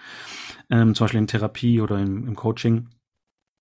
Ähm, 0.70 0.94
zum 0.94 1.04
Beispiel 1.04 1.20
in 1.20 1.26
Therapie 1.26 1.80
oder 1.80 1.98
im, 1.98 2.26
im 2.26 2.34
Coaching. 2.34 2.88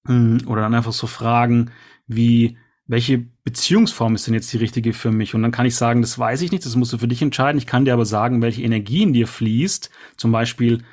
Ähm, 0.08 0.40
oder 0.48 0.62
dann 0.62 0.76
einfach 0.76 0.94
so 0.94 1.08
Fragen 1.08 1.72
wie, 2.08 2.58
welche 2.86 3.18
Beziehungsform 3.18 4.16
ist 4.16 4.28
denn 4.28 4.34
jetzt 4.34 4.52
die 4.54 4.58
richtige 4.58 4.94
für 4.94 5.12
mich? 5.12 5.36
Und 5.36 5.42
dann 5.42 5.52
kann 5.52 5.66
ich 5.66 5.76
sagen, 5.76 6.02
das 6.02 6.18
weiß 6.18 6.42
ich 6.42 6.52
nicht, 6.52 6.66
das 6.66 6.76
musst 6.76 6.94
du 6.94 6.98
für 6.98 7.08
dich 7.08 7.22
entscheiden. 7.22 7.58
Ich 7.58 7.68
kann 7.68 7.86
dir 7.86 7.94
aber 7.94 8.06
sagen, 8.06 8.42
welche 8.42 8.62
Energie 8.62 9.04
in 9.04 9.14
dir 9.14 9.28
fließt. 9.28 9.90
Zum 10.16 10.32
Beispiel 10.32 10.84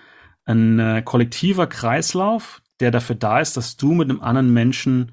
ein 0.50 0.78
äh, 0.78 1.02
kollektiver 1.02 1.66
Kreislauf, 1.66 2.62
der 2.80 2.90
dafür 2.90 3.16
da 3.16 3.40
ist, 3.40 3.56
dass 3.56 3.76
du 3.76 3.92
mit 3.92 4.10
einem 4.10 4.20
anderen 4.20 4.52
Menschen 4.52 5.12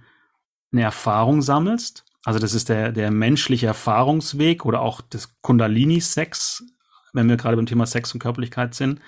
eine 0.72 0.84
Erfahrung 0.84 1.42
sammelst. 1.42 2.06
Also 2.24 2.40
das 2.40 2.54
ist 2.54 2.70
der, 2.70 2.92
der 2.92 3.12
menschliche 3.12 3.68
Erfahrungsweg 3.68 4.66
oder 4.66 4.82
auch 4.82 5.02
das 5.02 5.40
Kundalini-Sex, 5.42 6.66
wenn 7.14 7.30
wir 7.30 7.38
gerade 7.38 7.56
beim 7.56 7.66
Thema 7.66 7.86
Sex 7.86 8.14
und 8.14 8.20
Körperlichkeit 8.20 8.74
sind, 8.74 9.00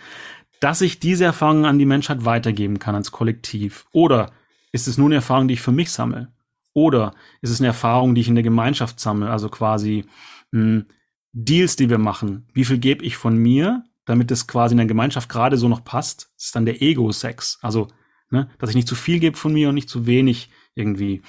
dass 0.59 0.81
ich 0.81 0.99
diese 0.99 1.25
Erfahrungen 1.25 1.65
an 1.65 1.79
die 1.79 1.85
Menschheit 1.85 2.25
weitergeben 2.25 2.79
kann, 2.79 2.95
ans 2.95 3.11
Kollektiv. 3.11 3.85
Oder 3.91 4.31
ist 4.71 4.87
es 4.87 4.97
nur 4.97 5.07
eine 5.07 5.15
Erfahrung, 5.15 5.47
die 5.47 5.55
ich 5.55 5.61
für 5.61 5.71
mich 5.71 5.91
sammle? 5.91 6.29
Oder 6.73 7.13
ist 7.41 7.49
es 7.49 7.59
eine 7.59 7.67
Erfahrung, 7.67 8.15
die 8.15 8.21
ich 8.21 8.27
in 8.27 8.35
der 8.35 8.43
Gemeinschaft 8.43 8.99
sammle? 8.99 9.29
Also 9.29 9.49
quasi 9.49 10.05
mh, 10.51 10.61
hm, 10.61 10.85
Deals, 11.31 11.75
die 11.75 11.89
wir 11.89 11.99
machen. 11.99 12.47
Wie 12.53 12.65
viel 12.65 12.79
gebe 12.79 13.05
ich 13.05 13.15
von 13.15 13.37
mir, 13.37 13.83
damit 14.09 14.31
es 14.31 14.47
quasi 14.47 14.73
in 14.73 14.77
der 14.77 14.87
Gemeinschaft 14.87 15.29
gerade 15.29 15.57
so 15.57 15.67
noch 15.67 15.83
passt? 15.83 16.31
Ist 16.37 16.55
dann 16.55 16.65
der 16.65 16.81
Ego-Sex. 16.81 17.59
Also, 17.61 17.87
ne, 18.31 18.49
dass 18.57 18.71
ich 18.71 18.75
nicht 18.75 18.87
zu 18.87 18.95
viel 18.95 19.19
gebe 19.19 19.37
von 19.37 19.53
mir 19.53 19.69
und 19.69 19.75
nicht 19.75 19.89
zu 19.89 20.05
wenig 20.07 20.49
irgendwie. 20.73 21.21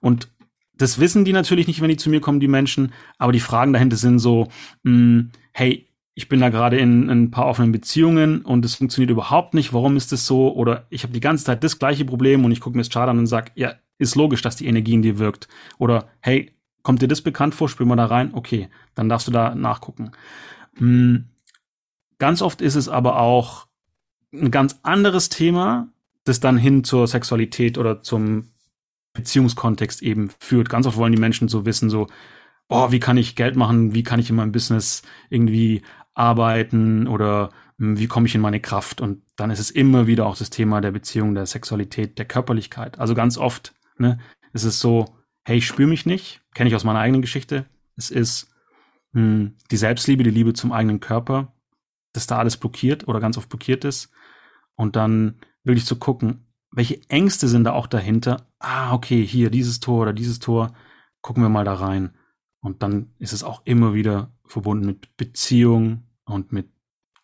Und 0.00 0.28
das 0.76 0.98
wissen 0.98 1.24
die 1.24 1.32
natürlich 1.32 1.66
nicht, 1.66 1.80
wenn 1.80 1.88
die 1.88 1.96
zu 1.96 2.10
mir 2.10 2.20
kommen, 2.20 2.40
die 2.40 2.48
Menschen. 2.48 2.92
Aber 3.18 3.32
die 3.32 3.40
Fragen 3.40 3.72
dahinter 3.72 3.96
sind 3.96 4.18
so, 4.18 4.48
mh, 4.82 4.92
hm, 4.92 5.30
hey, 5.52 5.88
ich 6.14 6.28
bin 6.28 6.40
da 6.40 6.48
gerade 6.48 6.78
in, 6.78 7.10
in, 7.10 7.24
ein 7.24 7.30
paar 7.30 7.46
offenen 7.46 7.72
Beziehungen 7.72 8.40
und 8.42 8.64
es 8.64 8.76
funktioniert 8.76 9.10
überhaupt 9.10 9.52
nicht. 9.52 9.74
Warum 9.74 9.96
ist 9.96 10.12
das 10.12 10.26
so? 10.26 10.54
Oder 10.54 10.86
ich 10.88 11.02
habe 11.02 11.12
die 11.12 11.20
ganze 11.20 11.44
Zeit 11.44 11.62
das 11.62 11.78
gleiche 11.78 12.06
Problem 12.06 12.44
und 12.44 12.52
ich 12.52 12.60
gucke 12.60 12.76
mir 12.76 12.82
das 12.82 12.90
Chart 12.90 13.08
an 13.08 13.18
und 13.18 13.26
sage, 13.26 13.52
ja, 13.54 13.74
ist 13.98 14.16
logisch, 14.16 14.42
dass 14.42 14.56
die 14.56 14.66
Energie 14.66 14.94
in 14.94 15.02
dir 15.02 15.18
wirkt. 15.18 15.48
Oder 15.78 16.08
hey, 16.20 16.52
kommt 16.82 17.02
dir 17.02 17.08
das 17.08 17.20
bekannt 17.20 17.54
vor? 17.54 17.68
Spür 17.68 17.86
mal 17.86 17.96
da 17.96 18.06
rein. 18.06 18.30
Okay, 18.32 18.68
dann 18.94 19.08
darfst 19.08 19.28
du 19.28 19.32
da 19.32 19.54
nachgucken. 19.54 20.12
Hm, 20.76 21.26
ganz 22.18 22.42
oft 22.42 22.60
ist 22.60 22.74
es 22.74 22.88
aber 22.88 23.20
auch 23.20 23.66
ein 24.32 24.50
ganz 24.50 24.80
anderes 24.82 25.28
Thema, 25.28 25.88
das 26.24 26.40
dann 26.40 26.58
hin 26.58 26.84
zur 26.84 27.06
Sexualität 27.06 27.78
oder 27.78 28.02
zum 28.02 28.50
Beziehungskontext 29.12 30.02
eben 30.02 30.30
führt. 30.40 30.68
Ganz 30.68 30.86
oft 30.86 30.96
wollen 30.96 31.12
die 31.12 31.20
Menschen 31.20 31.48
so 31.48 31.64
wissen, 31.64 31.88
so, 31.90 32.08
oh, 32.68 32.90
wie 32.90 33.00
kann 33.00 33.16
ich 33.16 33.36
Geld 33.36 33.56
machen? 33.56 33.94
Wie 33.94 34.02
kann 34.02 34.20
ich 34.20 34.30
in 34.30 34.36
meinem 34.36 34.52
Business 34.52 35.02
irgendwie 35.30 35.82
arbeiten 36.14 37.06
oder 37.06 37.50
hm, 37.78 37.98
wie 37.98 38.06
komme 38.06 38.26
ich 38.26 38.34
in 38.34 38.40
meine 38.40 38.60
Kraft? 38.60 39.00
Und 39.00 39.22
dann 39.36 39.50
ist 39.50 39.58
es 39.60 39.70
immer 39.70 40.06
wieder 40.06 40.26
auch 40.26 40.36
das 40.36 40.50
Thema 40.50 40.80
der 40.80 40.90
Beziehung, 40.90 41.34
der 41.34 41.46
Sexualität, 41.46 42.18
der 42.18 42.26
Körperlichkeit. 42.26 42.98
Also 42.98 43.14
ganz 43.14 43.38
oft 43.38 43.74
ne, 43.98 44.18
ist 44.52 44.64
es 44.64 44.80
so, 44.80 45.16
hey, 45.44 45.58
ich 45.58 45.66
spüre 45.66 45.88
mich 45.88 46.06
nicht, 46.06 46.40
kenne 46.54 46.68
ich 46.68 46.74
aus 46.76 46.84
meiner 46.84 46.98
eigenen 46.98 47.22
Geschichte. 47.22 47.66
Es 47.96 48.10
ist 48.10 48.48
mh, 49.12 49.22
hm, 49.22 49.56
die 49.70 49.76
Selbstliebe, 49.76 50.24
die 50.24 50.30
Liebe 50.30 50.52
zum 50.52 50.72
eigenen 50.72 51.00
Körper, 51.00 51.54
dass 52.16 52.26
da 52.26 52.38
alles 52.38 52.56
blockiert 52.56 53.06
oder 53.08 53.20
ganz 53.20 53.38
oft 53.38 53.48
blockiert 53.48 53.84
ist. 53.84 54.10
Und 54.74 54.96
dann 54.96 55.38
wirklich 55.64 55.86
zu 55.86 55.96
gucken, 55.96 56.46
welche 56.70 57.00
Ängste 57.08 57.48
sind 57.48 57.64
da 57.64 57.72
auch 57.72 57.86
dahinter? 57.86 58.48
Ah, 58.58 58.92
okay, 58.92 59.24
hier 59.24 59.50
dieses 59.50 59.80
Tor 59.80 60.02
oder 60.02 60.12
dieses 60.12 60.38
Tor, 60.38 60.74
gucken 61.22 61.42
wir 61.42 61.48
mal 61.48 61.64
da 61.64 61.74
rein. 61.74 62.14
Und 62.60 62.82
dann 62.82 63.14
ist 63.18 63.32
es 63.32 63.44
auch 63.44 63.62
immer 63.64 63.94
wieder 63.94 64.32
verbunden 64.46 64.86
mit 64.86 65.16
Beziehung 65.16 66.02
und 66.24 66.52
mit 66.52 66.68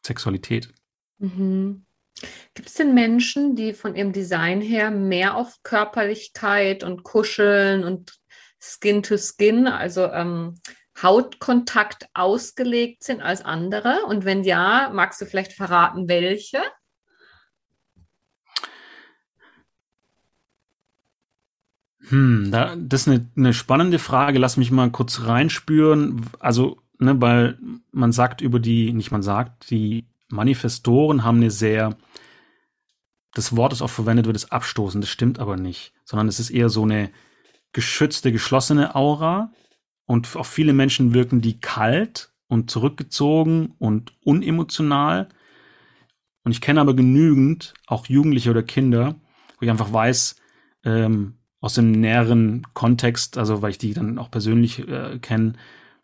Sexualität. 0.05 0.73
Mhm. 1.19 1.85
Gibt 2.55 2.69
es 2.69 2.75
denn 2.75 2.95
Menschen, 2.95 3.57
die 3.57 3.73
von 3.73 3.97
ihrem 3.97 4.13
Design 4.13 4.61
her 4.61 4.91
mehr 4.91 5.37
auf 5.37 5.63
Körperlichkeit 5.63 6.85
und 6.85 7.03
Kuscheln 7.03 7.85
und 7.85 8.19
Skin 8.61 9.03
to 9.03 9.17
Skin, 9.17 9.67
also 9.67 10.07
ähm, 10.13 10.55
Hautkontakt 11.03 12.09
ausgelegt 12.15 13.05
sind 13.05 13.21
als 13.23 13.45
andere? 13.45 14.05
Und 14.07 14.25
wenn 14.25 14.45
ja, 14.45 14.91
magst 14.93 15.21
du 15.21 15.27
vielleicht 15.27 15.53
verraten, 15.53 16.09
welche? 16.09 16.63
Hm, 22.09 22.51
da, 22.51 22.77
das 22.77 23.03
ist 23.03 23.09
eine, 23.09 23.31
eine 23.37 23.55
spannende 23.55 23.99
Frage. 23.99 24.39
Lass 24.39 24.57
mich 24.57 24.71
mal 24.71 24.91
kurz 24.91 25.23
reinspüren. 25.23 26.27
Also, 26.41 26.79
ne, 26.99 27.21
weil 27.21 27.59
man 27.93 28.13
sagt 28.13 28.41
über 28.41 28.59
die, 28.59 28.93
nicht 28.93 29.13
man 29.13 29.23
sagt, 29.23 29.71
die 29.71 30.07
Manifestoren 30.29 31.25
haben 31.25 31.39
eine 31.39 31.51
sehr, 31.51 31.97
das 33.35 33.57
Wort, 33.57 33.73
das 33.73 33.83
oft 33.83 33.95
verwendet 33.95 34.27
wird, 34.27 34.37
ist 34.37 34.53
abstoßen. 34.53 35.01
Das 35.01 35.11
stimmt 35.11 35.39
aber 35.39 35.57
nicht, 35.57 35.93
sondern 36.05 36.29
es 36.29 36.41
ist 36.41 36.51
eher 36.51 36.69
so 36.69 36.83
eine 36.83 37.11
geschützte, 37.73 38.33
geschlossene 38.33 38.95
Aura. 38.95 39.53
Und 40.07 40.35
auf 40.37 40.47
viele 40.47 40.73
Menschen 40.73 41.15
wirken 41.15 41.41
die 41.41 41.61
kalt 41.61 42.33
und 42.49 42.71
zurückgezogen 42.71 43.75
und 43.79 44.13
unemotional. 44.25 45.29
Und 46.45 46.53
ich 46.53 46.61
kenne 46.61 46.81
aber 46.81 46.95
genügend, 46.95 47.75
auch 47.87 48.07
Jugendliche 48.07 48.51
oder 48.51 48.63
Kinder, 48.63 49.15
wo 49.59 49.65
ich 49.65 49.71
einfach 49.71 49.93
weiß, 49.93 50.37
ähm, 50.85 51.35
aus 51.61 51.75
dem 51.75 51.93
näheren 51.93 52.67
Kontext, 52.75 53.39
also 53.39 53.63
weil 53.63 53.71
ich 53.71 53.79
die 53.79 53.95
dann 53.95 54.19
auch 54.19 54.31
persönlich 54.31 54.87
äh, 54.89 55.19
kenne, 55.21 55.55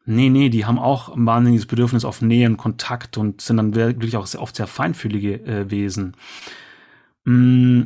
nee, 0.06 0.30
nee, 0.30 0.48
die 0.48 0.64
haben 0.64 0.78
auch 0.78 1.10
ein 1.10 1.26
wahnsinniges 1.26 1.66
Bedürfnis 1.66 2.04
auf 2.04 2.22
Nähe 2.22 2.48
und 2.48 2.56
Kontakt 2.56 3.18
und 3.18 3.42
sind 3.42 3.58
dann 3.58 3.74
wirklich 3.74 4.16
auch 4.16 4.26
sehr, 4.26 4.40
oft 4.40 4.56
sehr 4.56 4.66
feinfühlige 4.66 5.44
äh, 5.44 5.70
Wesen. 5.70 6.16
Mm, 7.24 7.82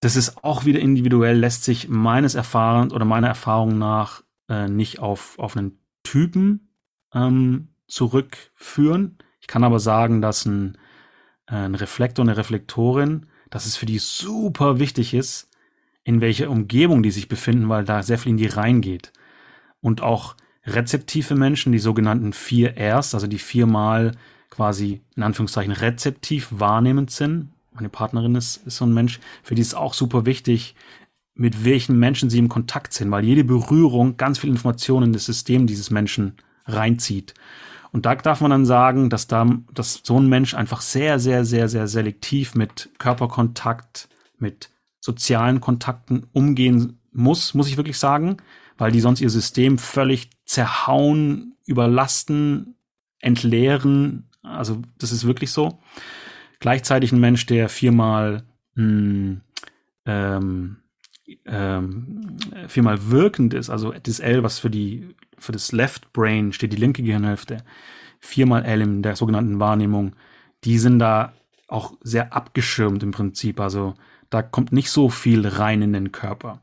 das 0.00 0.16
ist 0.16 0.42
auch 0.42 0.64
wieder 0.64 0.80
individuell, 0.80 1.38
lässt 1.38 1.64
sich 1.64 1.88
meines 1.88 2.34
Erfahrens 2.34 2.92
oder 2.92 3.04
meiner 3.04 3.28
Erfahrung 3.28 3.78
nach 3.78 4.23
äh, 4.48 4.68
nicht 4.68 4.98
auf, 4.98 5.38
auf 5.38 5.56
einen 5.56 5.78
Typen 6.02 6.68
ähm, 7.12 7.68
zurückführen. 7.86 9.18
Ich 9.40 9.46
kann 9.46 9.64
aber 9.64 9.80
sagen, 9.80 10.20
dass 10.20 10.44
ein, 10.46 10.78
äh, 11.46 11.54
ein 11.54 11.74
Reflektor, 11.74 12.24
eine 12.24 12.36
Reflektorin, 12.36 13.26
dass 13.50 13.66
es 13.66 13.76
für 13.76 13.86
die 13.86 13.98
super 13.98 14.78
wichtig 14.78 15.14
ist, 15.14 15.50
in 16.02 16.20
welcher 16.20 16.50
Umgebung 16.50 17.02
die 17.02 17.10
sich 17.10 17.28
befinden, 17.28 17.68
weil 17.68 17.84
da 17.84 18.02
sehr 18.02 18.18
viel 18.18 18.30
in 18.30 18.36
die 18.36 18.46
reingeht. 18.46 19.12
Und 19.80 20.02
auch 20.02 20.36
rezeptive 20.66 21.34
Menschen, 21.34 21.72
die 21.72 21.78
sogenannten 21.78 22.32
vier 22.32 22.74
Rs, 22.78 23.14
also 23.14 23.26
die 23.26 23.38
viermal 23.38 24.12
quasi 24.50 25.02
in 25.16 25.22
Anführungszeichen 25.22 25.72
rezeptiv 25.72 26.48
wahrnehmend 26.50 27.10
sind. 27.10 27.50
Meine 27.72 27.88
Partnerin 27.88 28.34
ist, 28.34 28.58
ist 28.66 28.76
so 28.76 28.86
ein 28.86 28.94
Mensch, 28.94 29.18
für 29.42 29.54
die 29.54 29.62
ist 29.62 29.74
auch 29.74 29.94
super 29.94 30.26
wichtig, 30.26 30.74
mit 31.34 31.64
welchen 31.64 31.98
Menschen 31.98 32.30
sie 32.30 32.38
im 32.38 32.48
Kontakt 32.48 32.92
sind, 32.92 33.10
weil 33.10 33.24
jede 33.24 33.44
Berührung 33.44 34.16
ganz 34.16 34.38
viel 34.38 34.50
Informationen 34.50 35.06
in 35.06 35.12
das 35.12 35.26
System 35.26 35.66
dieses 35.66 35.90
Menschen 35.90 36.34
reinzieht. 36.66 37.34
Und 37.92 38.06
da 38.06 38.14
darf 38.14 38.40
man 38.40 38.50
dann 38.50 38.66
sagen, 38.66 39.10
dass 39.10 39.26
da, 39.26 39.46
dass 39.72 40.00
so 40.02 40.18
ein 40.18 40.28
Mensch 40.28 40.54
einfach 40.54 40.80
sehr, 40.80 41.18
sehr, 41.18 41.44
sehr, 41.44 41.68
sehr 41.68 41.86
selektiv 41.86 42.54
mit 42.54 42.90
Körperkontakt, 42.98 44.08
mit 44.38 44.70
sozialen 45.00 45.60
Kontakten 45.60 46.26
umgehen 46.32 46.98
muss, 47.12 47.54
muss 47.54 47.68
ich 47.68 47.76
wirklich 47.76 47.98
sagen, 47.98 48.38
weil 48.78 48.90
die 48.90 49.00
sonst 49.00 49.20
ihr 49.20 49.30
System 49.30 49.78
völlig 49.78 50.30
zerhauen, 50.44 51.56
überlasten, 51.66 52.74
entleeren. 53.20 54.28
Also 54.42 54.82
das 54.98 55.12
ist 55.12 55.26
wirklich 55.26 55.52
so. 55.52 55.78
Gleichzeitig 56.58 57.12
ein 57.12 57.20
Mensch, 57.20 57.46
der 57.46 57.68
viermal 57.68 58.42
mh, 58.74 58.82
hm, 58.82 59.40
ähm, 60.06 60.76
ähm, 61.46 62.36
viermal 62.68 63.10
wirkend 63.10 63.54
ist, 63.54 63.70
also 63.70 63.92
das 63.92 64.20
L, 64.20 64.42
was 64.42 64.58
für 64.58 64.70
die 64.70 65.14
für 65.38 65.52
das 65.52 65.72
Left 65.72 66.12
Brain 66.12 66.52
steht, 66.52 66.72
die 66.72 66.78
linke 66.78 67.02
Gehirnhälfte, 67.02 67.58
viermal 68.20 68.64
L 68.64 68.80
in 68.80 69.02
der 69.02 69.16
sogenannten 69.16 69.60
Wahrnehmung, 69.60 70.14
die 70.64 70.78
sind 70.78 70.98
da 70.98 71.32
auch 71.68 71.94
sehr 72.02 72.32
abgeschirmt 72.32 73.02
im 73.02 73.10
Prinzip. 73.10 73.60
Also 73.60 73.94
da 74.30 74.42
kommt 74.42 74.72
nicht 74.72 74.90
so 74.90 75.08
viel 75.08 75.46
rein 75.46 75.82
in 75.82 75.92
den 75.92 76.12
Körper. 76.12 76.60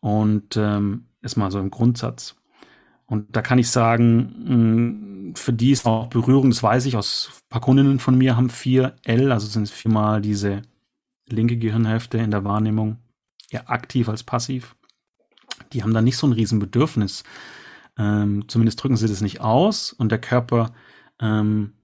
Und 0.00 0.56
ähm, 0.56 1.06
ist 1.22 1.36
mal 1.36 1.50
so 1.50 1.58
im 1.58 1.70
Grundsatz. 1.70 2.36
Und 3.06 3.34
da 3.34 3.42
kann 3.42 3.58
ich 3.58 3.70
sagen, 3.70 5.32
für 5.34 5.52
die 5.52 5.70
ist 5.70 5.86
auch 5.86 6.08
Berührung, 6.08 6.50
das 6.50 6.62
weiß 6.62 6.86
ich 6.86 6.96
aus 6.96 7.30
ein 7.32 7.48
paar 7.48 7.60
Kundinnen 7.60 7.98
von 7.98 8.16
mir, 8.16 8.36
haben 8.36 8.50
vier 8.50 8.96
L, 9.04 9.32
also 9.32 9.46
sind 9.46 9.64
es 9.64 9.70
viermal 9.70 10.20
diese 10.20 10.62
linke 11.28 11.56
Gehirnhälfte 11.56 12.18
in 12.18 12.30
der 12.30 12.44
Wahrnehmung, 12.44 12.98
eher 13.54 13.70
aktiv 13.70 14.08
als 14.08 14.22
passiv. 14.22 14.76
Die 15.72 15.82
haben 15.82 15.94
da 15.94 16.02
nicht 16.02 16.16
so 16.16 16.26
ein 16.26 16.32
Riesenbedürfnis. 16.32 17.24
Ähm, 17.96 18.48
zumindest 18.48 18.82
drücken 18.82 18.96
sie 18.96 19.06
das 19.06 19.20
nicht 19.20 19.40
aus 19.40 19.92
und 19.92 20.10
der 20.10 20.20
Körper 20.20 20.72
ähm, 21.20 21.74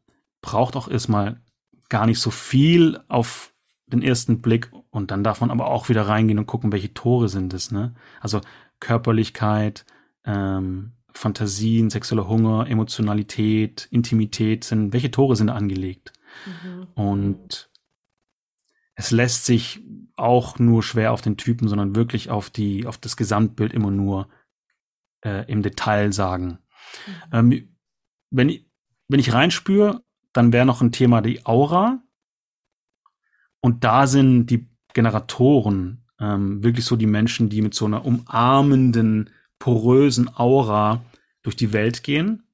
braucht 0.43 0.77
auch 0.77 0.89
erstmal 0.89 1.41
gar 1.89 2.07
nicht 2.07 2.21
so 2.21 2.31
viel 2.31 3.01
auf 3.09 3.55
den 3.87 4.03
ersten 4.03 4.41
Blick 4.41 4.71
und 4.91 5.11
dann 5.11 5.25
darf 5.25 5.41
man 5.41 5.51
aber 5.51 5.69
auch 5.69 5.89
wieder 5.89 6.09
reingehen 6.09 6.39
und 6.39 6.47
gucken, 6.47 6.73
welche 6.73 6.95
Tore 6.95 7.29
sind 7.29 7.55
es. 7.55 7.71
Ne? 7.71 7.95
Also 8.21 8.41
Körperlichkeit, 8.81 9.85
ähm, 10.25 10.93
Fantasien, 11.13 11.91
sexueller 11.91 12.29
Hunger, 12.29 12.67
Emotionalität, 12.69 13.89
Intimität 13.91 14.65
sind, 14.65 14.93
welche 14.93 15.11
Tore 15.11 15.37
sind 15.37 15.49
da 15.49 15.55
angelegt? 15.55 16.13
Mhm. 16.47 16.87
Und 16.95 17.71
es 18.95 19.11
lässt 19.11 19.45
sich 19.45 19.83
auch 20.21 20.59
nur 20.59 20.83
schwer 20.83 21.13
auf 21.13 21.23
den 21.23 21.37
Typen, 21.37 21.69
sondern 21.69 21.97
wirklich 21.97 22.31
auf 22.31 22.51
die, 22.51 22.87
auf 22.87 22.99
das 22.99 23.17
Gesamtbild 23.17 23.73
immer 23.73 23.91
nur 23.91 24.29
äh, 25.25 25.51
im 25.51 25.63
Detail 25.63 26.13
sagen. 26.13 26.59
Mhm. 27.07 27.13
Ähm, 27.33 27.69
wenn, 28.31 28.49
ich, 28.49 28.67
wenn 29.09 29.21
ich 29.21 29.33
reinspüre, 29.33 30.03
dann 30.33 30.53
wäre 30.53 30.67
noch 30.67 30.81
ein 30.81 30.93
Thema 30.93 31.21
die 31.21 31.45
Aura. 31.47 32.03
Und 33.61 33.85
da 33.85 34.07
sind 34.07 34.47
die 34.47 34.69
Generatoren 34.95 36.07
ähm, 36.21 36.63
wirklich 36.63 36.85
so 36.85 36.97
die 36.97 37.07
Menschen, 37.07 37.49
die 37.49 37.63
mit 37.63 37.75
so 37.75 37.87
einer 37.87 38.05
umarmenden, 38.05 39.31
porösen 39.59 40.31
Aura 40.35 41.05
durch 41.43 41.57
die 41.57 41.73
Welt 41.73 42.03
gehen. 42.03 42.45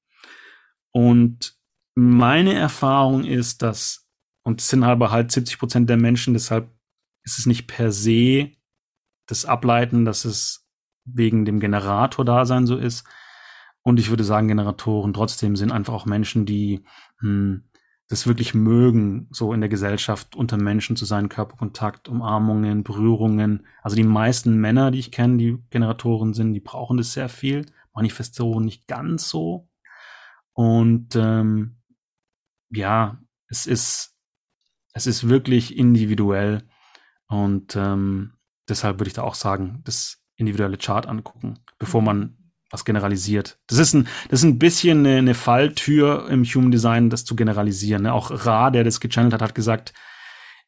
Und 0.92 1.56
meine 1.94 2.54
Erfahrung 2.54 3.24
ist, 3.24 3.62
dass, 3.62 4.08
und 4.42 4.60
es 4.60 4.68
sind 4.68 4.82
aber 4.82 5.10
halt 5.10 5.32
70 5.32 5.58
Prozent 5.58 5.90
der 5.90 5.96
Menschen, 5.96 6.34
deshalb 6.34 6.68
ist 7.26 7.38
es 7.38 7.44
nicht 7.44 7.66
per 7.66 7.92
se 7.92 8.52
das 9.26 9.44
Ableiten, 9.44 10.04
dass 10.04 10.24
es 10.24 10.66
wegen 11.04 11.44
dem 11.44 11.60
Generator-Dasein 11.60 12.66
so 12.66 12.76
ist. 12.76 13.04
Und 13.82 14.00
ich 14.00 14.08
würde 14.08 14.24
sagen, 14.24 14.48
Generatoren 14.48 15.12
trotzdem 15.12 15.56
sind 15.56 15.72
einfach 15.72 15.92
auch 15.92 16.06
Menschen, 16.06 16.46
die 16.46 16.84
hm, 17.18 17.64
das 18.08 18.26
wirklich 18.26 18.54
mögen, 18.54 19.28
so 19.30 19.52
in 19.52 19.60
der 19.60 19.68
Gesellschaft 19.68 20.36
unter 20.36 20.56
Menschen 20.56 20.96
zu 20.96 21.04
sein, 21.04 21.28
Körperkontakt, 21.28 22.08
Umarmungen, 22.08 22.84
Berührungen. 22.84 23.66
Also 23.82 23.96
die 23.96 24.04
meisten 24.04 24.56
Männer, 24.60 24.92
die 24.92 25.00
ich 25.00 25.10
kenne, 25.10 25.36
die 25.36 25.58
Generatoren 25.70 26.32
sind, 26.32 26.52
die 26.54 26.60
brauchen 26.60 26.96
das 26.96 27.12
sehr 27.12 27.28
viel. 27.28 27.66
Manifestoren 27.92 28.64
nicht 28.64 28.86
ganz 28.86 29.28
so. 29.28 29.68
Und 30.52 31.16
ähm, 31.16 31.78
ja, 32.70 33.20
es 33.48 33.66
ist, 33.66 34.16
es 34.92 35.06
ist 35.06 35.28
wirklich 35.28 35.76
individuell. 35.76 36.62
Und 37.28 37.76
ähm, 37.76 38.34
deshalb 38.68 38.98
würde 38.98 39.08
ich 39.08 39.14
da 39.14 39.22
auch 39.22 39.34
sagen, 39.34 39.80
das 39.84 40.18
individuelle 40.36 40.78
Chart 40.78 41.06
angucken, 41.06 41.58
bevor 41.78 42.02
man 42.02 42.36
was 42.70 42.84
generalisiert. 42.84 43.58
Das 43.68 43.78
ist 43.78 43.94
ein, 43.94 44.08
das 44.28 44.40
ist 44.40 44.44
ein 44.44 44.58
bisschen 44.58 45.00
eine, 45.00 45.18
eine 45.18 45.34
Falltür 45.34 46.28
im 46.28 46.44
Human 46.44 46.70
Design, 46.70 47.10
das 47.10 47.24
zu 47.24 47.36
generalisieren. 47.36 48.02
Ne? 48.02 48.12
Auch 48.12 48.30
Ra, 48.44 48.70
der 48.70 48.84
das 48.84 49.00
gechannelt 49.00 49.32
hat, 49.32 49.42
hat 49.42 49.54
gesagt, 49.54 49.94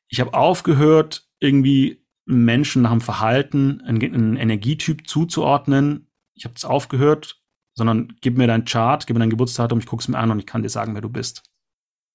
ich 0.08 0.20
habe 0.20 0.34
aufgehört, 0.34 1.28
irgendwie 1.40 2.04
Menschen 2.24 2.82
nach 2.82 2.90
dem 2.90 3.00
Verhalten 3.00 3.80
einen, 3.82 4.02
einen 4.02 4.36
Energietyp 4.36 5.08
zuzuordnen. 5.08 6.10
Ich 6.34 6.44
habe 6.44 6.54
es 6.54 6.64
aufgehört, 6.64 7.40
sondern 7.74 8.16
gib 8.20 8.38
mir 8.38 8.46
dein 8.46 8.64
Chart, 8.64 9.06
gib 9.06 9.14
mir 9.14 9.20
dein 9.20 9.30
Geburtsdatum, 9.30 9.78
ich 9.78 9.86
gucke 9.86 10.02
es 10.02 10.08
mir 10.08 10.18
an 10.18 10.30
und 10.30 10.38
ich 10.38 10.46
kann 10.46 10.62
dir 10.62 10.68
sagen, 10.68 10.94
wer 10.94 11.00
du 11.00 11.08
bist. 11.08 11.42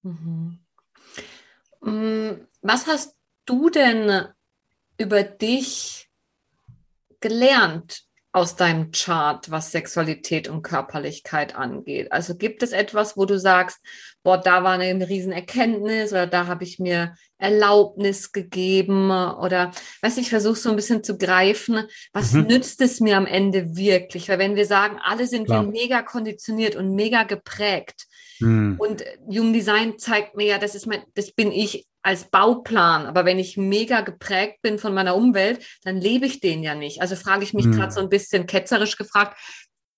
Mhm. 0.04 0.60
Mm, 1.82 2.32
was 2.62 2.88
hast 2.88 3.18
du 3.46 3.70
denn 3.70 4.28
über 4.98 5.24
dich 5.24 6.10
gelernt 7.20 8.04
aus 8.36 8.56
deinem 8.56 8.92
Chart, 8.92 9.52
was 9.52 9.72
Sexualität 9.72 10.48
und 10.48 10.64
Körperlichkeit 10.64 11.56
angeht? 11.56 12.12
Also 12.12 12.36
gibt 12.36 12.64
es 12.64 12.72
etwas, 12.72 13.16
wo 13.16 13.26
du 13.26 13.40
sagst, 13.40 13.80
boah, 14.24 14.40
da 14.40 14.64
war 14.64 14.80
eine 14.80 15.08
Riesenerkenntnis 15.08 16.12
oder 16.12 16.26
da 16.26 16.48
habe 16.48 16.64
ich 16.64 16.80
mir 16.80 17.14
Erlaubnis 17.38 18.32
gegeben 18.32 19.12
oder 19.12 19.72
weiß 20.02 20.18
ich 20.18 20.30
versuche 20.30 20.56
so 20.56 20.72
ein 20.72 20.76
bisschen 20.76 21.04
zu 21.04 21.18
greifen, 21.18 21.84
was 22.12 22.34
mhm. 22.34 22.48
nützt 22.48 22.82
es 22.82 23.00
mir 23.00 23.18
am 23.18 23.28
Ende 23.28 23.76
wirklich? 23.76 24.30
Weil 24.30 24.40
wenn 24.40 24.56
wir 24.56 24.66
sagen, 24.66 24.98
alle 25.04 25.28
sind 25.28 25.46
Klar. 25.46 25.64
wir 25.64 25.72
mega 25.72 26.02
konditioniert 26.02 26.76
und 26.76 26.96
mega 26.96 27.24
geprägt, 27.24 28.08
hm. 28.40 28.76
Und 28.80 29.04
Human 29.28 29.54
Design 29.54 29.98
zeigt 29.98 30.36
mir 30.36 30.46
ja, 30.46 30.58
das 30.58 30.76
ist 30.76 30.88
mein, 30.88 31.04
das 31.14 31.32
bin 31.32 31.52
ich 31.52 31.86
als 32.04 32.30
Bauplan. 32.30 33.08
Aber 33.08 33.26
wenn 33.26 33.40
ich 33.40 33.58
mega 33.58 34.02
geprägt 34.02 34.62
bin 34.62 34.78
von 34.78 34.94
meiner 34.94 35.16
Umwelt, 35.16 35.66
dann 35.84 35.98
lebe 35.98 36.26
ich 36.26 36.40
den 36.40 36.62
ja 36.62 36.76
nicht. 36.76 37.02
Also 37.02 37.16
frage 37.16 37.44
ich 37.44 37.54
mich 37.54 37.66
hm. 37.66 37.72
gerade 37.72 37.92
so 37.92 38.02
ein 38.02 38.10
bisschen 38.10 38.46
ketzerisch 38.46 38.98
gefragt, 38.98 39.38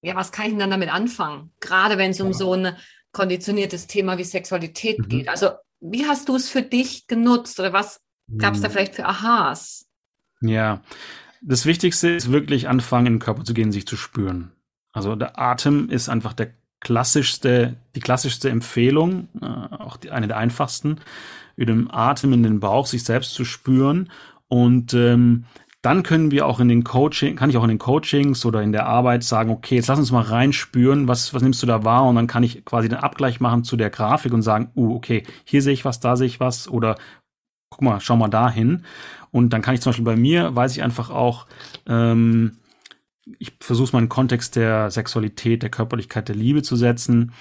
ja, 0.02 0.16
was 0.16 0.32
kann 0.32 0.46
ich 0.46 0.52
denn 0.52 0.60
dann 0.60 0.70
damit 0.70 0.94
anfangen? 0.94 1.52
Gerade 1.60 1.98
wenn 1.98 2.12
es 2.12 2.22
um 2.22 2.32
so 2.32 2.54
ein 2.54 2.78
konditioniertes 3.12 3.88
Thema 3.88 4.18
wie 4.18 4.24
Sexualität 4.24 5.00
mhm. 5.00 5.10
geht. 5.10 5.30
Also 5.30 5.52
wie 5.80 6.06
hast 6.06 6.30
du 6.30 6.36
es 6.36 6.50
für 6.50 6.62
dich 6.62 7.08
genutzt 7.08 7.60
oder 7.60 7.74
was 7.74 8.00
gab 8.38 8.54
es 8.54 8.62
da 8.62 8.68
hm. 8.68 8.74
vielleicht 8.74 8.96
für 8.96 9.06
Aha's? 9.06 9.88
Ja, 10.42 10.82
das 11.42 11.66
Wichtigste 11.66 12.10
ist 12.10 12.32
wirklich 12.32 12.68
anfangen, 12.68 13.08
in 13.08 13.14
den 13.14 13.20
Körper 13.20 13.44
zu 13.44 13.54
gehen, 13.54 13.72
sich 13.72 13.88
zu 13.88 13.98
spüren. 13.98 14.52
Also 14.92 15.16
der 15.16 15.40
Atem 15.40 15.90
ist 15.90 16.10
einfach 16.10 16.34
der 16.34 16.54
klassischste, 16.86 17.76
die 17.96 18.00
klassischste 18.00 18.50
Empfehlung, 18.50 19.28
äh, 19.42 19.46
auch 19.46 19.98
die, 19.98 20.12
eine 20.12 20.28
der 20.28 20.38
einfachsten, 20.38 21.00
über 21.58 21.74
den 21.74 21.92
Atem 21.92 22.32
in 22.32 22.44
den 22.44 22.60
Bauch 22.60 22.86
sich 22.86 23.04
selbst 23.04 23.34
zu 23.34 23.44
spüren. 23.44 24.10
Und 24.48 24.94
ähm, 24.94 25.46
dann 25.82 26.04
können 26.04 26.30
wir 26.32 26.46
auch 26.46 26.60
in 26.60 26.70
den 26.70 26.84
Coaching, 26.84 27.36
kann 27.36 27.50
ich 27.50 27.58
auch 27.58 27.64
in 27.64 27.70
den 27.70 27.80
Coachings 27.80 28.46
oder 28.46 28.62
in 28.62 28.72
der 28.72 28.86
Arbeit 28.86 29.24
sagen, 29.24 29.50
okay, 29.50 29.76
jetzt 29.76 29.88
lass 29.88 30.00
uns 30.00 30.12
mal 30.12 30.22
reinspüren, 30.22 31.08
was, 31.08 31.34
was 31.34 31.42
nimmst 31.42 31.62
du 31.64 31.68
da 31.68 31.84
wahr? 31.84 32.06
Und 32.06 32.16
dann 32.16 32.28
kann 32.28 32.44
ich 32.44 32.64
quasi 32.66 32.88
den 32.88 33.00
Abgleich 33.00 33.40
machen 33.40 33.64
zu 33.64 33.78
der 33.78 33.90
Grafik 33.90 34.32
und 34.32 34.44
sagen, 34.44 34.70
uh, 34.76 34.96
okay, 34.96 35.24
hier 35.44 35.62
sehe 35.62 35.74
ich 35.74 35.86
was, 35.86 36.00
da 36.00 36.16
sehe 36.16 36.28
ich 36.28 36.40
was 36.40 36.68
oder 36.68 36.96
guck 37.72 37.82
mal, 37.82 38.00
schau 38.00 38.16
mal 38.16 38.30
da 38.30 38.50
hin. 38.50 38.84
Und 39.32 39.54
dann 39.54 39.64
kann 39.64 39.74
ich 39.74 39.82
zum 39.82 39.90
Beispiel 39.90 40.06
bei 40.06 40.16
mir, 40.16 40.56
weiß 40.56 40.72
ich 40.72 40.84
einfach 40.84 41.10
auch, 41.10 41.48
ähm, 41.88 42.58
ich 43.40 43.54
versuche 43.60 43.86
es 43.86 43.94
mal 43.94 44.00
in 44.00 44.06
den 44.06 44.10
Kontext 44.10 44.56
der 44.56 44.92
Sexualität, 44.92 45.64
der 45.64 45.72
Körperlichkeit, 45.72 46.28
der 46.28 46.36
Liebe 46.36 46.62
zu 46.62 46.76
setzen. 46.76 47.34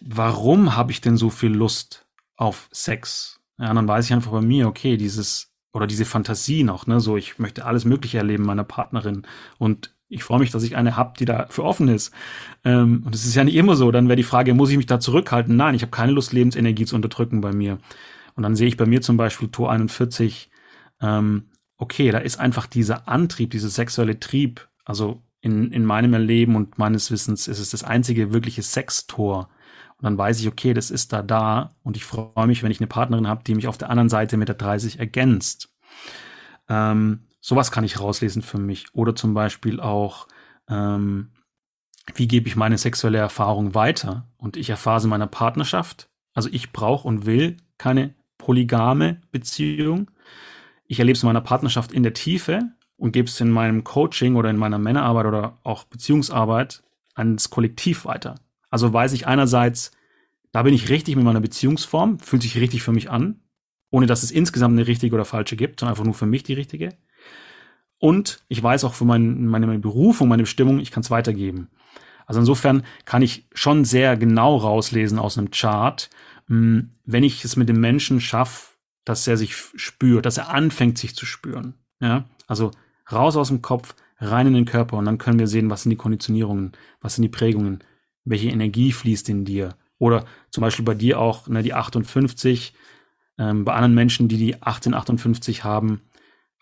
Warum 0.00 0.76
habe 0.76 0.92
ich 0.92 1.00
denn 1.00 1.16
so 1.16 1.30
viel 1.30 1.52
Lust 1.52 2.06
auf 2.36 2.68
Sex? 2.72 3.40
Ja, 3.58 3.72
dann 3.72 3.88
weiß 3.88 4.06
ich 4.06 4.12
einfach 4.12 4.32
bei 4.32 4.40
mir, 4.40 4.66
okay, 4.66 4.96
dieses 4.96 5.52
oder 5.72 5.86
diese 5.86 6.04
Fantasie 6.04 6.62
noch, 6.62 6.86
ne, 6.86 7.00
so 7.00 7.16
ich 7.16 7.38
möchte 7.38 7.64
alles 7.64 7.84
Mögliche 7.84 8.18
erleben 8.18 8.44
meiner 8.44 8.64
Partnerin 8.64 9.26
und 9.58 9.94
ich 10.08 10.22
freue 10.22 10.38
mich, 10.38 10.50
dass 10.50 10.62
ich 10.62 10.76
eine 10.76 10.96
habe, 10.96 11.14
die 11.18 11.24
dafür 11.24 11.64
offen 11.64 11.88
ist. 11.88 12.12
Ähm, 12.64 13.02
und 13.04 13.14
es 13.14 13.24
ist 13.24 13.34
ja 13.34 13.42
nicht 13.42 13.56
immer 13.56 13.74
so. 13.74 13.90
Dann 13.90 14.06
wäre 14.06 14.16
die 14.16 14.22
Frage, 14.22 14.54
muss 14.54 14.70
ich 14.70 14.76
mich 14.76 14.86
da 14.86 15.00
zurückhalten? 15.00 15.56
Nein, 15.56 15.74
ich 15.74 15.82
habe 15.82 15.90
keine 15.90 16.12
Lust, 16.12 16.32
Lebensenergie 16.32 16.84
zu 16.84 16.94
unterdrücken 16.94 17.40
bei 17.40 17.52
mir. 17.52 17.78
Und 18.36 18.42
dann 18.42 18.54
sehe 18.54 18.68
ich 18.68 18.76
bei 18.76 18.86
mir 18.86 19.00
zum 19.00 19.16
Beispiel 19.16 19.48
Tor 19.48 19.72
41, 19.72 20.50
ähm, 21.00 21.50
okay, 21.78 22.10
da 22.10 22.18
ist 22.18 22.38
einfach 22.38 22.66
dieser 22.66 23.08
Antrieb, 23.08 23.50
dieser 23.50 23.70
sexuelle 23.70 24.20
Trieb 24.20 24.68
also 24.84 25.22
in, 25.40 25.72
in 25.72 25.84
meinem 25.84 26.14
Erleben 26.14 26.56
und 26.56 26.78
meines 26.78 27.10
Wissens 27.10 27.48
ist 27.48 27.58
es 27.58 27.70
das 27.70 27.84
einzige 27.84 28.32
wirkliche 28.32 28.62
Sextor. 28.62 29.48
Und 29.98 30.04
dann 30.04 30.18
weiß 30.18 30.40
ich, 30.40 30.48
okay, 30.48 30.74
das 30.74 30.90
ist 30.90 31.12
da 31.12 31.22
da 31.22 31.70
und 31.82 31.96
ich 31.96 32.04
freue 32.04 32.46
mich, 32.46 32.62
wenn 32.62 32.70
ich 32.70 32.80
eine 32.80 32.86
Partnerin 32.86 33.28
habe, 33.28 33.44
die 33.44 33.54
mich 33.54 33.68
auf 33.68 33.78
der 33.78 33.90
anderen 33.90 34.08
Seite 34.08 34.36
mit 34.36 34.48
der 34.48 34.56
30 34.56 34.98
ergänzt. 34.98 35.74
Ähm, 36.68 37.26
sowas 37.40 37.70
kann 37.70 37.84
ich 37.84 38.00
rauslesen 38.00 38.42
für 38.42 38.58
mich. 38.58 38.86
Oder 38.94 39.14
zum 39.14 39.34
Beispiel 39.34 39.80
auch, 39.80 40.28
ähm, 40.68 41.32
wie 42.14 42.28
gebe 42.28 42.48
ich 42.48 42.56
meine 42.56 42.78
sexuelle 42.78 43.18
Erfahrung 43.18 43.74
weiter? 43.74 44.28
Und 44.36 44.56
ich 44.56 44.70
erfahre 44.70 45.00
sie 45.00 45.06
in 45.06 45.10
meiner 45.10 45.26
Partnerschaft. 45.26 46.08
Also 46.34 46.48
ich 46.52 46.72
brauche 46.72 47.06
und 47.06 47.26
will 47.26 47.58
keine 47.78 48.14
polygame 48.38 49.20
Beziehung. 49.30 50.10
Ich 50.86 50.98
erlebe 50.98 51.16
es 51.16 51.22
in 51.22 51.28
meiner 51.28 51.40
Partnerschaft 51.40 51.92
in 51.92 52.02
der 52.02 52.14
Tiefe, 52.14 52.60
und 52.96 53.12
gebe 53.12 53.28
es 53.28 53.40
in 53.40 53.50
meinem 53.50 53.84
Coaching 53.84 54.36
oder 54.36 54.50
in 54.50 54.56
meiner 54.56 54.78
Männerarbeit 54.78 55.26
oder 55.26 55.58
auch 55.62 55.84
Beziehungsarbeit 55.84 56.82
ans 57.14 57.50
Kollektiv 57.50 58.04
weiter. 58.04 58.36
Also 58.70 58.92
weiß 58.92 59.12
ich 59.12 59.26
einerseits, 59.26 59.92
da 60.52 60.62
bin 60.62 60.74
ich 60.74 60.88
richtig 60.88 61.16
mit 61.16 61.24
meiner 61.24 61.40
Beziehungsform, 61.40 62.18
fühlt 62.18 62.42
sich 62.42 62.56
richtig 62.56 62.82
für 62.82 62.92
mich 62.92 63.10
an, 63.10 63.40
ohne 63.90 64.06
dass 64.06 64.22
es 64.22 64.30
insgesamt 64.30 64.72
eine 64.72 64.86
richtige 64.86 65.14
oder 65.14 65.24
falsche 65.24 65.56
gibt, 65.56 65.80
sondern 65.80 65.92
einfach 65.92 66.04
nur 66.04 66.14
für 66.14 66.26
mich 66.26 66.42
die 66.42 66.54
richtige. 66.54 66.90
Und 67.98 68.44
ich 68.48 68.62
weiß 68.62 68.84
auch 68.84 68.94
für 68.94 69.04
mein, 69.04 69.46
meine, 69.46 69.66
meine 69.66 69.78
Berufung, 69.78 70.28
meine 70.28 70.42
Bestimmung, 70.42 70.78
ich 70.78 70.90
kann 70.90 71.02
es 71.02 71.10
weitergeben. 71.10 71.70
Also 72.26 72.40
insofern 72.40 72.84
kann 73.04 73.22
ich 73.22 73.46
schon 73.54 73.84
sehr 73.84 74.16
genau 74.16 74.56
rauslesen 74.56 75.18
aus 75.18 75.38
einem 75.38 75.50
Chart, 75.50 76.10
hm, 76.48 76.90
wenn 77.04 77.24
ich 77.24 77.44
es 77.44 77.56
mit 77.56 77.68
dem 77.68 77.80
Menschen 77.80 78.20
schaffe, 78.20 78.74
dass 79.04 79.26
er 79.26 79.36
sich 79.36 79.54
spürt, 79.56 80.26
dass 80.26 80.38
er 80.38 80.50
anfängt, 80.50 80.98
sich 80.98 81.14
zu 81.14 81.26
spüren. 81.26 81.74
Ja, 82.00 82.24
also 82.46 82.70
raus 83.10 83.36
aus 83.36 83.48
dem 83.48 83.62
Kopf, 83.62 83.94
rein 84.18 84.46
in 84.46 84.54
den 84.54 84.64
Körper 84.64 84.96
und 84.96 85.04
dann 85.04 85.18
können 85.18 85.38
wir 85.38 85.46
sehen, 85.46 85.70
was 85.70 85.82
sind 85.82 85.90
die 85.90 85.96
Konditionierungen, 85.96 86.72
was 87.00 87.16
sind 87.16 87.22
die 87.22 87.28
Prägungen, 87.28 87.82
welche 88.24 88.48
Energie 88.48 88.92
fließt 88.92 89.28
in 89.28 89.44
dir. 89.44 89.76
Oder 89.98 90.24
zum 90.50 90.62
Beispiel 90.62 90.84
bei 90.84 90.94
dir 90.94 91.20
auch 91.20 91.48
ne, 91.48 91.62
die 91.62 91.74
58, 91.74 92.74
ähm, 93.38 93.64
bei 93.64 93.74
anderen 93.74 93.94
Menschen, 93.94 94.28
die 94.28 94.36
die 94.36 94.54
1858 94.54 95.64
haben, 95.64 96.02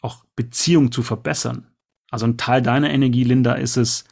auch 0.00 0.24
Beziehung 0.37 0.92
zu 0.92 1.02
verbessern. 1.02 1.68
Also 2.11 2.26
ein 2.26 2.37
Teil 2.37 2.62
deiner 2.62 2.90
Energie, 2.90 3.24
Linda, 3.24 3.55
ist 3.55 3.76
es, 3.76 4.05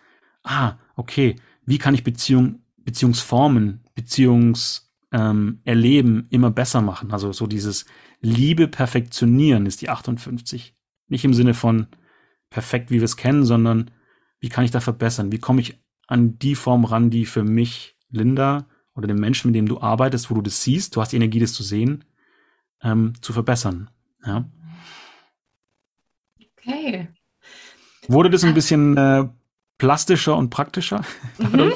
ah, 0.42 0.74
okay, 0.96 1.36
wie 1.66 1.78
kann 1.78 1.94
ich 1.94 2.05
Beziehung, 2.05 2.61
Beziehungsformen, 2.78 3.84
Beziehungserleben 3.94 4.80
ähm, 5.12 6.26
immer 6.30 6.50
besser 6.50 6.80
machen? 6.80 7.12
Also 7.12 7.32
so 7.32 7.46
dieses 7.46 7.84
Liebe 8.20 8.68
perfektionieren 8.68 9.66
ist 9.66 9.82
die 9.82 9.90
58. 9.90 10.74
Nicht 11.09 11.24
im 11.24 11.34
Sinne 11.34 11.55
von 11.55 11.88
perfekt, 12.51 12.90
wie 12.90 12.96
wir 12.96 13.05
es 13.05 13.16
kennen, 13.16 13.44
sondern 13.44 13.90
wie 14.40 14.48
kann 14.48 14.64
ich 14.64 14.70
da 14.70 14.80
verbessern? 14.80 15.32
Wie 15.32 15.38
komme 15.38 15.61
ich 15.61 15.78
an 16.07 16.38
die 16.38 16.57
Form 16.57 16.84
ran, 16.84 17.11
die 17.11 17.24
für 17.24 17.44
mich, 17.44 17.96
Linda, 18.11 18.66
oder 18.94 19.07
den 19.07 19.18
Menschen, 19.18 19.48
mit 19.48 19.55
dem 19.55 19.68
du 19.68 19.80
arbeitest, 19.80 20.30
wo 20.30 20.34
du 20.34 20.42
das 20.42 20.62
siehst, 20.62 20.96
du 20.96 21.01
hast 21.01 21.12
die 21.12 21.16
Energie, 21.16 21.38
das 21.38 21.53
zu 21.53 21.62
sehen, 21.62 22.05
ähm, 22.82 23.12
zu 23.20 23.32
verbessern. 23.32 23.90
Ja. 24.26 24.44
Okay. 26.59 27.09
Wurde 28.09 28.30
das 28.30 28.44
ein 28.44 28.55
bisschen 28.55 28.96
äh, 28.96 29.28
plastischer 29.78 30.36
und 30.36 30.51
praktischer? 30.51 31.05
Mhm. 31.38 31.72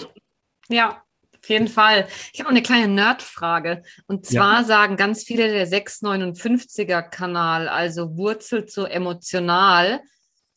Ja, 0.68 1.02
Auf 1.40 1.48
jeden 1.50 1.68
Fall. 1.68 2.08
Ich 2.32 2.40
habe 2.40 2.44
noch 2.44 2.56
eine 2.56 2.62
kleine 2.62 2.88
Nerdfrage. 2.88 3.82
Und 4.06 4.24
zwar 4.24 4.60
ja. 4.60 4.64
sagen 4.64 4.96
ganz 4.96 5.24
viele 5.24 5.52
der 5.52 5.68
659er 5.68 7.02
Kanal, 7.02 7.68
also 7.68 8.16
Wurzel 8.16 8.64
zu 8.64 8.86
emotional, 8.86 10.00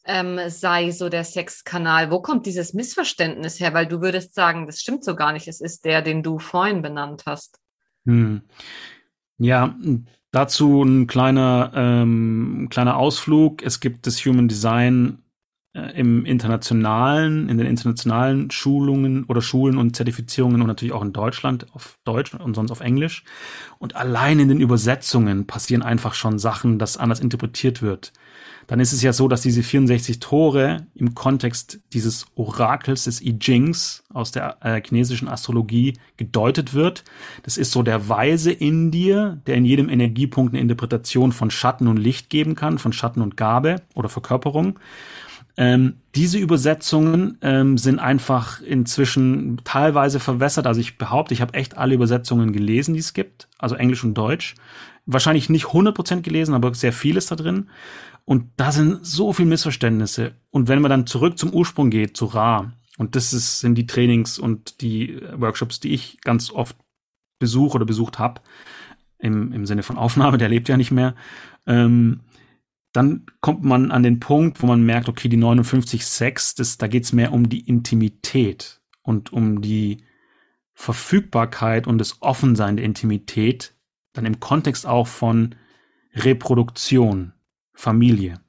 ähm, 0.07 0.39
sei 0.47 0.91
so 0.91 1.09
der 1.09 1.23
Sexkanal. 1.23 2.09
Wo 2.11 2.21
kommt 2.21 2.45
dieses 2.45 2.73
Missverständnis 2.73 3.59
her? 3.59 3.73
Weil 3.73 3.87
du 3.87 4.01
würdest 4.01 4.33
sagen, 4.33 4.65
das 4.65 4.79
stimmt 4.79 5.03
so 5.03 5.15
gar 5.15 5.33
nicht. 5.33 5.47
Es 5.47 5.61
ist 5.61 5.85
der, 5.85 6.01
den 6.01 6.23
du 6.23 6.39
vorhin 6.39 6.81
benannt 6.81 7.23
hast. 7.25 7.59
Hm. 8.05 8.41
Ja, 9.37 9.75
dazu 10.31 10.81
ein 10.83 11.07
kleiner, 11.07 11.71
ähm, 11.75 12.67
kleiner 12.71 12.97
Ausflug. 12.97 13.61
Es 13.61 13.79
gibt 13.79 14.07
das 14.07 14.25
Human 14.25 14.47
Design 14.47 15.19
äh, 15.77 15.99
im 15.99 16.25
internationalen, 16.25 17.49
in 17.49 17.57
den 17.57 17.67
internationalen 17.67 18.49
Schulungen 18.49 19.25
oder 19.25 19.41
Schulen 19.41 19.77
und 19.77 19.95
Zertifizierungen 19.95 20.61
und 20.61 20.67
natürlich 20.67 20.93
auch 20.93 21.03
in 21.03 21.13
Deutschland 21.13 21.67
auf 21.73 21.99
Deutsch 22.03 22.33
und 22.33 22.55
sonst 22.55 22.71
auf 22.71 22.79
Englisch. 22.79 23.23
Und 23.77 23.95
allein 23.95 24.39
in 24.39 24.49
den 24.49 24.59
Übersetzungen 24.59 25.45
passieren 25.45 25.83
einfach 25.83 26.15
schon 26.15 26.39
Sachen, 26.39 26.79
dass 26.79 26.97
anders 26.97 27.19
interpretiert 27.19 27.81
wird. 27.81 28.11
Dann 28.67 28.81
ist 28.81 28.91
es 28.91 29.01
ja 29.01 29.13
so, 29.13 29.29
dass 29.29 29.41
diese 29.41 29.63
64 29.63 30.19
Tore 30.19 30.85
im 30.93 31.15
Kontext 31.15 31.79
dieses 31.93 32.25
Orakels 32.35 33.05
des 33.05 33.21
I 33.21 33.39
Chings 33.39 34.03
aus 34.13 34.31
der 34.31 34.57
äh, 34.61 34.81
chinesischen 34.85 35.29
Astrologie 35.29 35.93
gedeutet 36.17 36.73
wird. 36.73 37.05
Das 37.43 37.57
ist 37.57 37.71
so 37.71 37.81
der 37.81 38.09
Weise 38.09 38.51
in 38.51 38.91
dir, 38.91 39.41
der 39.47 39.55
in 39.55 39.63
jedem 39.65 39.87
Energiepunkt 39.89 40.53
eine 40.53 40.61
Interpretation 40.61 41.31
von 41.31 41.49
Schatten 41.49 41.87
und 41.87 41.97
Licht 41.97 42.29
geben 42.29 42.55
kann, 42.55 42.77
von 42.77 42.91
Schatten 42.91 43.21
und 43.21 43.37
Gabe 43.37 43.77
oder 43.95 44.09
Verkörperung. 44.09 44.77
Ähm, 45.59 45.95
diese 46.13 46.37
Übersetzungen 46.37 47.39
ähm, 47.41 47.79
sind 47.79 47.99
einfach 47.99 48.61
inzwischen 48.61 49.59
teilweise 49.63 50.19
verwässert. 50.19 50.67
Also 50.67 50.79
ich 50.79 50.99
behaupte, 50.99 51.33
ich 51.33 51.41
habe 51.41 51.55
echt 51.55 51.77
alle 51.77 51.95
Übersetzungen 51.95 52.53
gelesen, 52.53 52.93
die 52.93 52.99
es 52.99 53.13
gibt, 53.13 53.47
also 53.57 53.75
Englisch 53.75 54.03
und 54.03 54.13
Deutsch. 54.13 54.55
Wahrscheinlich 55.07 55.49
nicht 55.49 55.67
100% 55.67 56.21
gelesen, 56.21 56.53
aber 56.53 56.73
sehr 56.75 56.93
vieles 56.93 57.25
da 57.27 57.35
drin. 57.35 57.69
Und 58.27 58.51
da 58.57 58.73
sind 58.73 59.05
so 59.05 59.31
viele 59.31 59.47
Missverständnisse. 59.47 60.35
Und 60.49 60.67
wenn 60.67 60.81
man 60.81 60.91
dann 60.91 61.07
zurück 61.07 61.37
zum 61.37 61.53
Ursprung 61.53 61.89
geht, 61.89 62.17
zu 62.17 62.25
Ra, 62.25 62.73
und 62.97 63.15
das 63.15 63.31
ist, 63.31 63.61
sind 63.61 63.75
die 63.75 63.87
Trainings 63.87 64.37
und 64.37 64.81
die 64.81 65.21
Workshops, 65.33 65.79
die 65.79 65.93
ich 65.93 66.19
ganz 66.19 66.51
oft 66.51 66.75
besuche 67.39 67.75
oder 67.75 67.85
besucht 67.85 68.19
habe, 68.19 68.41
im, 69.17 69.53
im 69.53 69.65
Sinne 69.65 69.81
von 69.81 69.97
Aufnahme, 69.97 70.37
der 70.37 70.49
lebt 70.49 70.67
ja 70.67 70.75
nicht 70.75 70.91
mehr, 70.91 71.15
ähm, 71.65 72.19
dann 72.91 73.27
kommt 73.39 73.63
man 73.63 73.91
an 73.91 74.03
den 74.03 74.19
Punkt, 74.19 74.61
wo 74.61 74.67
man 74.67 74.83
merkt, 74.83 75.07
okay, 75.07 75.29
die 75.29 75.37
59.6, 75.37 76.57
das, 76.57 76.77
da 76.77 76.87
geht 76.87 77.05
es 77.05 77.13
mehr 77.13 77.31
um 77.31 77.47
die 77.47 77.61
Intimität 77.61 78.81
und 79.03 79.31
um 79.31 79.61
die 79.61 80.03
Verfügbarkeit 80.73 81.87
und 81.87 81.97
das 81.97 82.21
Offensein 82.21 82.75
der 82.75 82.85
Intimität, 82.85 83.73
dann 84.11 84.25
im 84.25 84.41
Kontext 84.41 84.85
auch 84.85 85.07
von 85.07 85.55
Reproduktion, 86.13 87.31
Familie. 87.77 88.41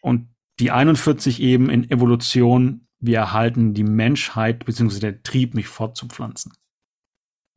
Und 0.00 0.28
die 0.60 0.70
41 0.70 1.42
eben 1.42 1.68
in 1.68 1.90
Evolution, 1.90 2.86
wir 2.98 3.18
erhalten 3.18 3.74
die 3.74 3.84
Menschheit 3.84 4.64
bzw. 4.64 5.00
der 5.00 5.22
Trieb, 5.22 5.54
mich 5.54 5.66
fortzupflanzen. 5.66 6.52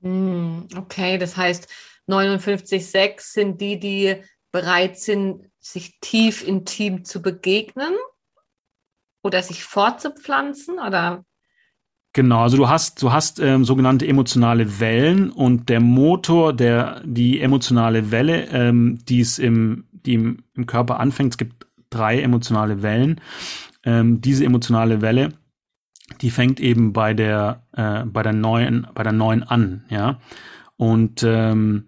Hm, 0.01 0.67
okay, 0.75 1.17
das 1.17 1.37
heißt, 1.37 1.69
59,6 2.07 3.21
sind 3.21 3.61
die, 3.61 3.79
die 3.79 4.15
bereit 4.51 4.97
sind, 4.97 5.49
sich 5.59 5.99
tief 6.01 6.45
intim 6.45 7.05
zu 7.05 7.21
begegnen 7.21 7.93
oder 9.21 9.43
sich 9.43 9.63
fortzupflanzen 9.63 10.79
oder 10.79 11.23
Genau, 12.13 12.41
also 12.41 12.57
du 12.57 12.67
hast, 12.67 13.03
du 13.03 13.11
hast 13.11 13.39
ähm, 13.39 13.65
sogenannte 13.65 14.07
emotionale 14.07 14.79
Wellen 14.79 15.29
und 15.29 15.69
der 15.69 15.79
Motor, 15.79 16.53
der 16.53 17.03
die 17.05 17.39
emotionale 17.39 18.09
Welle, 18.09 18.47
ähm, 18.47 18.97
die 19.07 19.19
es 19.19 19.37
im, 19.37 19.87
die 20.05 20.13
im, 20.13 20.43
im 20.55 20.65
Körper 20.65 20.99
anfängt, 20.99 21.33
es 21.33 21.37
gibt 21.37 21.67
drei 21.89 22.21
emotionale 22.21 22.81
Wellen. 22.81 23.21
Ähm, 23.83 24.21
diese 24.21 24.45
emotionale 24.45 25.01
Welle, 25.01 25.33
die 26.21 26.31
fängt 26.31 26.59
eben 26.59 26.93
bei 26.93 27.13
der 27.13 27.65
äh, 27.73 28.05
bei 28.05 28.23
der 28.23 28.33
neuen 28.33 28.87
bei 28.93 29.03
der 29.03 29.13
neuen 29.13 29.43
an, 29.43 29.85
ja. 29.89 30.19
Und 30.77 31.23
ähm, 31.23 31.87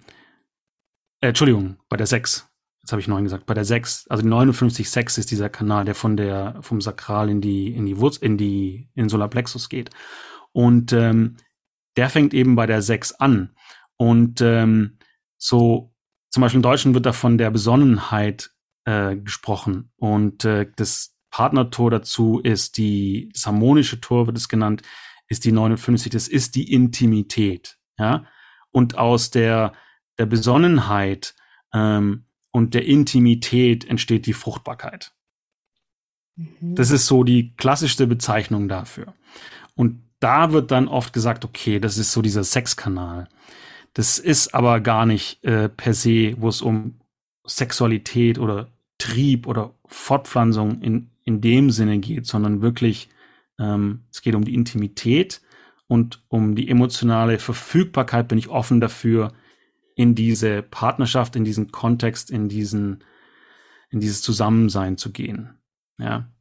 äh, 1.21 1.29
Entschuldigung, 1.29 1.77
bei 1.89 1.97
der 1.97 2.07
sechs 2.07 2.51
jetzt 2.81 2.91
habe 2.91 3.01
ich 3.01 3.07
neun 3.07 3.23
gesagt, 3.23 3.45
bei 3.45 3.53
der 3.53 3.65
6, 3.65 4.07
also 4.09 4.25
59,6 4.25 5.19
ist 5.19 5.31
dieser 5.31 5.49
Kanal, 5.49 5.85
der 5.85 5.95
von 5.95 6.17
der, 6.17 6.57
vom 6.61 6.81
Sakral 6.81 7.29
in 7.29 7.41
die, 7.41 7.73
in 7.73 7.85
die 7.85 7.99
Wurz, 7.99 8.17
in 8.17 8.37
die, 8.37 8.89
in 8.95 9.09
Solarplexus 9.09 9.69
geht. 9.69 9.91
Und 10.51 10.91
ähm, 10.91 11.37
der 11.95 12.09
fängt 12.09 12.33
eben 12.33 12.55
bei 12.55 12.65
der 12.65 12.81
6 12.81 13.13
an. 13.13 13.55
Und 13.97 14.41
ähm, 14.41 14.97
so, 15.37 15.90
zum 16.31 16.41
Beispiel 16.41 16.59
im 16.59 16.63
Deutschen 16.63 16.93
wird 16.93 17.05
da 17.05 17.13
von 17.13 17.37
der 17.37 17.51
Besonnenheit 17.51 18.51
äh, 18.85 19.17
gesprochen. 19.17 19.91
Und 19.97 20.45
äh, 20.45 20.65
das 20.75 21.15
Partnertor 21.29 21.91
dazu 21.91 22.39
ist 22.39 22.77
die, 22.77 23.29
das 23.33 23.45
harmonische 23.45 24.01
Tor 24.01 24.27
wird 24.27 24.37
es 24.37 24.49
genannt, 24.49 24.81
ist 25.27 25.45
die 25.45 25.51
59, 25.51 26.11
das 26.11 26.27
ist 26.27 26.55
die 26.55 26.71
Intimität. 26.71 27.77
Ja. 27.97 28.25
Und 28.71 28.97
aus 28.97 29.29
der, 29.29 29.73
der 30.17 30.25
Besonnenheit 30.25 31.35
ähm, 31.73 32.25
und 32.51 32.73
der 32.73 32.85
Intimität 32.85 33.85
entsteht 33.85 34.25
die 34.25 34.33
Fruchtbarkeit. 34.33 35.13
Mhm. 36.35 36.75
Das 36.75 36.91
ist 36.91 37.07
so 37.07 37.23
die 37.23 37.55
klassischste 37.55 38.07
Bezeichnung 38.07 38.69
dafür. 38.69 39.13
Und 39.75 40.01
da 40.19 40.53
wird 40.53 40.71
dann 40.71 40.87
oft 40.87 41.11
gesagt, 41.11 41.43
okay, 41.43 41.79
das 41.79 41.97
ist 41.97 42.13
so 42.13 42.21
dieser 42.21 42.43
Sexkanal. 42.43 43.27
Das 43.93 44.19
ist 44.19 44.53
aber 44.53 44.79
gar 44.79 45.05
nicht 45.05 45.43
äh, 45.43 45.69
per 45.69 45.93
se, 45.93 46.35
wo 46.37 46.47
es 46.47 46.61
um 46.61 46.99
Sexualität 47.45 48.39
oder 48.39 48.69
Trieb 48.97 49.47
oder 49.47 49.73
Fortpflanzung 49.85 50.81
in, 50.81 51.09
in 51.25 51.41
dem 51.41 51.71
Sinne 51.71 51.99
geht, 51.99 52.25
sondern 52.25 52.61
wirklich, 52.61 53.09
ähm, 53.59 54.05
es 54.11 54.21
geht 54.21 54.35
um 54.35 54.45
die 54.45 54.53
Intimität 54.53 55.41
und 55.87 56.23
um 56.29 56.55
die 56.55 56.69
emotionale 56.69 57.39
Verfügbarkeit, 57.39 58.27
bin 58.27 58.37
ich 58.37 58.47
offen 58.47 58.79
dafür, 58.79 59.33
in 59.95 60.15
diese 60.15 60.61
Partnerschaft, 60.61 61.35
in 61.35 61.43
diesen 61.43 61.71
Kontext, 61.71 62.31
in 62.31 62.47
diesen, 62.47 63.03
in 63.89 63.99
dieses 63.99 64.21
Zusammensein 64.21 64.97
zu 64.97 65.11
gehen. 65.11 65.59
Ja, 65.97 66.31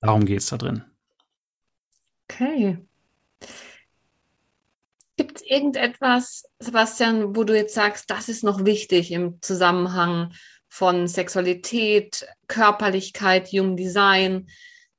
darum 0.00 0.24
geht 0.26 0.40
es 0.40 0.46
da 0.46 0.58
drin. 0.58 0.84
Okay. 2.28 2.78
Gibt 5.22 5.36
es 5.36 5.46
irgendetwas, 5.46 6.50
Sebastian, 6.58 7.36
wo 7.36 7.44
du 7.44 7.54
jetzt 7.54 7.76
sagst, 7.76 8.10
das 8.10 8.28
ist 8.28 8.42
noch 8.42 8.64
wichtig 8.64 9.12
im 9.12 9.40
Zusammenhang 9.40 10.32
von 10.68 11.06
Sexualität, 11.06 12.26
Körperlichkeit, 12.48 13.52
Jung 13.52 13.76
Design? 13.76 14.48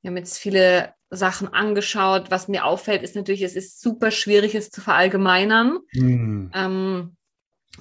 Wir 0.00 0.08
haben 0.08 0.16
jetzt 0.16 0.38
viele 0.38 0.94
Sachen 1.10 1.52
angeschaut. 1.52 2.30
Was 2.30 2.48
mir 2.48 2.64
auffällt, 2.64 3.02
ist 3.02 3.14
natürlich, 3.14 3.42
es 3.42 3.54
ist 3.54 3.82
super 3.82 4.10
schwierig, 4.10 4.54
es 4.54 4.70
zu 4.70 4.80
verallgemeinern. 4.80 5.80
Mm. 5.92 6.46
Ähm, 6.54 7.16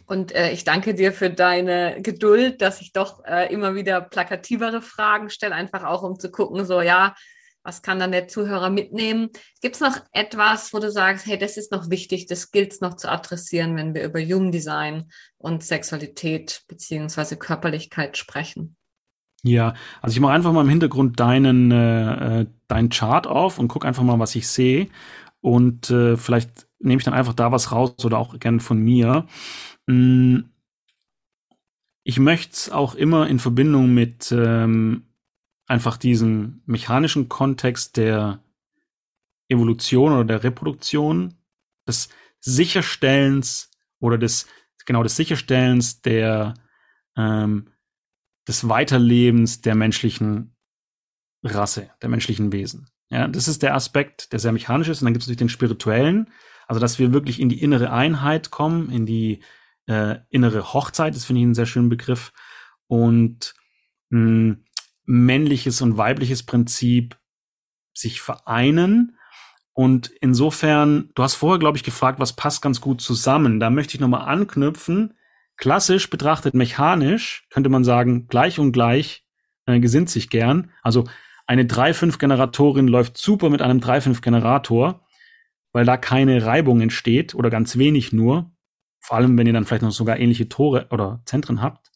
und 0.06 0.36
äh, 0.36 0.52
ich 0.52 0.66
danke 0.66 0.96
dir 0.96 1.14
für 1.14 1.30
deine 1.30 2.02
Geduld, 2.02 2.62
dass 2.62 2.82
ich 2.82 2.92
doch 2.92 3.24
äh, 3.24 3.54
immer 3.54 3.74
wieder 3.74 4.02
plakativere 4.02 4.82
Fragen 4.82 5.30
stelle, 5.30 5.56
einfach 5.56 5.86
auch 5.86 6.04
um 6.04 6.20
zu 6.20 6.30
gucken, 6.30 6.66
so 6.66 6.82
ja, 6.82 7.16
was 7.64 7.82
kann 7.82 8.00
dann 8.00 8.12
der 8.12 8.28
Zuhörer 8.28 8.70
mitnehmen? 8.70 9.30
Gibt 9.62 9.76
es 9.76 9.82
noch 9.82 9.98
etwas, 10.12 10.74
wo 10.74 10.80
du 10.80 10.92
sagst, 10.92 11.26
hey, 11.26 11.38
das 11.38 11.58
ist 11.58 11.72
noch 11.72 11.90
wichtig, 11.90 12.26
das 12.26 12.52
gilt 12.52 12.74
es 12.74 12.82
noch 12.82 12.96
zu 12.96 13.10
adressieren, 13.10 13.76
wenn 13.76 13.94
wir 13.94 14.04
über 14.04 14.20
Jugenddesign 14.20 15.10
und 15.38 15.64
Sexualität 15.64 16.64
beziehungsweise 16.68 17.38
Körperlichkeit 17.38 18.18
sprechen? 18.18 18.76
Ja, 19.44 19.74
also 20.02 20.14
ich 20.14 20.20
mache 20.20 20.34
einfach 20.34 20.54
mal 20.54 20.62
im 20.62 20.70
Hintergrund 20.70 21.20
deinen, 21.20 21.72
äh, 21.72 22.42
äh 22.42 22.46
deinen 22.68 22.90
Chart 22.90 23.28
auf 23.28 23.60
und 23.60 23.68
gucke 23.68 23.88
einfach 23.88 24.04
mal, 24.04 24.20
was 24.20 24.36
ich 24.36 24.48
sehe. 24.48 24.88
Und 25.42 25.90
äh, 25.90 26.16
vielleicht 26.16 26.68
nehme 26.80 27.00
ich 27.00 27.04
dann 27.04 27.14
einfach 27.14 27.34
da 27.34 27.52
was 27.52 27.72
raus 27.72 28.04
oder 28.04 28.18
auch 28.18 28.40
gern 28.40 28.60
von 28.60 28.80
mir. 28.80 29.28
Mm, 29.88 30.40
ich 32.04 32.20
möchte 32.20 32.54
es 32.54 32.70
auch 32.70 32.96
immer 32.96 33.28
in 33.28 33.40
Verbindung 33.40 33.94
mit 33.94 34.32
ähm, 34.32 35.04
einfach 35.68 35.98
diesem 35.98 36.62
mechanischen 36.66 37.30
Kontext 37.30 37.98
der 37.98 38.44
Evolution 39.48 40.14
oder 40.14 40.26
der 40.26 40.44
Reproduktion, 40.44 41.36
des 41.88 42.10
Sicherstellens 42.40 43.70
oder 44.00 44.18
des, 44.18 44.48
genau 44.86 45.04
des 45.04 45.16
Sicherstellens 45.16 46.02
der, 46.02 46.54
ähm, 47.16 47.68
des 48.48 48.68
Weiterlebens 48.68 49.62
der 49.62 49.76
menschlichen 49.76 50.56
Rasse, 51.44 51.90
der 52.02 52.10
menschlichen 52.10 52.52
Wesen. 52.52 52.90
Ja, 53.10 53.28
das 53.28 53.48
ist 53.48 53.64
der 53.64 53.76
Aspekt, 53.76 54.34
der 54.34 54.40
sehr 54.40 54.52
mechanisch 54.52 54.90
ist. 54.90 55.02
Und 55.02 55.06
dann 55.06 55.14
gibt 55.14 55.24
es 55.24 55.28
natürlich 55.28 55.40
den 55.40 55.50
spirituellen, 55.50 56.32
also 56.68 56.80
dass 56.80 57.00
wir 57.00 57.14
wirklich 57.14 57.40
in 57.40 57.50
die 57.50 57.62
innere 57.62 57.92
Einheit 57.92 58.50
kommen, 58.50 58.90
in 58.90 59.06
die 59.06 59.42
äh, 59.86 60.18
innere 60.30 60.74
Hochzeit, 60.74 61.16
das 61.16 61.26
finde 61.26 61.42
ich 61.42 61.46
einen 61.46 61.56
sehr 61.56 61.66
schönen 61.66 61.90
Begriff. 61.90 62.32
Und 62.88 63.54
mh, 64.10 64.20
hm, 64.20 64.66
männliches 65.06 65.82
und 65.82 65.98
weibliches 65.98 66.44
Prinzip 66.44 67.18
sich 67.94 68.22
vereinen 68.22 69.18
Und 69.76 70.12
insofern, 70.22 71.10
du 71.16 71.24
hast 71.24 71.36
vorher, 71.36 71.60
glaube 71.60 71.78
ich, 71.78 71.84
gefragt, 71.84 72.20
was 72.20 72.34
passt 72.34 72.62
ganz 72.62 72.80
gut 72.80 73.02
zusammen. 73.02 73.60
Da 73.60 73.70
möchte 73.70 73.96
ich 73.96 74.02
nochmal 74.02 74.28
anknüpfen. 74.28 75.16
Klassisch 75.58 76.10
betrachtet 76.10 76.54
mechanisch 76.54 77.48
könnte 77.50 77.70
man 77.70 77.84
sagen, 77.84 78.28
gleich 78.28 78.60
und 78.60 78.72
gleich 78.72 79.26
äh, 79.66 79.80
gesinnt 79.80 80.10
sich 80.10 80.30
gern. 80.30 80.72
Also 80.82 81.06
eine 81.48 81.64
3-5-Generatorin 81.64 82.88
läuft 82.88 83.18
super 83.18 83.50
mit 83.50 83.62
einem 83.62 83.80
3-5-Generator, 83.80 85.06
weil 85.72 85.86
da 85.86 85.98
keine 85.98 86.46
Reibung 86.46 86.82
entsteht 86.82 87.36
oder 87.36 87.50
ganz 87.50 87.78
wenig 87.78 88.14
nur. 88.14 88.52
Vor 89.00 89.18
allem, 89.18 89.38
wenn 89.38 89.48
ihr 89.48 89.54
dann 89.54 89.66
vielleicht 89.66 89.84
noch 89.84 89.92
sogar 89.92 90.20
ähnliche 90.20 90.50
Tore 90.50 90.88
oder 90.92 91.22
Zentren 91.26 91.62
habt. 91.62 91.92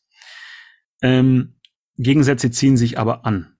Ähm, 1.01 1.56
Gegensätze 1.97 2.51
ziehen 2.51 2.77
sich 2.77 2.99
aber 2.99 3.25
an. 3.25 3.57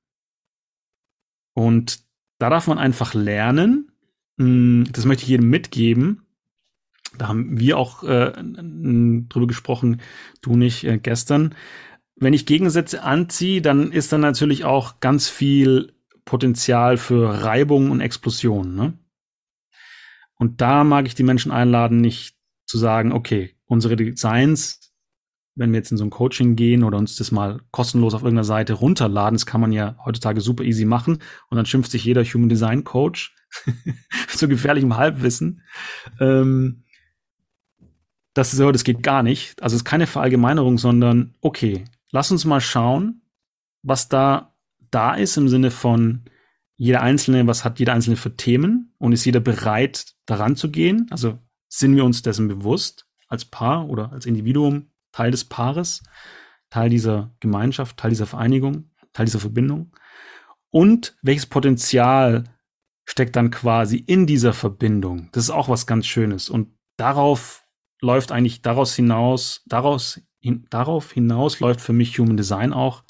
Und 1.53 2.01
da 2.38 2.49
darf 2.49 2.67
man 2.67 2.77
einfach 2.77 3.13
lernen, 3.13 3.91
hm, 4.38 4.88
das 4.91 5.05
möchte 5.05 5.23
ich 5.23 5.29
jedem 5.29 5.49
mitgeben. 5.49 6.23
Da 7.17 7.29
haben 7.29 7.59
wir 7.59 7.77
auch 7.77 8.03
äh, 8.03 8.33
drüber 8.33 9.47
gesprochen, 9.47 10.01
du 10.41 10.55
nicht 10.55 10.83
äh, 10.83 10.99
gestern. 10.99 11.55
Wenn 12.15 12.33
ich 12.33 12.45
Gegensätze 12.45 13.03
anziehe, 13.03 13.61
dann 13.61 13.91
ist 13.91 14.11
da 14.11 14.17
natürlich 14.17 14.65
auch 14.65 14.99
ganz 14.99 15.29
viel 15.29 15.93
Potenzial 16.25 16.97
für 16.97 17.43
Reibung 17.43 17.89
und 17.89 18.01
Explosion. 18.01 18.75
Ne? 18.75 18.93
Und 20.35 20.61
da 20.61 20.83
mag 20.83 21.07
ich 21.07 21.15
die 21.15 21.23
Menschen 21.23 21.51
einladen, 21.51 22.01
nicht 22.01 22.35
zu 22.65 22.77
sagen, 22.77 23.11
okay, 23.11 23.55
unsere 23.65 23.95
Designs, 23.95 24.86
wenn 25.58 25.72
wir 25.72 25.78
jetzt 25.78 25.91
in 25.91 25.97
so 25.97 26.05
ein 26.05 26.10
Coaching 26.10 26.55
gehen 26.55 26.84
oder 26.84 26.97
uns 26.97 27.16
das 27.16 27.32
mal 27.32 27.60
kostenlos 27.72 28.14
auf 28.14 28.22
irgendeiner 28.22 28.43
Seite 28.43 28.74
runterladen, 28.74 29.36
das 29.36 29.45
kann 29.45 29.62
man 29.62 29.72
ja 29.72 29.97
heutzutage 30.05 30.39
super 30.41 30.64
easy 30.64 30.86
machen 30.86 31.20
und 31.49 31.58
dann 31.58 31.66
schimpft 31.66 31.91
sich 31.91 32.05
jeder 32.05 32.24
Human 32.24 32.49
Design 32.49 32.84
Coach 32.84 33.36
zu 34.30 34.47
gefährlichem 34.47 34.95
Halbwissen. 34.97 35.64
Ähm, 36.20 36.84
das, 38.34 38.53
ist, 38.53 38.60
das 38.60 38.84
geht 38.84 39.03
gar 39.03 39.24
nicht. 39.24 39.62
Also 39.64 39.76
es 39.76 39.82
ist 39.82 39.86
keine 39.86 40.08
Verallgemeinerung, 40.08 40.78
sondern 40.78 41.34
okay, 41.41 41.86
lass 42.12 42.32
uns 42.32 42.45
mal 42.45 42.62
schauen, 42.62 43.22
was 43.82 44.10
da 44.10 44.53
da 44.91 45.16
ist 45.16 45.38
im 45.38 45.49
Sinne 45.49 45.72
von 45.72 46.24
jeder 46.76 47.01
Einzelne, 47.01 47.47
was 47.47 47.66
hat 47.66 47.80
jeder 47.80 47.93
Einzelne 47.93 48.16
für 48.16 48.36
Themen 48.36 48.93
und 48.99 49.12
ist 49.12 49.26
jeder 49.26 49.39
bereit, 49.39 50.14
daran 50.26 50.55
zu 50.55 50.70
gehen? 50.70 51.08
Also 51.10 51.39
sind 51.68 51.95
wir 51.95 52.05
uns 52.05 52.22
dessen 52.22 52.47
bewusst 52.47 53.08
als 53.28 53.45
Paar 53.45 53.89
oder 53.89 54.12
als 54.12 54.26
Individuum, 54.26 54.91
Teil 55.18 55.32
des 55.32 55.45
Paares, 55.45 56.03
Teil 56.70 56.89
dieser 56.89 57.34
Gemeinschaft, 57.39 57.97
Teil 57.97 58.11
dieser 58.11 58.28
Vereinigung, 58.28 58.91
Teil 59.13 59.26
dieser 59.26 59.39
Verbindung? 59.39 59.95
Und 60.70 61.18
welches 61.24 61.47
Potenzial 61.47 62.43
steckt 63.03 63.36
dann 63.36 63.49
quasi 63.49 63.97
in 63.97 64.28
dieser 64.28 64.53
Verbindung. 64.53 65.30
Das 65.32 65.45
ist 65.45 65.49
auch 65.49 65.70
was 65.70 65.88
ganz 65.88 66.05
Schönes. 66.05 66.51
Und 66.51 66.78
darauf 66.97 67.63
läuft 67.99 68.32
eigentlich 68.32 68.61
daraus 68.61 68.95
hinaus, 68.95 69.63
daraus, 69.65 70.22
hin, 70.39 70.68
darauf 70.70 71.13
hinaus 71.13 71.61
läuft 71.61 71.82
für 71.82 71.93
mich 71.93 72.20
Human 72.20 72.38
Design 72.38 72.72
auch. 72.72 73.03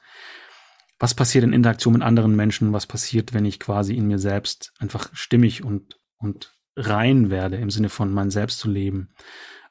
Was 1.00 1.14
passiert 1.14 1.44
in 1.44 1.52
Interaktion 1.52 1.94
mit 1.94 2.04
anderen 2.04 2.38
Menschen? 2.38 2.72
Was 2.72 2.88
passiert, 2.88 3.34
wenn 3.34 3.44
ich 3.44 3.60
quasi 3.60 3.96
in 3.96 4.08
mir 4.08 4.20
selbst 4.20 4.72
einfach 4.80 5.10
stimmig 5.14 5.66
und, 5.66 6.00
und 6.20 6.56
rein 6.78 7.30
werde 7.30 7.58
im 7.58 7.70
Sinne 7.70 7.90
von 7.90 8.14
mein 8.14 8.30
Selbst 8.30 8.60
zu 8.60 8.70
leben? 8.70 9.10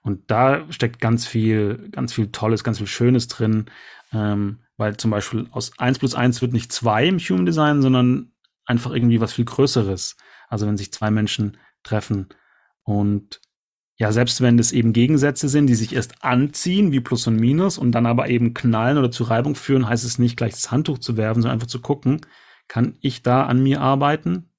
Und 0.06 0.30
da 0.30 0.64
steckt 0.70 1.00
ganz 1.00 1.26
viel, 1.26 1.88
ganz 1.90 2.12
viel 2.12 2.30
Tolles, 2.30 2.62
ganz 2.62 2.78
viel 2.78 2.86
Schönes 2.86 3.26
drin, 3.26 3.66
ähm, 4.12 4.60
weil 4.76 4.96
zum 4.96 5.10
Beispiel 5.10 5.48
aus 5.50 5.76
eins 5.80 5.98
plus 5.98 6.14
eins 6.14 6.40
wird 6.40 6.52
nicht 6.52 6.70
zwei 6.70 7.06
im 7.06 7.18
Human 7.18 7.44
Design, 7.44 7.82
sondern 7.82 8.30
einfach 8.66 8.92
irgendwie 8.92 9.20
was 9.20 9.32
viel 9.32 9.46
Größeres. 9.46 10.16
Also 10.48 10.68
wenn 10.68 10.76
sich 10.76 10.92
zwei 10.92 11.10
Menschen 11.10 11.56
treffen 11.82 12.28
und 12.84 13.40
ja, 13.96 14.12
selbst 14.12 14.40
wenn 14.42 14.56
das 14.56 14.70
eben 14.70 14.92
Gegensätze 14.92 15.48
sind, 15.48 15.66
die 15.66 15.74
sich 15.74 15.92
erst 15.92 16.22
anziehen, 16.22 16.92
wie 16.92 17.00
Plus 17.00 17.26
und 17.26 17.34
Minus, 17.34 17.76
und 17.76 17.90
dann 17.90 18.06
aber 18.06 18.28
eben 18.28 18.54
knallen 18.54 18.98
oder 18.98 19.10
zu 19.10 19.24
Reibung 19.24 19.56
führen, 19.56 19.88
heißt 19.88 20.04
es 20.04 20.20
nicht 20.20 20.36
gleich 20.36 20.52
das 20.52 20.70
Handtuch 20.70 20.98
zu 20.98 21.16
werfen, 21.16 21.42
sondern 21.42 21.56
einfach 21.56 21.66
zu 21.66 21.80
gucken, 21.80 22.20
kann 22.68 22.96
ich 23.00 23.24
da 23.24 23.44
an 23.44 23.60
mir 23.60 23.80
arbeiten? 23.80 24.52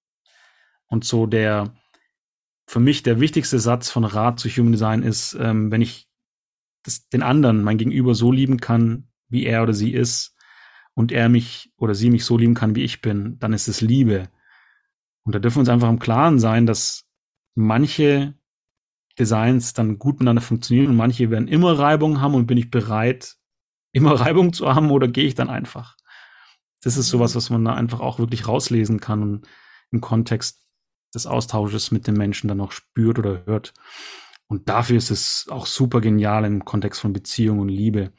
Und 0.88 1.06
so 1.06 1.26
der, 1.26 1.74
für 2.68 2.80
mich 2.80 3.02
der 3.02 3.20
wichtigste 3.20 3.60
Satz 3.60 3.90
von 3.90 4.04
Rat 4.04 4.40
zu 4.40 4.50
Human 4.50 4.74
Design 4.74 5.02
ist, 5.02 5.36
ähm, 5.40 5.72
wenn 5.72 5.82
ich 5.82 6.08
das, 6.84 7.08
den 7.10 7.24
anderen, 7.24 7.64
mein 7.64 7.78
Gegenüber 7.78 8.14
so 8.14 8.32
lieben 8.32 8.60
kann, 8.60 9.08
wie 9.30 9.46
er 9.46 9.64
oder 9.64 9.74
sie 9.74 9.94
ist, 9.94 10.36
und 10.94 11.12
er 11.12 11.30
mich 11.30 11.72
oder 11.78 11.94
sie 11.94 12.10
mich 12.10 12.26
so 12.26 12.38
lieben 12.38 12.56
kann, 12.56 12.76
wie 12.76 12.84
ich 12.84 13.02
bin, 13.02 13.38
dann 13.40 13.54
ist 13.54 13.68
es 13.68 13.82
Liebe. 13.82 14.30
Und 15.24 15.36
da 15.36 15.40
dürfen 15.40 15.58
wir 15.58 15.60
uns 15.60 15.70
einfach 15.70 15.90
im 15.90 16.00
Klaren 16.00 16.40
sein, 16.40 16.66
dass 16.66 17.06
manche 17.54 18.34
Designs 19.18 19.74
dann 19.74 20.00
gut 20.00 20.16
miteinander 20.16 20.42
funktionieren 20.42 20.88
und 20.88 20.96
manche 20.96 21.30
werden 21.30 21.48
immer 21.48 21.78
Reibung 21.78 22.20
haben 22.20 22.34
und 22.34 22.48
bin 22.48 22.58
ich 22.58 22.72
bereit, 22.72 23.38
immer 23.92 24.14
Reibung 24.20 24.54
zu 24.54 24.74
haben 24.74 24.92
oder 24.92 25.08
gehe 25.08 25.26
ich 25.26 25.36
dann 25.36 25.50
einfach? 25.50 25.96
Das 26.82 26.98
ist 26.98 27.10
sowas, 27.10 27.36
was 27.36 27.50
man 27.50 27.64
da 27.64 27.76
einfach 27.76 28.00
auch 28.00 28.20
wirklich 28.20 28.48
rauslesen 28.48 29.00
kann 29.00 29.22
und 29.22 29.48
im 29.92 30.02
Kontext 30.02 30.67
des 31.14 31.26
Austausches 31.26 31.92
mit 31.92 32.08
den 32.08 32.16
Menschen 32.16 32.48
dann 32.48 32.62
auch 32.62 32.72
spürt 32.72 33.20
oder 33.20 33.46
hört. 33.46 33.74
Und 34.48 34.70
dafür 34.70 34.98
ist 34.98 35.12
es 35.12 35.48
auch 35.50 35.66
super 35.66 36.02
genial 36.02 36.46
im 36.46 36.64
Kontext 36.66 37.02
von 37.02 37.14
Beziehung 37.14 37.60
und 37.60 37.70
Liebe 37.70 38.12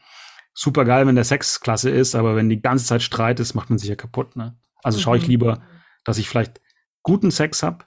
super 0.59 0.85
geil, 0.85 1.07
wenn 1.07 1.15
der 1.15 1.25
Sex 1.25 1.61
klasse 1.61 1.89
ist, 1.89 2.17
aber 2.17 2.35
wenn 2.35 2.49
die 2.49 2.61
ganze 2.61 2.85
Zeit 2.85 3.03
Streit 3.03 3.39
ist, 3.39 3.55
macht 3.55 3.71
man 3.71 3.79
sich 3.79 3.89
ja 3.89 3.95
kaputt. 3.95 4.35
Ne? 4.35 4.59
Also 4.83 4.99
mhm. 4.99 5.03
schaue 5.03 5.17
ich 5.19 5.23
mhm. 5.25 5.31
lieber, 5.31 5.63
dass 6.05 6.19
ich 6.19 6.29
vielleicht 6.29 6.61
guten 7.03 7.31
Sex 7.31 7.63
habe. 7.63 7.85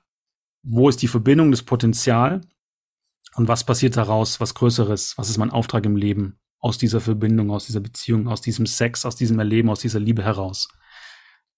Wo 0.64 0.88
ist 0.88 1.02
die 1.02 1.10
Verbindung, 1.10 1.52
das 1.52 1.64
Potenzial? 1.64 2.42
Und 3.36 3.48
was 3.48 3.66
passiert 3.66 3.98
daraus, 3.98 4.40
was 4.40 4.54
Größeres? 4.54 5.18
Was 5.18 5.30
ist 5.30 5.38
mein 5.38 5.50
Auftrag 5.50 5.86
im 5.86 5.98
Leben? 5.98 6.40
Aus 6.60 6.78
dieser 6.78 7.02
Verbindung, 7.02 7.52
aus 7.52 7.66
dieser 7.66 7.80
Beziehung, 7.82 8.28
aus 8.28 8.42
diesem 8.42 8.66
Sex, 8.66 9.06
aus 9.06 9.16
diesem 9.18 9.40
Erleben, 9.40 9.70
aus 9.70 9.82
dieser 9.82 10.00
Liebe 10.00 10.24
heraus. 10.24 10.70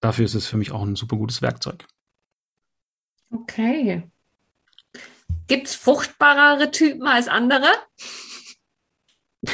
Dafür 0.00 0.24
ist 0.24 0.34
es 0.34 0.46
für 0.46 0.56
mich 0.56 0.72
auch 0.72 0.82
ein 0.82 0.96
super 0.96 1.16
gutes 1.16 1.42
Werkzeug. 1.42 1.86
Okay. 3.34 4.04
Gibt 5.48 5.66
es 5.66 5.74
fruchtbarere 5.74 6.70
Typen 6.70 7.06
als 7.06 7.28
andere? 7.28 7.66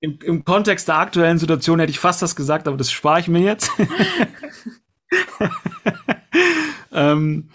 im, 0.00 0.18
im 0.24 0.44
Kontext 0.44 0.88
der 0.88 0.96
aktuellen 0.96 1.38
Situation 1.38 1.78
hätte 1.78 1.90
ich 1.90 1.98
fast 2.00 2.22
das 2.22 2.34
gesagt, 2.34 2.66
aber 2.66 2.76
das 2.76 2.90
spare 2.90 3.20
ich 3.20 3.28
mir 3.28 3.40
jetzt. 3.40 3.70
ähm, 6.92 7.50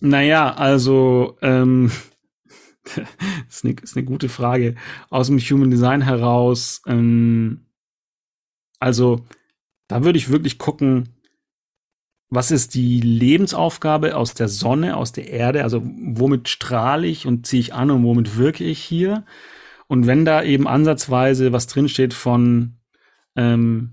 naja, 0.00 0.52
also 0.52 1.38
ähm, 1.42 1.92
ist 3.48 3.64
eine, 3.64 3.74
ist 3.80 3.96
eine 3.96 4.04
gute 4.04 4.28
Frage. 4.28 4.74
Aus 5.10 5.28
dem 5.28 5.38
Human 5.38 5.70
Design 5.70 6.02
heraus, 6.02 6.82
ähm, 6.86 7.66
also 8.80 9.24
da 9.86 10.04
würde 10.04 10.18
ich 10.18 10.30
wirklich 10.30 10.58
gucken, 10.58 11.21
was 12.34 12.50
ist 12.50 12.74
die 12.74 12.98
Lebensaufgabe 12.98 14.16
aus 14.16 14.32
der 14.32 14.48
Sonne, 14.48 14.96
aus 14.96 15.12
der 15.12 15.28
Erde? 15.28 15.64
Also 15.64 15.82
womit 15.84 16.48
strahle 16.48 17.06
ich 17.06 17.26
und 17.26 17.46
ziehe 17.46 17.60
ich 17.60 17.74
an 17.74 17.90
und 17.90 18.04
womit 18.04 18.38
wirke 18.38 18.64
ich 18.64 18.78
hier? 18.78 19.26
Und 19.86 20.06
wenn 20.06 20.24
da 20.24 20.42
eben 20.42 20.66
ansatzweise 20.66 21.52
was 21.52 21.66
drinsteht 21.66 22.14
von 22.14 22.78
ähm, 23.36 23.90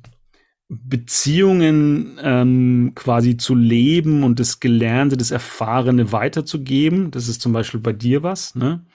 Beziehungen 0.70 2.18
ähm, 2.24 2.94
quasi 2.96 3.36
zu 3.36 3.56
leben 3.56 4.24
und 4.24 4.40
das 4.40 4.62
Gelernte, 4.62 5.18
das 5.18 5.32
Erfahrene 5.32 6.14
weiterzugeben, 6.14 7.12
das 7.12 7.28
ist 7.28 7.42
zum 7.42 7.52
Beispiel 7.52 7.82
bei 7.82 7.92
dir 7.92 8.24
was, 8.24 8.56
ne? 8.56 8.86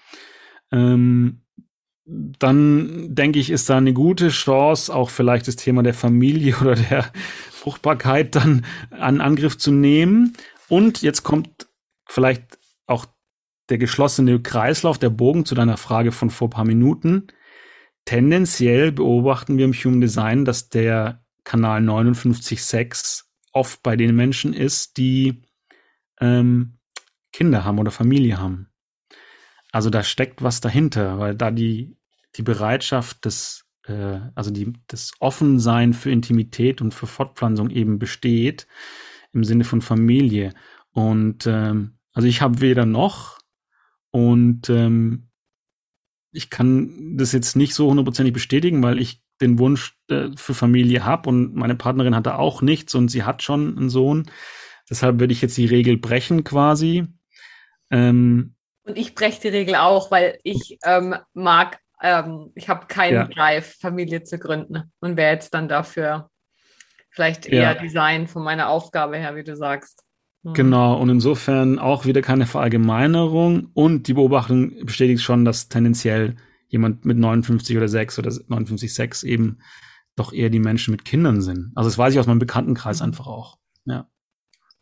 Ähm, 0.73 1.43
dann 2.07 3.15
denke 3.15 3.39
ich, 3.39 3.51
ist 3.51 3.69
da 3.69 3.77
eine 3.77 3.93
gute 3.93 4.29
Chance, 4.29 4.95
auch 4.95 5.11
vielleicht 5.11 5.49
das 5.49 5.57
Thema 5.57 5.83
der 5.83 5.95
Familie 5.95 6.57
oder 6.63 6.77
der 6.77 7.13
Fruchtbarkeit 7.65 8.35
dann 8.35 8.67
an 8.91 9.23
Angriff 9.23 9.57
zu 9.57 9.73
nehmen. 9.73 10.35
Und 10.69 11.01
jetzt 11.01 11.23
kommt 11.23 11.67
vielleicht 12.07 12.59
auch 12.87 13.07
der 13.71 13.79
geschlossene 13.79 14.43
Kreislauf, 14.43 14.99
der 14.99 15.09
Bogen 15.09 15.47
zu 15.47 15.55
deiner 15.55 15.79
Frage 15.79 16.13
von 16.13 16.29
vor 16.29 16.51
paar 16.51 16.67
Minuten. 16.67 17.29
Tendenziell 18.05 18.93
beobachten 18.93 19.57
wir 19.57 19.65
im 19.65 19.73
Human 19.73 20.03
Design, 20.03 20.45
dass 20.45 20.69
der 20.69 21.25
Kanal 21.45 21.81
59.6 21.81 23.23
oft 23.53 23.83
bei 23.83 23.97
den 23.97 24.15
Menschen 24.15 24.53
ist, 24.53 24.99
die 24.99 25.43
ähm, 26.21 26.77
Kinder 27.33 27.65
haben 27.65 27.79
oder 27.79 27.91
Familie 27.91 28.39
haben. 28.39 28.69
Also 29.73 29.89
da 29.89 30.03
steckt 30.03 30.43
was 30.43 30.61
dahinter, 30.61 31.19
weil 31.19 31.35
da 31.35 31.51
die, 31.51 31.97
die 32.37 32.43
Bereitschaft 32.43 33.25
des, 33.25 33.64
äh, 33.87 34.21
also 34.35 34.51
die, 34.51 34.73
das 34.87 35.13
Offensein 35.21 35.93
für 35.93 36.11
Intimität 36.11 36.81
und 36.81 36.95
für 36.95 37.07
Fortpflanzung 37.07 37.71
eben 37.71 37.99
besteht 37.99 38.67
im 39.33 39.45
Sinne 39.45 39.65
von 39.65 39.83
Familie. 39.83 40.53
Und 40.93 41.47
ähm, 41.47 41.99
also 42.13 42.29
ich 42.29 42.41
habe 42.41 42.61
weder 42.61 42.87
noch 42.87 43.39
und 44.11 44.71
ähm, 44.71 45.29
ich 46.31 46.51
kann 46.51 47.17
das 47.17 47.33
jetzt 47.33 47.57
nicht 47.57 47.75
so 47.75 47.89
hundertprozentig 47.89 48.33
bestätigen, 48.33 48.83
weil 48.83 49.01
ich 49.01 49.23
den 49.41 49.59
Wunsch 49.59 49.99
äh, 50.09 50.29
für 50.37 50.55
Familie 50.55 51.05
habe 51.05 51.29
und 51.29 51.55
meine 51.55 51.75
Partnerin 51.75 52.15
hatte 52.15 52.39
auch 52.39 52.63
nichts 52.63 52.95
und 52.95 53.09
sie 53.09 53.25
hat 53.25 53.43
schon 53.43 53.77
einen 53.77 53.91
Sohn. 53.91 54.31
Deshalb 54.89 55.19
würde 55.19 55.33
ich 55.33 55.43
jetzt 55.43 55.57
die 55.57 55.67
Regel 55.67 55.97
brechen 55.97 56.45
quasi. 56.45 57.07
Ähm, 57.91 58.55
und 58.85 58.99
ich 58.99 59.15
breche 59.15 59.41
die 59.41 59.49
Regel 59.49 59.77
auch, 59.77 60.11
weil 60.11 60.39
ich 60.45 60.79
ähm, 60.85 61.17
mag, 61.33 61.81
ähm, 62.05 62.53
ich 62.55 62.69
habe 62.69 62.87
keinen 62.87 63.15
ja. 63.15 63.25
Drive, 63.25 63.77
Familie 63.81 64.23
zu 64.25 64.39
gründen 64.39 64.93
und 65.01 65.17
wäre 65.17 65.33
jetzt 65.33 65.55
dann 65.55 65.69
dafür 65.69 66.29
vielleicht 67.11 67.47
eher 67.47 67.73
ja. 67.73 67.75
Design 67.75 68.29
von 68.29 68.45
meiner 68.45 68.69
Aufgabe 68.69 69.17
her, 69.17 69.37
wie 69.37 69.43
du 69.43 69.57
sagst. 69.57 70.05
Mhm. 70.43 70.53
Genau, 70.53 71.01
und 71.01 71.09
insofern 71.09 71.79
auch 71.79 72.05
wieder 72.05 72.21
keine 72.21 72.45
Verallgemeinerung 72.45 73.71
und 73.73 74.07
die 74.07 74.13
Beobachtung 74.13 74.85
bestätigt 74.85 75.23
schon, 75.23 75.47
dass 75.47 75.71
tendenziell 75.71 76.37
jemand 76.69 77.07
mit 77.07 77.17
59 77.17 77.77
oder 77.77 77.89
6 77.89 78.19
oder 78.19 78.31
59, 78.49 78.93
6 78.93 79.23
eben 79.23 79.61
doch 80.15 80.33
eher 80.33 80.51
die 80.51 80.61
Menschen 80.61 80.93
mit 80.93 81.07
Kindern 81.07 81.41
sind. 81.41 81.73
Also 81.75 81.89
das 81.89 81.97
weiß 81.97 82.13
ich 82.13 82.21
aus 82.21 82.27
meinem 82.27 82.39
Bekanntenkreis 82.39 83.01
mhm. 83.01 83.07
einfach 83.07 83.27
auch. 83.27 83.57
Ja. 83.87 84.09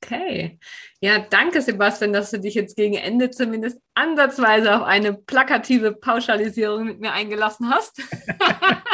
Okay. 0.04 0.58
Ja, 1.00 1.20
danke, 1.20 1.62
Sebastian, 1.62 2.12
dass 2.12 2.30
du 2.32 2.40
dich 2.40 2.54
jetzt 2.54 2.76
gegen 2.76 2.94
Ende 2.94 3.30
zumindest 3.30 3.78
ansatzweise 3.94 4.76
auf 4.76 4.82
eine 4.82 5.14
plakative 5.14 5.92
Pauschalisierung 5.92 6.84
mit 6.84 7.00
mir 7.00 7.12
eingelassen 7.12 7.70
hast. 7.70 8.02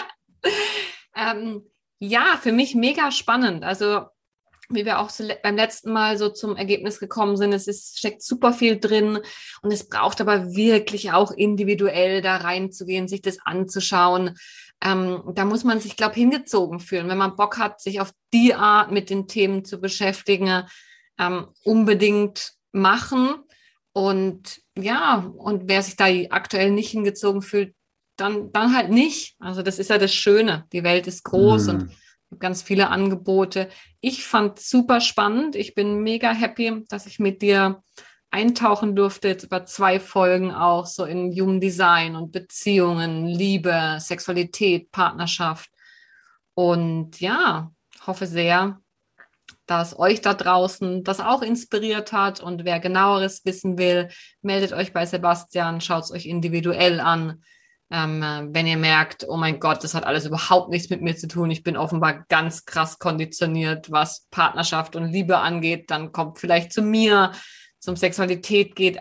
ähm, 1.17 1.63
ja, 1.99 2.39
für 2.41 2.53
mich 2.53 2.75
mega 2.75 3.11
spannend. 3.11 3.65
Also, 3.65 4.03
wie 4.69 4.85
wir 4.85 4.99
auch 4.99 5.11
beim 5.43 5.57
letzten 5.57 5.93
Mal 5.93 6.19
so 6.19 6.29
zum 6.29 6.57
Ergebnis 6.57 7.01
gekommen 7.01 7.39
sind, 7.39 7.55
es 7.55 7.69
ist, 7.69 7.99
steckt 7.99 8.23
super 8.23 8.53
viel 8.53 8.79
drin 8.79 9.19
und 9.63 9.73
es 9.73 9.89
braucht 9.89 10.21
aber 10.21 10.55
wirklich 10.55 11.13
auch 11.13 11.31
individuell 11.31 12.21
da 12.21 12.37
reinzugehen, 12.37 13.09
sich 13.09 13.23
das 13.23 13.39
anzuschauen. 13.43 14.37
Ähm, 14.85 15.23
da 15.35 15.47
muss 15.47 15.65
man 15.65 15.81
sich, 15.81 15.97
glaube 15.97 16.13
ich, 16.13 16.19
hingezogen 16.19 16.81
fühlen, 16.81 17.09
wenn 17.09 17.19
man 17.19 17.35
Bock 17.35 17.57
hat, 17.57 17.81
sich 17.81 18.01
auf 18.01 18.13
die 18.35 18.55
Art 18.55 18.93
mit 18.93 19.09
den 19.09 19.27
Themen 19.27 19.65
zu 19.65 19.81
beschäftigen 19.81 20.65
ähm, 21.19 21.49
unbedingt 21.65 22.53
machen. 22.73 23.35
Und 23.93 24.61
ja, 24.77 25.33
und 25.37 25.69
wer 25.69 25.83
sich 25.83 25.97
da 25.97 26.07
aktuell 26.31 26.71
nicht 26.71 26.91
hingezogen 26.91 27.43
fühlt, 27.43 27.75
dann, 28.17 28.53
dann 28.53 28.77
halt 28.77 28.91
nicht. 28.91 29.37
Also 29.39 29.63
das 29.63 29.79
ist 29.79 29.91
ja 29.91 29.99
das 29.99 30.15
Schöne. 30.15 30.67
Die 30.73 30.85
Welt 30.85 31.07
ist 31.07 31.25
groß 31.25 31.69
mhm. 31.69 31.91
und 32.31 32.41
ganz 32.41 32.63
viele 32.63 32.91
Angebote. 32.91 33.69
Ich 34.01 34.25
fand 34.25 34.59
super 34.59 35.01
spannend. 35.01 35.57
Ich 35.57 35.75
bin 35.75 36.03
mega 36.03 36.33
happy, 36.33 36.85
dass 36.89 37.07
ich 37.07 37.19
mit 37.19 37.43
dir 37.43 37.83
eintauchen 38.31 38.95
durfte, 38.95 39.29
jetzt 39.29 39.45
über 39.45 39.65
zwei 39.65 39.99
Folgen 39.99 40.53
auch 40.53 40.87
so 40.87 41.05
in 41.05 41.33
Human 41.33 41.61
Design 41.61 42.15
und 42.15 42.31
Beziehungen, 42.31 43.27
Liebe, 43.27 43.97
Sexualität, 44.01 44.91
Partnerschaft. 44.91 45.71
Und 46.55 47.21
ja, 47.21 47.73
hoffe 48.07 48.27
sehr, 48.27 48.81
dass 49.69 49.99
euch 49.99 50.21
da 50.23 50.35
draußen 50.35 51.05
das 51.05 51.21
auch 51.21 51.43
inspiriert 51.43 52.13
hat. 52.13 52.41
Und 52.41 52.65
wer 52.65 52.81
genaueres 52.81 53.45
wissen 53.45 53.79
will, 53.79 54.09
meldet 54.43 54.73
euch 54.73 54.93
bei 54.93 55.07
Sebastian, 55.07 55.81
schaut 55.81 56.05
es 56.05 56.11
euch 56.11 56.27
individuell 56.27 57.01
an. 57.01 57.43
Ähm, 57.91 58.23
wenn 58.51 58.67
ihr 58.67 58.77
merkt, 58.77 59.27
oh 59.29 59.37
mein 59.37 59.61
Gott, 59.61 59.83
das 59.85 59.95
hat 59.95 60.05
alles 60.05 60.27
überhaupt 60.27 60.69
nichts 60.69 60.91
mit 60.91 61.01
mir 61.01 61.17
zu 61.17 61.27
tun, 61.27 61.51
ich 61.51 61.63
bin 61.63 61.77
offenbar 61.77 62.25
ganz 62.29 62.67
krass 62.67 62.99
konditioniert, 62.99 63.91
was 63.91 64.27
Partnerschaft 64.31 64.95
und 64.95 65.11
Liebe 65.11 65.39
angeht, 65.39 65.91
dann 65.91 66.13
kommt 66.13 66.39
vielleicht 66.39 66.73
zu 66.73 66.83
mir, 66.83 67.33
zum 67.79 67.97
Sexualität 67.97 68.77
geht. 68.77 69.01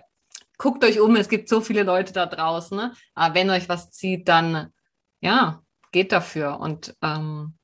Guckt 0.57 0.83
euch 0.83 0.99
um, 0.99 1.15
es 1.15 1.27
gibt 1.27 1.49
so 1.49 1.59
viele 1.61 1.83
Leute 1.83 2.13
da 2.13 2.25
draußen. 2.25 2.77
Ne? 2.77 2.93
Aber 3.13 3.35
wenn 3.35 3.49
euch 3.49 3.67
was 3.67 3.91
zieht, 3.91 4.27
dann 4.27 4.71
ja, 5.19 5.61
geht 5.91 6.11
dafür. 6.11 6.59
Und 6.59 6.95
ähm, 7.01 7.56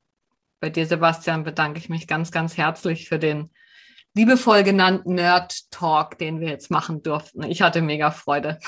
bei 0.64 0.70
dir, 0.70 0.86
Sebastian, 0.86 1.44
bedanke 1.44 1.78
ich 1.78 1.90
mich 1.90 2.06
ganz, 2.06 2.30
ganz 2.30 2.56
herzlich 2.56 3.06
für 3.06 3.18
den 3.18 3.50
liebevoll 4.14 4.62
genannten 4.62 5.14
Nerd 5.14 5.70
Talk, 5.70 6.16
den 6.16 6.40
wir 6.40 6.48
jetzt 6.48 6.70
machen 6.70 7.02
durften. 7.02 7.42
Ich 7.42 7.60
hatte 7.60 7.82
mega 7.82 8.10
Freude. 8.10 8.58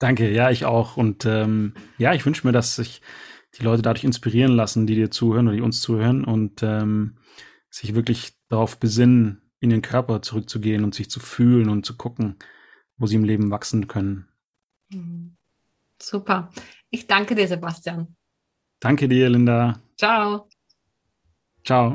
Danke, 0.00 0.28
ja, 0.32 0.50
ich 0.50 0.64
auch. 0.64 0.96
Und 0.96 1.24
ähm, 1.24 1.74
ja, 1.96 2.12
ich 2.12 2.26
wünsche 2.26 2.44
mir, 2.44 2.52
dass 2.52 2.74
sich 2.74 3.02
die 3.54 3.62
Leute 3.62 3.82
dadurch 3.82 4.02
inspirieren 4.02 4.50
lassen, 4.50 4.88
die 4.88 4.96
dir 4.96 5.12
zuhören 5.12 5.46
oder 5.46 5.56
die 5.56 5.62
uns 5.62 5.80
zuhören 5.80 6.24
und 6.24 6.64
ähm, 6.64 7.18
sich 7.70 7.94
wirklich 7.94 8.32
darauf 8.48 8.80
besinnen, 8.80 9.42
in 9.60 9.70
den 9.70 9.82
Körper 9.82 10.22
zurückzugehen 10.22 10.82
und 10.82 10.92
sich 10.92 11.08
zu 11.08 11.20
fühlen 11.20 11.68
und 11.68 11.86
zu 11.86 11.96
gucken, 11.96 12.34
wo 12.96 13.06
sie 13.06 13.14
im 13.14 13.22
Leben 13.22 13.52
wachsen 13.52 13.86
können. 13.86 14.26
Mhm. 14.88 15.36
Super. 16.02 16.50
Ich 16.90 17.06
danke 17.06 17.36
dir, 17.36 17.46
Sebastian. 17.46 18.16
Danke 18.80 19.06
dir, 19.06 19.30
Linda. 19.30 19.80
Ciao. 19.96 20.48
Ciao. 21.66 21.94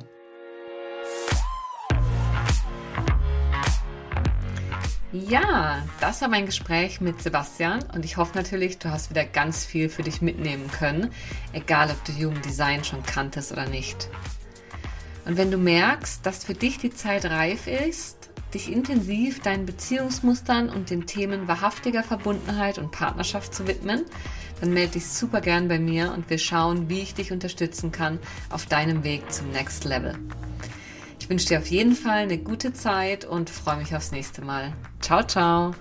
Ja, 5.13 5.81
das 6.01 6.21
war 6.21 6.27
mein 6.27 6.45
Gespräch 6.45 6.99
mit 6.99 7.21
Sebastian 7.21 7.81
und 7.93 8.03
ich 8.03 8.17
hoffe 8.17 8.37
natürlich, 8.37 8.79
du 8.79 8.91
hast 8.91 9.09
wieder 9.09 9.23
ganz 9.23 9.65
viel 9.65 9.87
für 9.87 10.03
dich 10.03 10.21
mitnehmen 10.21 10.69
können, 10.69 11.11
egal 11.53 11.89
ob 11.89 12.03
du 12.03 12.11
Human 12.13 12.41
Design 12.41 12.83
schon 12.83 13.01
kanntest 13.03 13.53
oder 13.53 13.65
nicht. 13.65 14.09
Und 15.25 15.37
wenn 15.37 15.51
du 15.51 15.57
merkst, 15.57 16.25
dass 16.25 16.43
für 16.43 16.53
dich 16.53 16.77
die 16.77 16.91
Zeit 16.91 17.23
reif 17.23 17.67
ist, 17.67 18.29
dich 18.53 18.69
intensiv 18.69 19.41
deinen 19.41 19.65
Beziehungsmustern 19.65 20.69
und 20.69 20.89
den 20.89 21.05
Themen 21.05 21.47
wahrhaftiger 21.47 22.03
Verbundenheit 22.03 22.77
und 22.77 22.91
Partnerschaft 22.91 23.55
zu 23.55 23.67
widmen, 23.67 24.03
dann 24.61 24.73
melde 24.73 24.93
dich 24.93 25.07
super 25.07 25.41
gern 25.41 25.67
bei 25.67 25.79
mir 25.79 26.13
und 26.13 26.29
wir 26.29 26.37
schauen, 26.37 26.87
wie 26.87 27.01
ich 27.01 27.15
dich 27.15 27.31
unterstützen 27.31 27.91
kann 27.91 28.19
auf 28.49 28.67
deinem 28.67 29.03
Weg 29.03 29.31
zum 29.31 29.51
Next 29.51 29.83
Level. 29.83 30.15
Ich 31.19 31.29
wünsche 31.29 31.47
dir 31.47 31.59
auf 31.59 31.67
jeden 31.67 31.95
Fall 31.95 32.19
eine 32.19 32.37
gute 32.37 32.71
Zeit 32.71 33.25
und 33.25 33.49
freue 33.49 33.77
mich 33.77 33.95
aufs 33.95 34.11
nächste 34.11 34.43
Mal. 34.43 34.73
Ciao, 35.01 35.23
ciao. 35.23 35.73